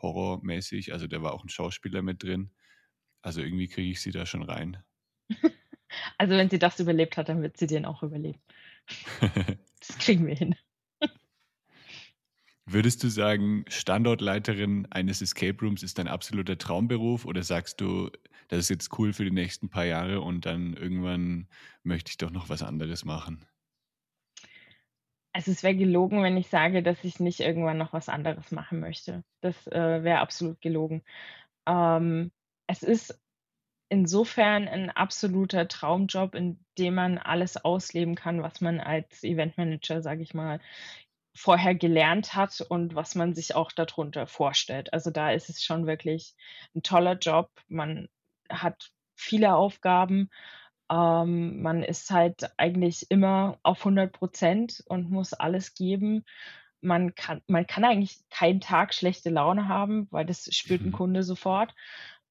horrormäßig. 0.00 0.92
Also 0.92 1.06
da 1.06 1.22
war 1.22 1.32
auch 1.32 1.44
ein 1.44 1.48
Schauspieler 1.48 2.02
mit 2.02 2.22
drin. 2.22 2.50
Also 3.22 3.40
irgendwie 3.40 3.68
kriege 3.68 3.90
ich 3.90 4.00
sie 4.00 4.12
da 4.12 4.26
schon 4.26 4.42
rein. 4.42 4.82
Also 6.18 6.34
wenn 6.34 6.50
sie 6.50 6.58
das 6.58 6.80
überlebt 6.80 7.16
hat, 7.16 7.28
dann 7.28 7.42
wird 7.42 7.56
sie 7.56 7.68
den 7.68 7.84
auch 7.84 8.02
überleben. 8.02 8.40
das 9.20 9.98
kriegen 9.98 10.26
wir 10.26 10.34
hin. 10.34 10.56
Würdest 12.66 13.04
du 13.04 13.08
sagen, 13.08 13.64
Standortleiterin 13.68 14.86
eines 14.90 15.22
Escape 15.22 15.56
Rooms 15.60 15.84
ist 15.84 15.98
dein 15.98 16.08
absoluter 16.08 16.58
Traumberuf 16.58 17.24
oder 17.24 17.42
sagst 17.44 17.80
du, 17.80 18.10
das 18.48 18.60
ist 18.60 18.68
jetzt 18.68 18.98
cool 18.98 19.12
für 19.12 19.24
die 19.24 19.30
nächsten 19.30 19.68
paar 19.68 19.84
Jahre 19.84 20.20
und 20.20 20.44
dann 20.46 20.74
irgendwann 20.74 21.48
möchte 21.84 22.10
ich 22.10 22.18
doch 22.18 22.30
noch 22.30 22.48
was 22.48 22.62
anderes 22.62 23.04
machen? 23.04 23.46
Also 25.36 25.50
es 25.50 25.62
wäre 25.62 25.76
gelogen, 25.76 26.22
wenn 26.22 26.38
ich 26.38 26.48
sage, 26.48 26.82
dass 26.82 27.04
ich 27.04 27.20
nicht 27.20 27.40
irgendwann 27.40 27.76
noch 27.76 27.92
was 27.92 28.08
anderes 28.08 28.52
machen 28.52 28.80
möchte. 28.80 29.22
Das 29.42 29.66
äh, 29.66 30.02
wäre 30.02 30.20
absolut 30.20 30.62
gelogen. 30.62 31.04
Ähm, 31.66 32.32
es 32.66 32.82
ist 32.82 33.20
insofern 33.90 34.66
ein 34.66 34.88
absoluter 34.88 35.68
Traumjob, 35.68 36.34
in 36.34 36.58
dem 36.78 36.94
man 36.94 37.18
alles 37.18 37.62
ausleben 37.62 38.14
kann, 38.14 38.42
was 38.42 38.62
man 38.62 38.80
als 38.80 39.22
Eventmanager, 39.24 40.00
sage 40.00 40.22
ich 40.22 40.32
mal, 40.32 40.58
vorher 41.34 41.74
gelernt 41.74 42.34
hat 42.34 42.62
und 42.62 42.94
was 42.94 43.14
man 43.14 43.34
sich 43.34 43.54
auch 43.54 43.72
darunter 43.72 44.26
vorstellt. 44.26 44.94
Also 44.94 45.10
da 45.10 45.32
ist 45.32 45.50
es 45.50 45.62
schon 45.62 45.86
wirklich 45.86 46.34
ein 46.74 46.82
toller 46.82 47.18
Job. 47.18 47.50
Man 47.68 48.08
hat 48.48 48.90
viele 49.16 49.54
Aufgaben 49.54 50.30
ähm, 50.90 51.62
man 51.62 51.82
ist 51.82 52.10
halt 52.10 52.50
eigentlich 52.58 53.10
immer 53.10 53.58
auf 53.62 53.78
100 53.80 54.12
Prozent 54.12 54.84
und 54.88 55.10
muss 55.10 55.32
alles 55.32 55.74
geben. 55.74 56.24
Man 56.80 57.14
kann, 57.14 57.42
man 57.48 57.66
kann 57.66 57.84
eigentlich 57.84 58.20
keinen 58.30 58.60
Tag 58.60 58.94
schlechte 58.94 59.30
Laune 59.30 59.68
haben, 59.68 60.08
weil 60.10 60.26
das 60.26 60.54
spürt 60.54 60.82
ein 60.82 60.88
mhm. 60.88 60.92
Kunde 60.92 61.22
sofort. 61.22 61.74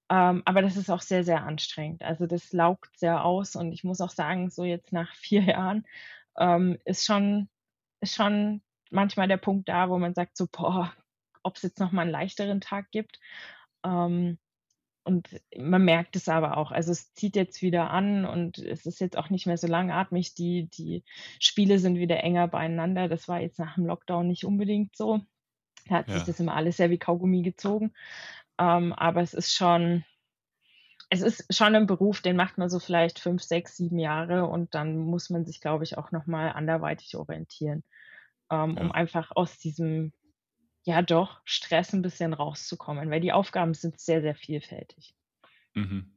Ähm, 0.10 0.44
aber 0.46 0.62
das 0.62 0.78
ist 0.78 0.90
auch 0.90 1.02
sehr, 1.02 1.24
sehr 1.24 1.44
anstrengend. 1.44 2.04
Also 2.04 2.28
das 2.28 2.54
laugt 2.54 2.98
sehr 3.00 3.26
aus 3.26 3.56
und 3.56 3.72
ich 3.74 3.84
muss 3.84 4.02
auch 4.02 4.12
sagen, 4.12 4.50
so 4.50 4.64
jetzt 4.64 4.94
nach 4.94 5.14
vier 5.16 5.44
Jahren 5.44 5.86
ähm, 6.38 6.78
ist 6.86 7.06
schon, 7.06 7.50
ist 8.02 8.16
schon 8.16 8.62
manchmal 8.92 9.28
der 9.28 9.38
Punkt 9.38 9.68
da, 9.70 9.90
wo 9.90 9.98
man 9.98 10.14
sagt 10.14 10.38
so, 10.38 10.48
boah, 10.52 10.94
ob 11.44 11.58
es 11.58 11.64
jetzt 11.64 11.80
noch 11.80 11.92
mal 11.92 12.04
einen 12.04 12.12
leichteren 12.12 12.62
Tag 12.62 12.92
gibt. 12.92 13.20
Ähm, 13.84 14.38
und 15.06 15.40
man 15.56 15.86
merkt 15.86 16.16
es 16.16 16.28
aber 16.28 16.58
auch. 16.58 16.72
Also 16.72 16.92
es 16.92 17.14
zieht 17.14 17.36
jetzt 17.36 17.62
wieder 17.62 17.92
an 17.92 18.26
und 18.26 18.58
es 18.58 18.88
ist 18.88 19.00
jetzt 19.00 19.18
auch 19.18 19.30
nicht 19.30 19.46
mehr 19.46 19.58
so 19.58 19.68
langatmig. 19.68 20.34
Die, 20.34 20.68
die 20.68 21.04
Spiele 21.40 21.78
sind 21.78 21.98
wieder 21.98 22.24
enger 22.24 22.48
beieinander. 22.48 23.08
Das 23.08 23.28
war 23.28 23.40
jetzt 23.40 23.60
nach 23.60 23.76
dem 23.76 23.86
Lockdown 23.86 24.28
nicht 24.28 24.46
unbedingt 24.46 24.96
so. 24.96 25.22
Da 25.88 25.98
hat 25.98 26.08
ja. 26.08 26.16
sich 26.16 26.24
das 26.24 26.40
immer 26.40 26.56
alles 26.56 26.78
sehr 26.78 26.90
wie 26.90 26.98
Kaugummi 26.98 27.44
gezogen. 27.44 27.94
Ähm, 28.58 28.94
aber 28.94 29.22
es 29.22 29.36
ist 29.36 29.54
schon, 29.54 30.04
es 31.12 31.22
ist 31.22 31.54
schon 31.54 31.76
ein 31.76 31.86
Beruf, 31.86 32.22
den 32.22 32.36
macht 32.36 32.58
man 32.58 32.70
so 32.70 32.80
vielleicht 32.80 33.20
fünf, 33.20 33.44
sechs, 33.44 33.78
sieben 33.78 34.00
Jahre 34.00 34.48
und 34.48 34.74
dann 34.74 34.98
muss 34.98 35.30
man 35.30 35.46
sich, 35.46 35.62
glaube 35.62 35.84
ich, 35.84 36.00
auch 36.00 36.12
nochmal 36.12 36.52
anderweitig 36.54 37.16
orientieren, 37.16 37.84
ähm, 38.50 38.76
ja. 38.76 38.82
um 38.82 38.92
einfach 38.92 39.32
aus 39.36 39.60
diesem 39.60 40.14
ja 40.86 41.02
doch 41.02 41.42
Stress 41.44 41.94
ein 41.94 42.02
bisschen 42.02 42.34
rauszukommen, 42.34 43.10
weil 43.10 43.20
die 43.20 43.34
Aufgaben 43.34 43.74
sind 43.74 44.00
sehr, 44.00 44.22
sehr 44.22 44.36
vielfältig. 44.36 45.16
Mhm. 45.74 46.16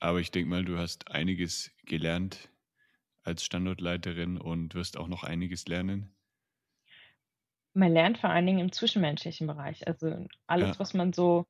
Aber 0.00 0.18
ich 0.18 0.32
denke 0.32 0.50
mal, 0.50 0.64
du 0.64 0.78
hast 0.78 1.10
einiges 1.10 1.70
gelernt 1.86 2.50
als 3.22 3.44
Standortleiterin 3.44 4.36
und 4.36 4.74
wirst 4.74 4.96
auch 4.96 5.06
noch 5.06 5.22
einiges 5.22 5.66
lernen. 5.68 6.12
Man 7.74 7.92
lernt 7.92 8.18
vor 8.18 8.30
allen 8.30 8.44
Dingen 8.44 8.58
im 8.58 8.72
zwischenmenschlichen 8.72 9.46
Bereich. 9.46 9.86
Also 9.86 10.26
alles, 10.46 10.70
ja. 10.70 10.78
was 10.78 10.92
man 10.92 11.12
so. 11.12 11.46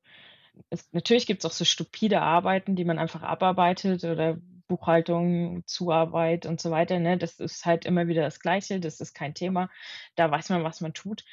Ist, 0.69 0.93
natürlich 0.93 1.25
gibt 1.25 1.43
es 1.43 1.49
auch 1.49 1.55
so 1.55 1.65
stupide 1.65 2.21
Arbeiten, 2.21 2.75
die 2.75 2.85
man 2.85 2.99
einfach 2.99 3.23
abarbeitet 3.23 4.03
oder 4.03 4.37
Buchhaltung, 4.67 5.63
Zuarbeit 5.65 6.45
und 6.45 6.61
so 6.61 6.69
weiter, 6.69 6.99
ne? 6.99 7.17
Das 7.17 7.39
ist 7.39 7.65
halt 7.65 7.85
immer 7.85 8.07
wieder 8.07 8.21
das 8.21 8.39
Gleiche, 8.39 8.79
das 8.79 9.01
ist 9.01 9.13
kein 9.13 9.33
Thema. 9.33 9.69
Da 10.15 10.29
weiß 10.29 10.49
man, 10.49 10.63
was 10.63 10.79
man 10.79 10.93
tut. 10.93 11.25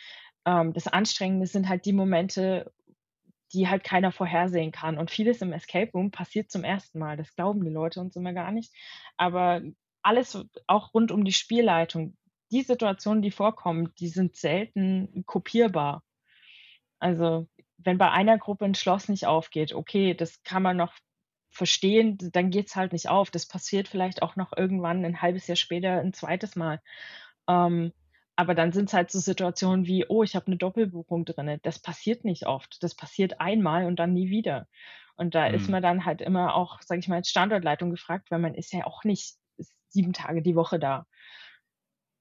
Ähm, 0.45 0.73
das 0.73 0.87
Anstrengende 0.87 1.47
sind 1.47 1.69
halt 1.69 1.85
die 1.85 1.93
Momente, 1.93 2.73
die 3.53 3.69
halt 3.69 3.85
keiner 3.85 4.13
vorhersehen 4.13 4.73
kann. 4.73 4.99
Und 4.99 5.11
vieles 5.11 5.43
im 5.43 5.53
Escape 5.53 5.91
Room 5.93 6.11
passiert 6.11 6.51
zum 6.51 6.65
ersten 6.65 6.99
Mal. 6.99 7.17
Das 7.17 7.35
glauben 7.35 7.65
die 7.65 7.71
Leute 7.71 8.01
uns 8.01 8.17
immer 8.17 8.33
gar 8.33 8.53
nicht. 8.53 8.73
Aber 9.17 9.61
alles 10.03 10.39
auch 10.67 10.95
rund 10.95 11.13
um 11.13 11.25
die 11.25 11.33
Spielleitung, 11.33 12.17
die 12.51 12.63
Situationen, 12.63 13.23
die 13.23 13.31
vorkommen, 13.31 13.93
die 13.99 14.09
sind 14.09 14.37
selten 14.37 15.25
kopierbar. 15.27 16.03
Also 16.99 17.49
wenn 17.79 17.99
bei 17.99 18.11
einer 18.11 18.39
Gruppe 18.39 18.65
ein 18.65 18.75
Schloss 18.75 19.09
nicht 19.09 19.27
aufgeht, 19.27 19.73
okay, 19.73 20.15
das 20.15 20.43
kann 20.43 20.63
man 20.63 20.77
noch 20.77 20.95
verstehen, 21.51 22.19
dann 22.33 22.51
geht 22.51 22.69
es 22.69 22.77
halt 22.77 22.93
nicht 22.93 23.09
auf. 23.09 23.31
Das 23.31 23.47
passiert 23.47 23.89
vielleicht 23.89 24.23
auch 24.23 24.37
noch 24.37 24.53
irgendwann 24.57 25.05
ein 25.05 25.21
halbes 25.21 25.47
Jahr 25.47 25.57
später 25.57 26.01
ein 26.01 26.13
zweites 26.13 26.57
Mal. 26.57 26.81
Ähm, 27.49 27.93
aber 28.41 28.55
dann 28.55 28.73
sind 28.73 28.89
es 28.89 28.95
halt 28.95 29.11
so 29.11 29.19
Situationen 29.19 29.87
wie, 29.87 30.07
oh, 30.09 30.23
ich 30.23 30.35
habe 30.35 30.47
eine 30.47 30.57
Doppelbuchung 30.57 31.27
drin. 31.27 31.59
Das 31.63 31.79
passiert 31.79 32.25
nicht 32.25 32.47
oft. 32.47 32.83
Das 32.83 32.95
passiert 32.95 33.39
einmal 33.39 33.85
und 33.85 33.97
dann 33.97 34.15
nie 34.15 34.31
wieder. 34.31 34.67
Und 35.15 35.35
da 35.35 35.47
mhm. 35.47 35.55
ist 35.57 35.69
man 35.69 35.83
dann 35.83 36.07
halt 36.07 36.23
immer 36.23 36.55
auch, 36.55 36.81
sage 36.81 37.01
ich 37.01 37.09
mal, 37.09 37.17
als 37.17 37.29
Standortleitung 37.29 37.91
gefragt, 37.91 38.31
weil 38.31 38.39
man 38.39 38.55
ist 38.55 38.73
ja 38.73 38.87
auch 38.87 39.05
nicht 39.05 39.35
sieben 39.91 40.15
Tage 40.15 40.41
die 40.41 40.57
Woche 40.57 40.79
da 40.79 41.05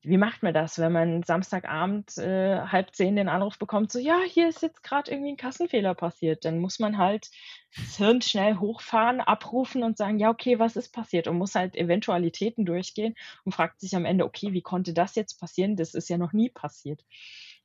wie 0.01 0.17
macht 0.17 0.43
man 0.43 0.53
das, 0.53 0.79
wenn 0.79 0.93
man 0.93 1.23
Samstagabend 1.23 2.17
äh, 2.17 2.61
halb 2.61 2.95
zehn 2.95 3.17
den 3.17 3.27
Anruf 3.27 3.59
bekommt, 3.59 3.91
so, 3.91 3.99
ja, 3.99 4.19
hier 4.25 4.47
ist 4.47 4.61
jetzt 4.61 4.81
gerade 4.81 5.11
irgendwie 5.11 5.31
ein 5.31 5.37
Kassenfehler 5.37 5.93
passiert. 5.93 6.45
Dann 6.45 6.59
muss 6.59 6.79
man 6.79 6.97
halt 6.97 7.29
das 7.75 7.97
Hirn 7.97 8.21
schnell 8.21 8.55
hochfahren, 8.55 9.19
abrufen 9.19 9.83
und 9.83 9.97
sagen, 9.97 10.17
ja, 10.17 10.29
okay, 10.29 10.57
was 10.57 10.77
ist 10.77 10.93
passiert? 10.93 11.27
Und 11.27 11.37
muss 11.37 11.55
halt 11.55 11.75
Eventualitäten 11.75 12.65
durchgehen 12.65 13.15
und 13.43 13.53
fragt 13.53 13.81
sich 13.81 13.93
am 13.93 14.05
Ende, 14.05 14.23
okay, 14.23 14.53
wie 14.53 14.61
konnte 14.61 14.93
das 14.93 15.15
jetzt 15.15 15.39
passieren? 15.39 15.75
Das 15.75 15.93
ist 15.93 16.09
ja 16.09 16.17
noch 16.17 16.31
nie 16.31 16.49
passiert. 16.49 17.03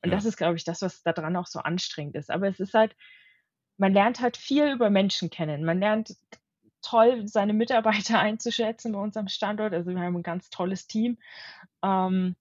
Und 0.03 0.09
ja. 0.09 0.15
das 0.15 0.25
ist, 0.25 0.35
glaube 0.35 0.57
ich, 0.57 0.65
das, 0.65 0.81
was 0.81 1.03
daran 1.03 1.37
auch 1.37 1.47
so 1.47 1.59
anstrengend 1.59 2.15
ist. 2.15 2.29
Aber 2.29 2.49
es 2.49 2.59
ist 2.59 2.73
halt, 2.73 2.97
man 3.77 3.93
lernt 3.93 4.19
halt 4.19 4.35
viel 4.35 4.71
über 4.71 4.89
Menschen 4.89 5.29
kennen. 5.29 5.63
Man 5.63 5.79
lernt 5.79 6.15
toll, 6.85 7.27
seine 7.27 7.53
Mitarbeiter 7.53 8.19
einzuschätzen 8.19 8.93
bei 8.93 8.99
unserem 8.99 9.27
Standort. 9.27 9.73
Also 9.73 9.91
wir 9.91 9.99
haben 9.99 10.15
ein 10.15 10.23
ganz 10.23 10.49
tolles 10.49 10.87
Team. 10.87 11.17
Ähm, 11.83 12.35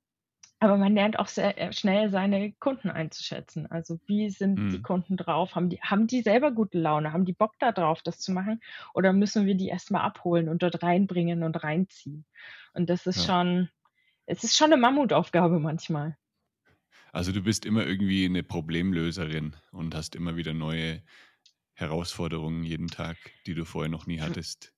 aber 0.61 0.79
man 0.79 0.95
lernt 0.95 1.19
auch 1.19 1.27
sehr 1.29 1.59
äh, 1.61 1.73
schnell 1.73 2.11
seine 2.11 2.53
Kunden 2.53 2.91
einzuschätzen. 2.91 3.71
Also 3.71 3.99
wie 4.07 4.31
sind 4.31 4.59
mhm. 4.59 4.71
die 4.71 4.83
Kunden 4.83 5.17
drauf? 5.17 5.55
Haben 5.55 5.69
die, 5.69 5.81
haben 5.81 6.07
die 6.07 6.23
selber 6.23 6.53
gute 6.53 6.79
Laune? 6.79 7.13
Haben 7.13 7.27
die 7.27 7.35
Bock 7.35 7.53
da 7.59 7.73
drauf, 7.73 8.03
das 8.03 8.19
zu 8.19 8.33
machen? 8.33 8.61
Oder 8.95 9.13
müssen 9.13 9.47
wir 9.47 9.57
die 9.57 9.69
erstmal 9.69 10.03
abholen 10.03 10.49
und 10.49 10.63
dort 10.63 10.83
reinbringen 10.83 11.43
und 11.43 11.63
reinziehen? 11.63 12.25
Und 12.73 12.89
das 12.89 13.07
ist 13.07 13.27
ja. 13.27 13.45
schon, 13.45 13.69
es 14.27 14.43
ist 14.43 14.57
schon 14.57 14.73
eine 14.73 14.81
Mammutaufgabe 14.81 15.59
manchmal. 15.59 16.17
Also 17.13 17.31
du 17.31 17.43
bist 17.43 17.67
immer 17.67 17.87
irgendwie 17.87 18.25
eine 18.25 18.43
Problemlöserin 18.43 19.55
und 19.71 19.95
hast 19.95 20.17
immer 20.17 20.37
wieder 20.37 20.55
neue 20.55 21.03
Herausforderungen 21.75 22.65
jeden 22.65 22.89
Tag, 22.89 23.17
die 23.47 23.55
du 23.55 23.65
vorher 23.65 23.91
noch 23.91 24.07
nie 24.07 24.21
hattest? 24.21 24.73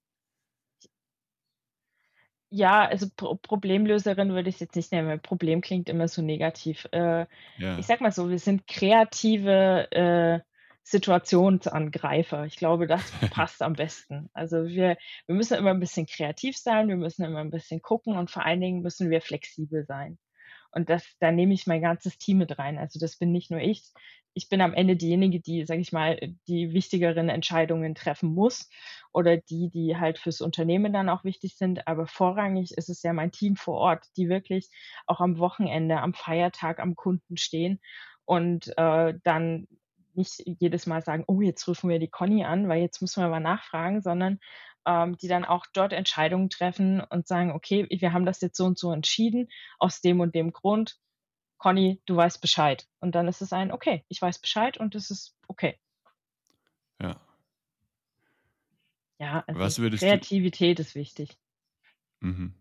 Ja, 2.49 2.87
also 2.87 3.07
Pro 3.17 3.35
Problemlöserin 3.35 4.33
würde 4.33 4.49
ich 4.49 4.57
es 4.57 4.61
jetzt 4.61 4.77
nicht 4.77 4.93
nennen, 4.93 5.09
weil 5.09 5.19
Problem 5.19 5.61
klingt 5.61 5.89
immer 5.89 6.09
so 6.09 6.23
negativ. 6.23 6.87
Äh, 6.93 7.27
ja. 7.59 7.79
Ich 7.79 7.87
sag 7.87 8.01
mal 8.01 8.13
so, 8.13 8.31
wir 8.31 8.39
sind 8.39 8.67
kreative 8.67 9.91
äh, 9.91 10.41
Situationsangreifer. 10.85 12.47
Ich 12.47 12.57
glaube, 12.57 12.87
das 12.87 13.11
passt 13.31 13.63
am 13.63 13.73
besten. 13.73 14.31
Also 14.33 14.69
wir, 14.69 14.97
wir 15.27 15.35
müssen 15.35 15.59
immer 15.59 15.71
ein 15.71 15.81
bisschen 15.81 16.07
kreativ 16.07 16.57
sein, 16.57 16.89
wir 16.89 16.97
müssen 16.97 17.25
immer 17.25 17.41
ein 17.41 17.51
bisschen 17.51 17.83
gucken 17.83 18.17
und 18.17 18.31
vor 18.31 18.45
allen 18.45 18.61
Dingen 18.61 18.83
müssen 18.83 19.11
wir 19.11 19.21
flexibel 19.21 19.85
sein. 19.85 20.17
Und 20.77 20.91
das, 20.91 21.17
da 21.21 21.33
nehme 21.33 21.55
ich 21.55 21.67
mein 21.67 21.81
ganzes 21.81 22.19
Team 22.19 22.37
mit 22.37 22.59
rein. 22.59 22.77
Also 22.77 22.99
das 22.99 23.17
bin 23.17 23.33
nicht 23.33 23.51
nur 23.51 23.61
ich, 23.61 23.83
ich 24.35 24.51
bin 24.51 24.61
am 24.61 24.75
Ende 24.75 24.95
diejenige, 24.95 25.41
die, 25.41 25.65
sage 25.65 25.81
ich 25.81 25.91
mal, 25.91 26.19
die 26.49 26.75
wichtigeren 26.75 27.31
Entscheidungen 27.31 27.95
treffen 27.95 28.35
muss 28.35 28.69
oder 29.11 29.39
die, 29.39 29.71
die 29.71 29.97
halt 29.97 30.19
fürs 30.19 30.43
Unternehmen 30.43 30.93
dann 30.93 31.09
auch 31.09 31.25
wichtig 31.25 31.57
sind. 31.57 31.89
Aber 31.89 32.07
vorrangig 32.07 32.77
ist 32.77 32.91
es 32.91 33.03
ja 33.03 33.15
mein 33.15 33.33
Team 33.33 33.57
vor 33.57 33.77
Ort, 33.79 34.05
die 34.19 34.29
wirklich 34.29 34.69
auch 35.07 35.21
am 35.21 35.39
Wochenende, 35.39 36.03
am 36.03 36.13
Feiertag 36.13 36.79
am 36.79 36.95
Kunden 36.95 37.39
stehen 37.39 37.81
und 38.27 38.77
äh, 38.77 39.15
dann 39.25 39.69
nicht 40.13 40.43
jedes 40.45 40.87
Mal 40.87 41.01
sagen, 41.01 41.25
oh, 41.27 41.41
jetzt 41.41 41.67
rufen 41.67 41.89
wir 41.89 41.99
die 41.99 42.11
Conny 42.11 42.45
an, 42.45 42.69
weil 42.69 42.83
jetzt 42.83 43.01
müssen 43.01 43.23
wir 43.23 43.31
mal 43.31 43.41
nachfragen, 43.41 44.03
sondern 44.03 44.41
ähm, 44.87 45.17
die 45.19 45.29
dann 45.29 45.45
auch 45.45 45.67
dort 45.73 45.93
Entscheidungen 45.93 46.49
treffen 46.49 47.01
und 47.01 47.27
sagen, 47.27 47.53
okay, 47.53 47.87
wir 47.91 48.13
haben 48.13 48.27
das 48.27 48.41
jetzt 48.41 48.57
so 48.57 48.65
und 48.65 48.79
so 48.79 48.93
entschieden, 48.93 49.49
aus 49.79 50.01
dem 50.01 50.21
und 50.21 50.35
dem 50.35 50.53
Grund 50.53 50.99
Conny, 51.59 52.01
du 52.07 52.17
weißt 52.17 52.41
Bescheid. 52.41 52.87
Und 53.01 53.15
dann 53.15 53.29
ist 53.29 53.43
es 53.43 53.53
ein, 53.53 53.73
okay, 53.73 54.05
ich 54.09 54.21
weiß 54.21 54.39
Bescheid 54.41 54.77
und 54.77 54.95
es 54.95 55.11
ist 55.11 55.35
okay. 55.49 55.79
Ja. 57.01 57.21
Ja, 59.19 59.45
also 59.47 59.89
Kreativität 59.89 60.79
du... 60.79 60.83
ist 60.83 60.95
wichtig. 60.95 61.39
Mhm. 62.21 62.55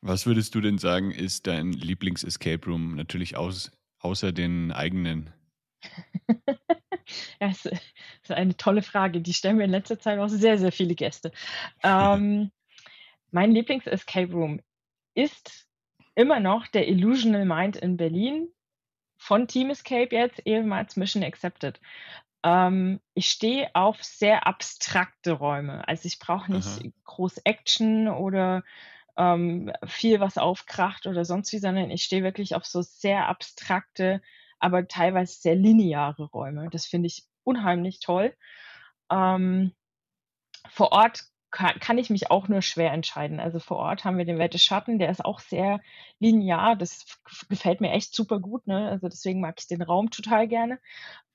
Was 0.00 0.24
würdest 0.24 0.54
du 0.54 0.62
denn 0.62 0.78
sagen, 0.78 1.10
ist 1.10 1.46
dein 1.46 1.72
Lieblings-Escape 1.72 2.66
Room? 2.66 2.94
Natürlich 2.94 3.36
aus, 3.36 3.70
außer 3.98 4.32
den 4.32 4.72
eigenen. 4.72 5.30
ja, 7.40 7.48
das 7.48 7.66
ist 7.66 8.30
eine 8.30 8.56
tolle 8.56 8.82
Frage. 8.82 9.20
Die 9.20 9.34
stellen 9.34 9.56
mir 9.56 9.64
in 9.64 9.70
letzter 9.70 9.98
Zeit 9.98 10.18
auch 10.18 10.28
sehr, 10.28 10.58
sehr 10.58 10.72
viele 10.72 10.94
Gäste. 10.94 11.32
Ähm, 11.82 12.50
mein 13.30 13.52
Lieblings-Escape 13.52 14.32
Room 14.32 14.60
ist 15.14 15.66
immer 16.14 16.40
noch 16.40 16.66
der 16.66 16.88
Illusional 16.88 17.44
Mind 17.44 17.76
in 17.76 17.96
Berlin 17.96 18.48
von 19.16 19.46
Team 19.48 19.70
Escape 19.70 20.14
jetzt, 20.14 20.40
ehemals 20.46 20.96
Mission 20.96 21.22
Accepted. 21.22 21.80
Ähm, 22.42 23.00
ich 23.14 23.30
stehe 23.30 23.74
auf 23.74 24.02
sehr 24.02 24.46
abstrakte 24.46 25.32
Räume. 25.32 25.86
Also 25.86 26.06
ich 26.06 26.18
brauche 26.18 26.50
nicht 26.50 26.66
Aha. 26.66 26.90
groß 27.04 27.38
Action 27.44 28.08
oder 28.08 28.62
ähm, 29.16 29.70
viel, 29.86 30.20
was 30.20 30.38
aufkracht 30.38 31.06
oder 31.06 31.24
sonst 31.24 31.52
wie, 31.52 31.58
sondern 31.58 31.90
ich 31.90 32.04
stehe 32.04 32.22
wirklich 32.22 32.54
auf 32.54 32.64
so 32.64 32.80
sehr 32.80 33.28
abstrakte, 33.28 34.22
aber 34.60 34.86
teilweise 34.86 35.40
sehr 35.40 35.56
lineare 35.56 36.24
Räume. 36.24 36.68
Das 36.70 36.86
finde 36.86 37.08
ich 37.08 37.24
unheimlich 37.44 38.00
toll. 38.00 38.34
Ähm, 39.10 39.72
vor 40.68 40.92
Ort 40.92 41.24
kann, 41.50 41.78
kann 41.80 41.98
ich 41.98 42.10
mich 42.10 42.30
auch 42.30 42.48
nur 42.48 42.62
schwer 42.62 42.92
entscheiden. 42.92 43.40
Also 43.40 43.58
vor 43.58 43.78
Ort 43.78 44.04
haben 44.04 44.18
wir 44.18 44.24
den 44.24 44.38
Wette 44.38 44.58
Schatten, 44.58 44.98
der 44.98 45.10
ist 45.10 45.24
auch 45.24 45.40
sehr 45.40 45.80
linear. 46.18 46.76
Das 46.76 47.04
gefällt 47.48 47.80
mir 47.80 47.90
echt 47.90 48.14
super 48.14 48.38
gut. 48.38 48.66
Ne? 48.66 48.88
Also 48.88 49.08
deswegen 49.08 49.40
mag 49.40 49.56
ich 49.58 49.66
den 49.66 49.82
Raum 49.82 50.10
total 50.10 50.46
gerne. 50.46 50.78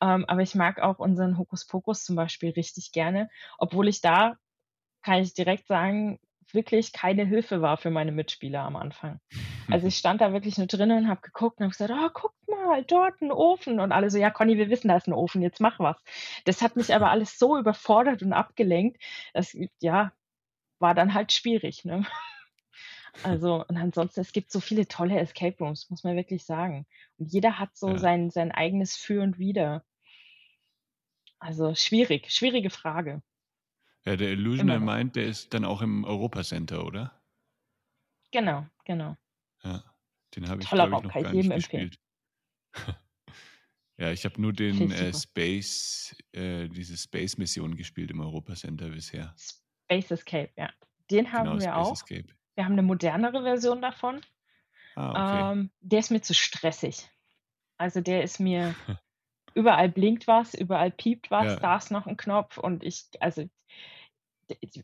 Ähm, 0.01 0.26
aber 0.26 0.41
ich 0.41 0.55
mag 0.55 0.80
auch 0.80 0.99
unseren 0.99 1.38
Hokuspokus 1.38 2.03
zum 2.03 2.15
Beispiel 2.15 2.51
richtig 2.51 2.91
gerne, 2.91 3.30
obwohl 3.57 3.88
ich 3.88 4.01
da, 4.01 4.38
kann 5.03 5.21
ich 5.21 5.34
direkt 5.34 5.67
sagen, 5.67 6.19
wirklich 6.51 6.93
keine 6.93 7.26
Hilfe 7.26 7.61
war 7.61 7.78
für 7.78 7.89
meine 7.89 8.11
Mitspieler 8.11 8.61
am 8.61 8.76
Anfang. 8.76 9.19
Also 9.69 9.88
ich 9.88 9.97
stand 9.97 10.21
da 10.21 10.32
wirklich 10.32 10.57
nur 10.57 10.67
drinnen 10.67 11.03
und 11.03 11.09
habe 11.09 11.21
geguckt 11.21 11.59
und 11.59 11.65
habe 11.65 11.71
gesagt, 11.71 11.91
oh, 11.93 12.09
guck 12.13 12.34
mal, 12.66 12.84
dort 12.84 13.22
ein 13.22 13.32
Ofen. 13.32 13.80
Und 13.80 13.91
alle 13.91 14.09
so, 14.09 14.18
ja, 14.18 14.30
Conny, 14.30 14.57
wir 14.57 14.70
wissen, 14.70 14.88
da 14.88 14.97
ist 14.97 15.07
ein 15.07 15.13
Ofen, 15.13 15.41
jetzt 15.41 15.61
mach 15.61 15.80
was. 15.80 15.97
Das 16.45 16.61
hat 16.61 16.76
mich 16.76 16.93
aber 16.93 17.09
alles 17.09 17.39
so 17.39 17.57
überfordert 17.57 18.22
und 18.24 18.34
abgelenkt. 18.34 19.01
Das, 19.34 19.55
ja, 19.80 20.11
war 20.80 20.93
dann 20.93 21.13
halt 21.13 21.32
schwierig. 21.32 21.86
Ne? 21.86 22.05
Also, 23.24 23.63
und 23.66 23.78
ansonsten, 23.78 24.20
es 24.20 24.34
gibt 24.34 24.51
so 24.51 24.59
viele 24.59 24.89
tolle 24.89 25.18
Escape 25.18 25.55
Rooms, 25.59 25.89
muss 25.89 26.03
man 26.03 26.18
wirklich 26.18 26.43
sagen. 26.43 26.86
Und 27.18 27.32
jeder 27.32 27.59
hat 27.59 27.76
so 27.78 27.91
ja. 27.91 27.97
sein, 27.97 28.30
sein 28.30 28.51
eigenes 28.51 28.97
Für 28.97 29.24
und 29.24 29.39
Wider. 29.39 29.86
Also 31.39 31.76
schwierig, 31.76 32.30
schwierige 32.32 32.70
Frage. 32.70 33.22
Ja, 34.03 34.18
der 34.18 34.32
Illusioner 34.32 34.80
meint, 34.80 35.16
der 35.16 35.26
ist 35.26 35.53
dann 35.53 35.63
auch 35.63 35.82
im 35.82 36.03
Europa 36.03 36.43
Center, 36.43 36.86
oder? 36.86 37.18
Genau, 38.32 38.66
genau. 38.84 39.16
Ja, 39.63 39.84
den 40.36 40.49
habe 40.49 40.61
ich, 40.61 40.70
glaube 40.70 40.95
ich, 40.97 41.03
noch 41.03 41.13
gar 41.13 41.32
nicht 41.34 41.51
gespielt. 41.51 41.97
ja, 43.97 44.11
ich 44.11 44.26
habe 44.26 44.41
nur 44.41 44.53
den 44.53 44.91
äh, 44.91 45.13
Space, 45.13 46.15
äh, 46.32 46.67
diese 46.67 46.97
Space-Mission 46.97 47.76
gespielt 47.76 48.11
im 48.11 48.21
Europa 48.21 48.55
Center 48.55 48.89
bisher. 48.89 49.34
Space 49.38 50.11
Escape, 50.11 50.51
ja. 50.57 50.69
Den 51.11 51.32
haben 51.32 51.45
genau, 51.45 51.55
wir 51.55 51.61
Space 51.61 51.76
auch. 51.76 51.93
Escape. 51.93 52.28
Wir 52.55 52.65
haben 52.65 52.73
eine 52.73 52.84
modernere 52.84 53.43
Version 53.43 53.82
davon. 53.82 54.21
Ah, 54.95 55.09
okay. 55.09 55.59
ähm, 55.59 55.71
der 55.82 55.99
ist 55.99 56.11
mir 56.11 56.21
zu 56.21 56.34
stressig. 56.34 57.09
Also 57.78 57.99
der 57.99 58.23
ist 58.23 58.39
mir, 58.39 58.76
überall 59.53 59.89
blinkt 59.89 60.28
was, 60.28 60.53
überall 60.53 60.91
piept 60.91 61.32
was, 61.32 61.45
ja. 61.53 61.55
da 61.57 61.78
ist 61.78 61.91
noch 61.91 62.07
ein 62.07 62.17
Knopf 62.17 62.57
und 62.57 62.84
ich, 62.84 63.05
also 63.19 63.49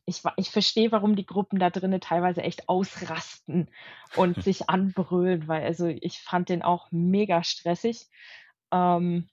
ich, 0.05 0.23
ich 0.37 0.49
verstehe, 0.49 0.91
warum 0.91 1.15
die 1.15 1.25
Gruppen 1.25 1.59
da 1.59 1.69
drinnen 1.69 2.01
teilweise 2.01 2.41
echt 2.41 2.69
ausrasten 2.69 3.69
und 4.15 4.41
sich 4.43 4.69
anbrüllen, 4.69 5.47
weil 5.47 5.63
also 5.63 5.87
ich 5.87 6.19
fand 6.21 6.49
den 6.49 6.61
auch 6.61 6.87
mega 6.91 7.43
stressig. 7.43 8.07
Ähm, 8.71 9.29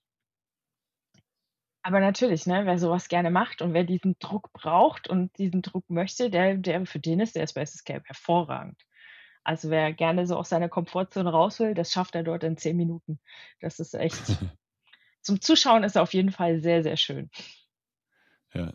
Aber 1.82 2.00
natürlich, 2.00 2.46
ne, 2.46 2.66
wer 2.66 2.78
sowas 2.78 3.08
gerne 3.08 3.30
macht 3.30 3.62
und 3.62 3.72
wer 3.72 3.84
diesen 3.84 4.18
Druck 4.18 4.52
braucht 4.52 5.08
und 5.08 5.36
diesen 5.38 5.62
Druck 5.62 5.88
möchte, 5.88 6.28
der 6.28 6.56
der 6.56 6.84
für 6.84 6.98
den 6.98 7.20
ist 7.20 7.34
der 7.34 7.46
Space 7.46 7.74
Escape 7.74 8.04
hervorragend. 8.04 8.78
Also, 9.44 9.70
wer 9.70 9.94
gerne 9.94 10.26
so 10.26 10.36
aus 10.36 10.50
seiner 10.50 10.68
Komfortzone 10.68 11.30
raus 11.30 11.60
will, 11.60 11.72
das 11.72 11.90
schafft 11.90 12.14
er 12.14 12.24
dort 12.24 12.44
in 12.44 12.58
10 12.58 12.76
Minuten. 12.76 13.20
Das 13.60 13.78
ist 13.80 13.94
echt 13.94 14.20
zum 15.22 15.40
Zuschauen 15.40 15.84
ist 15.84 15.96
er 15.96 16.02
auf 16.02 16.12
jeden 16.12 16.32
Fall 16.32 16.60
sehr, 16.60 16.82
sehr 16.82 16.98
schön. 16.98 17.30
Ja. 18.52 18.72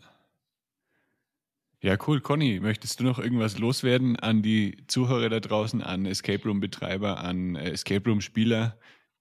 Ja, 1.84 1.98
cool. 2.06 2.22
Conny, 2.22 2.60
möchtest 2.60 2.98
du 2.98 3.04
noch 3.04 3.18
irgendwas 3.18 3.58
loswerden 3.58 4.16
an 4.16 4.40
die 4.40 4.86
Zuhörer 4.86 5.28
da 5.28 5.38
draußen, 5.38 5.82
an 5.82 6.06
Escape 6.06 6.42
Room 6.44 6.58
Betreiber, 6.58 7.18
an 7.18 7.56
äh, 7.56 7.72
Escape 7.72 8.08
Room 8.08 8.22
Spieler? 8.22 8.78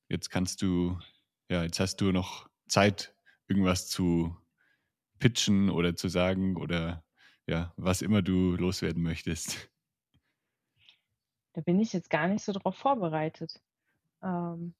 Jetzt 0.07 0.29
kannst 0.29 0.61
du, 0.61 0.97
ja, 1.49 1.63
jetzt 1.63 1.81
hast 1.81 1.99
du 1.99 2.13
noch 2.13 2.49
Zeit, 2.69 3.17
irgendwas 3.49 3.89
zu 3.89 4.37
pitchen 5.19 5.69
oder 5.69 5.97
zu 5.97 6.07
sagen 6.07 6.55
oder 6.55 7.03
ja, 7.47 7.73
was 7.75 8.01
immer 8.01 8.21
du 8.21 8.55
loswerden 8.55 9.03
möchtest. 9.03 9.69
Da 11.51 11.59
bin 11.59 11.81
ich 11.81 11.91
jetzt 11.91 12.09
gar 12.09 12.29
nicht 12.29 12.45
so 12.45 12.53
drauf 12.53 12.77
vorbereitet. 12.77 13.61
Ähm, 14.23 14.73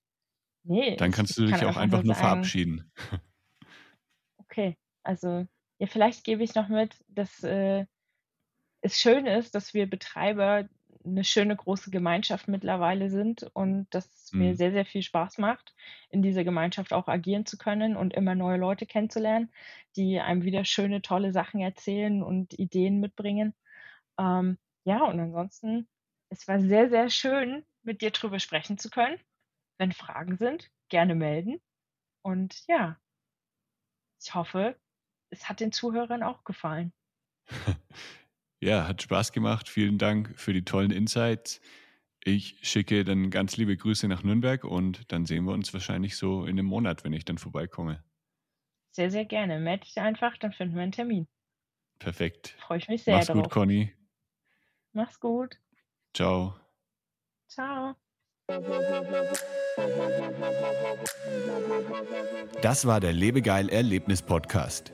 ne, 0.64 0.96
Dann 0.96 1.12
kannst 1.12 1.32
ich 1.32 1.36
du 1.36 1.46
dich 1.48 1.60
kann 1.60 1.68
auch 1.68 1.76
einfach 1.76 2.02
nur 2.02 2.16
sagen 2.16 2.28
verabschieden. 2.28 2.92
okay, 4.38 4.78
also, 5.04 5.46
ja, 5.84 5.88
vielleicht 5.88 6.24
gebe 6.24 6.44
ich 6.44 6.56
noch 6.56 6.70
mit, 6.70 7.04
dass, 7.10 7.44
äh, 7.44 7.86
es 8.82 9.00
schön 9.00 9.26
ist, 9.28 9.56
dass 9.56 9.74
wir 9.74 9.90
Betreiber 9.90 10.68
'ne 11.06 11.24
schöne 11.26 11.56
große 11.56 11.92
Gemeinschaft 11.92 12.48
mittlerweile 12.48 13.10
sind 13.10 13.44
und 13.54 13.88
dass 13.92 14.08
es 14.08 14.36
mir 14.38 14.56
Mhm. 14.56 14.58
sehr, 14.58 14.72
sehr 14.72 14.86
viel 14.86 15.02
Spaß 15.04 15.38
macht, 15.40 15.76
in 16.10 16.22
dieser 16.22 16.44
Gemeinschaft 16.46 16.94
auch 16.94 17.08
agieren 17.10 17.46
zu 17.46 17.58
können 17.58 17.98
und 17.98 18.14
immer 18.14 18.36
neue 18.36 18.58
Leute 18.58 18.86
kennenzulernen, 18.86 19.52
die 19.98 20.20
einem 20.22 20.44
wieder 20.44 20.66
schöne, 20.66 21.02
tolle 21.02 21.32
Sachen 21.34 21.62
erzählen 21.62 22.24
und 22.24 22.54
Ideen 22.60 23.00
mitbringen. 23.02 23.54
Ähm, 24.20 24.58
ja, 24.86 25.04
und 25.06 25.20
ansonsten, 25.20 25.88
es 26.30 26.48
war 26.48 26.60
sehr, 26.62 26.90
sehr 26.90 27.10
schön, 27.10 27.66
mit 27.84 28.02
dir 28.02 28.12
drüber 28.12 28.40
sprechen 28.40 28.78
zu 28.78 28.90
können. 28.90 29.20
Wenn 29.80 29.92
Fragen 29.94 30.38
sind, 30.38 30.72
gerne 30.90 31.16
melden. 31.16 31.62
Und 32.24 32.64
ja, 32.68 33.00
ich 34.20 34.34
hoffe, 34.34 34.80
es 35.34 35.50
hat 35.50 35.60
den 35.60 35.72
Zuhörern 35.72 36.24
auch 36.24 36.44
gefallen. 36.44 36.94
Ja, 38.62 38.88
hat 38.88 39.02
Spaß 39.02 39.34
gemacht. 39.34 39.68
Vielen 39.68 39.98
Dank 39.98 40.40
für 40.40 40.54
die 40.54 40.64
tollen 40.64 40.92
Insights. 40.92 41.60
Ich 42.24 42.60
schicke 42.62 43.04
dann 43.04 43.30
ganz 43.30 43.58
liebe 43.58 43.76
Grüße 43.76 44.08
nach 44.08 44.24
Nürnberg 44.24 44.64
und 44.64 45.12
dann 45.12 45.26
sehen 45.26 45.44
wir 45.44 45.52
uns 45.52 45.74
wahrscheinlich 45.74 46.16
so 46.16 46.46
in 46.46 46.56
'nem 46.56 46.66
Monat, 46.68 47.04
wenn 47.04 47.12
ich 47.12 47.26
dann 47.26 47.38
vorbeikomme. 47.38 48.02
Sehr, 48.92 49.12
sehr 49.12 49.26
gerne. 49.26 49.60
Melde 49.60 49.84
dich 49.84 49.98
einfach, 50.00 50.38
dann 50.38 50.54
finden 50.54 50.76
wir 50.78 50.84
'n 50.84 50.94
Termin. 50.94 51.28
Perfekt. 52.00 52.56
Freue 52.60 52.78
ich 52.78 52.88
mich 52.88 53.04
sehr 53.04 53.16
Mach's 53.18 53.28
gut, 53.28 53.44
drauf. 53.48 53.52
Conny. 53.52 53.94
Mach's 54.94 55.20
gut. 55.20 55.60
Ciao. 56.14 56.56
Tschau. 57.50 57.96
Das 62.62 62.86
war 62.86 63.02
der 63.02 63.12
Lebegeil 63.12 63.68
Erlebnis 63.68 64.22
Podcast. 64.22 64.94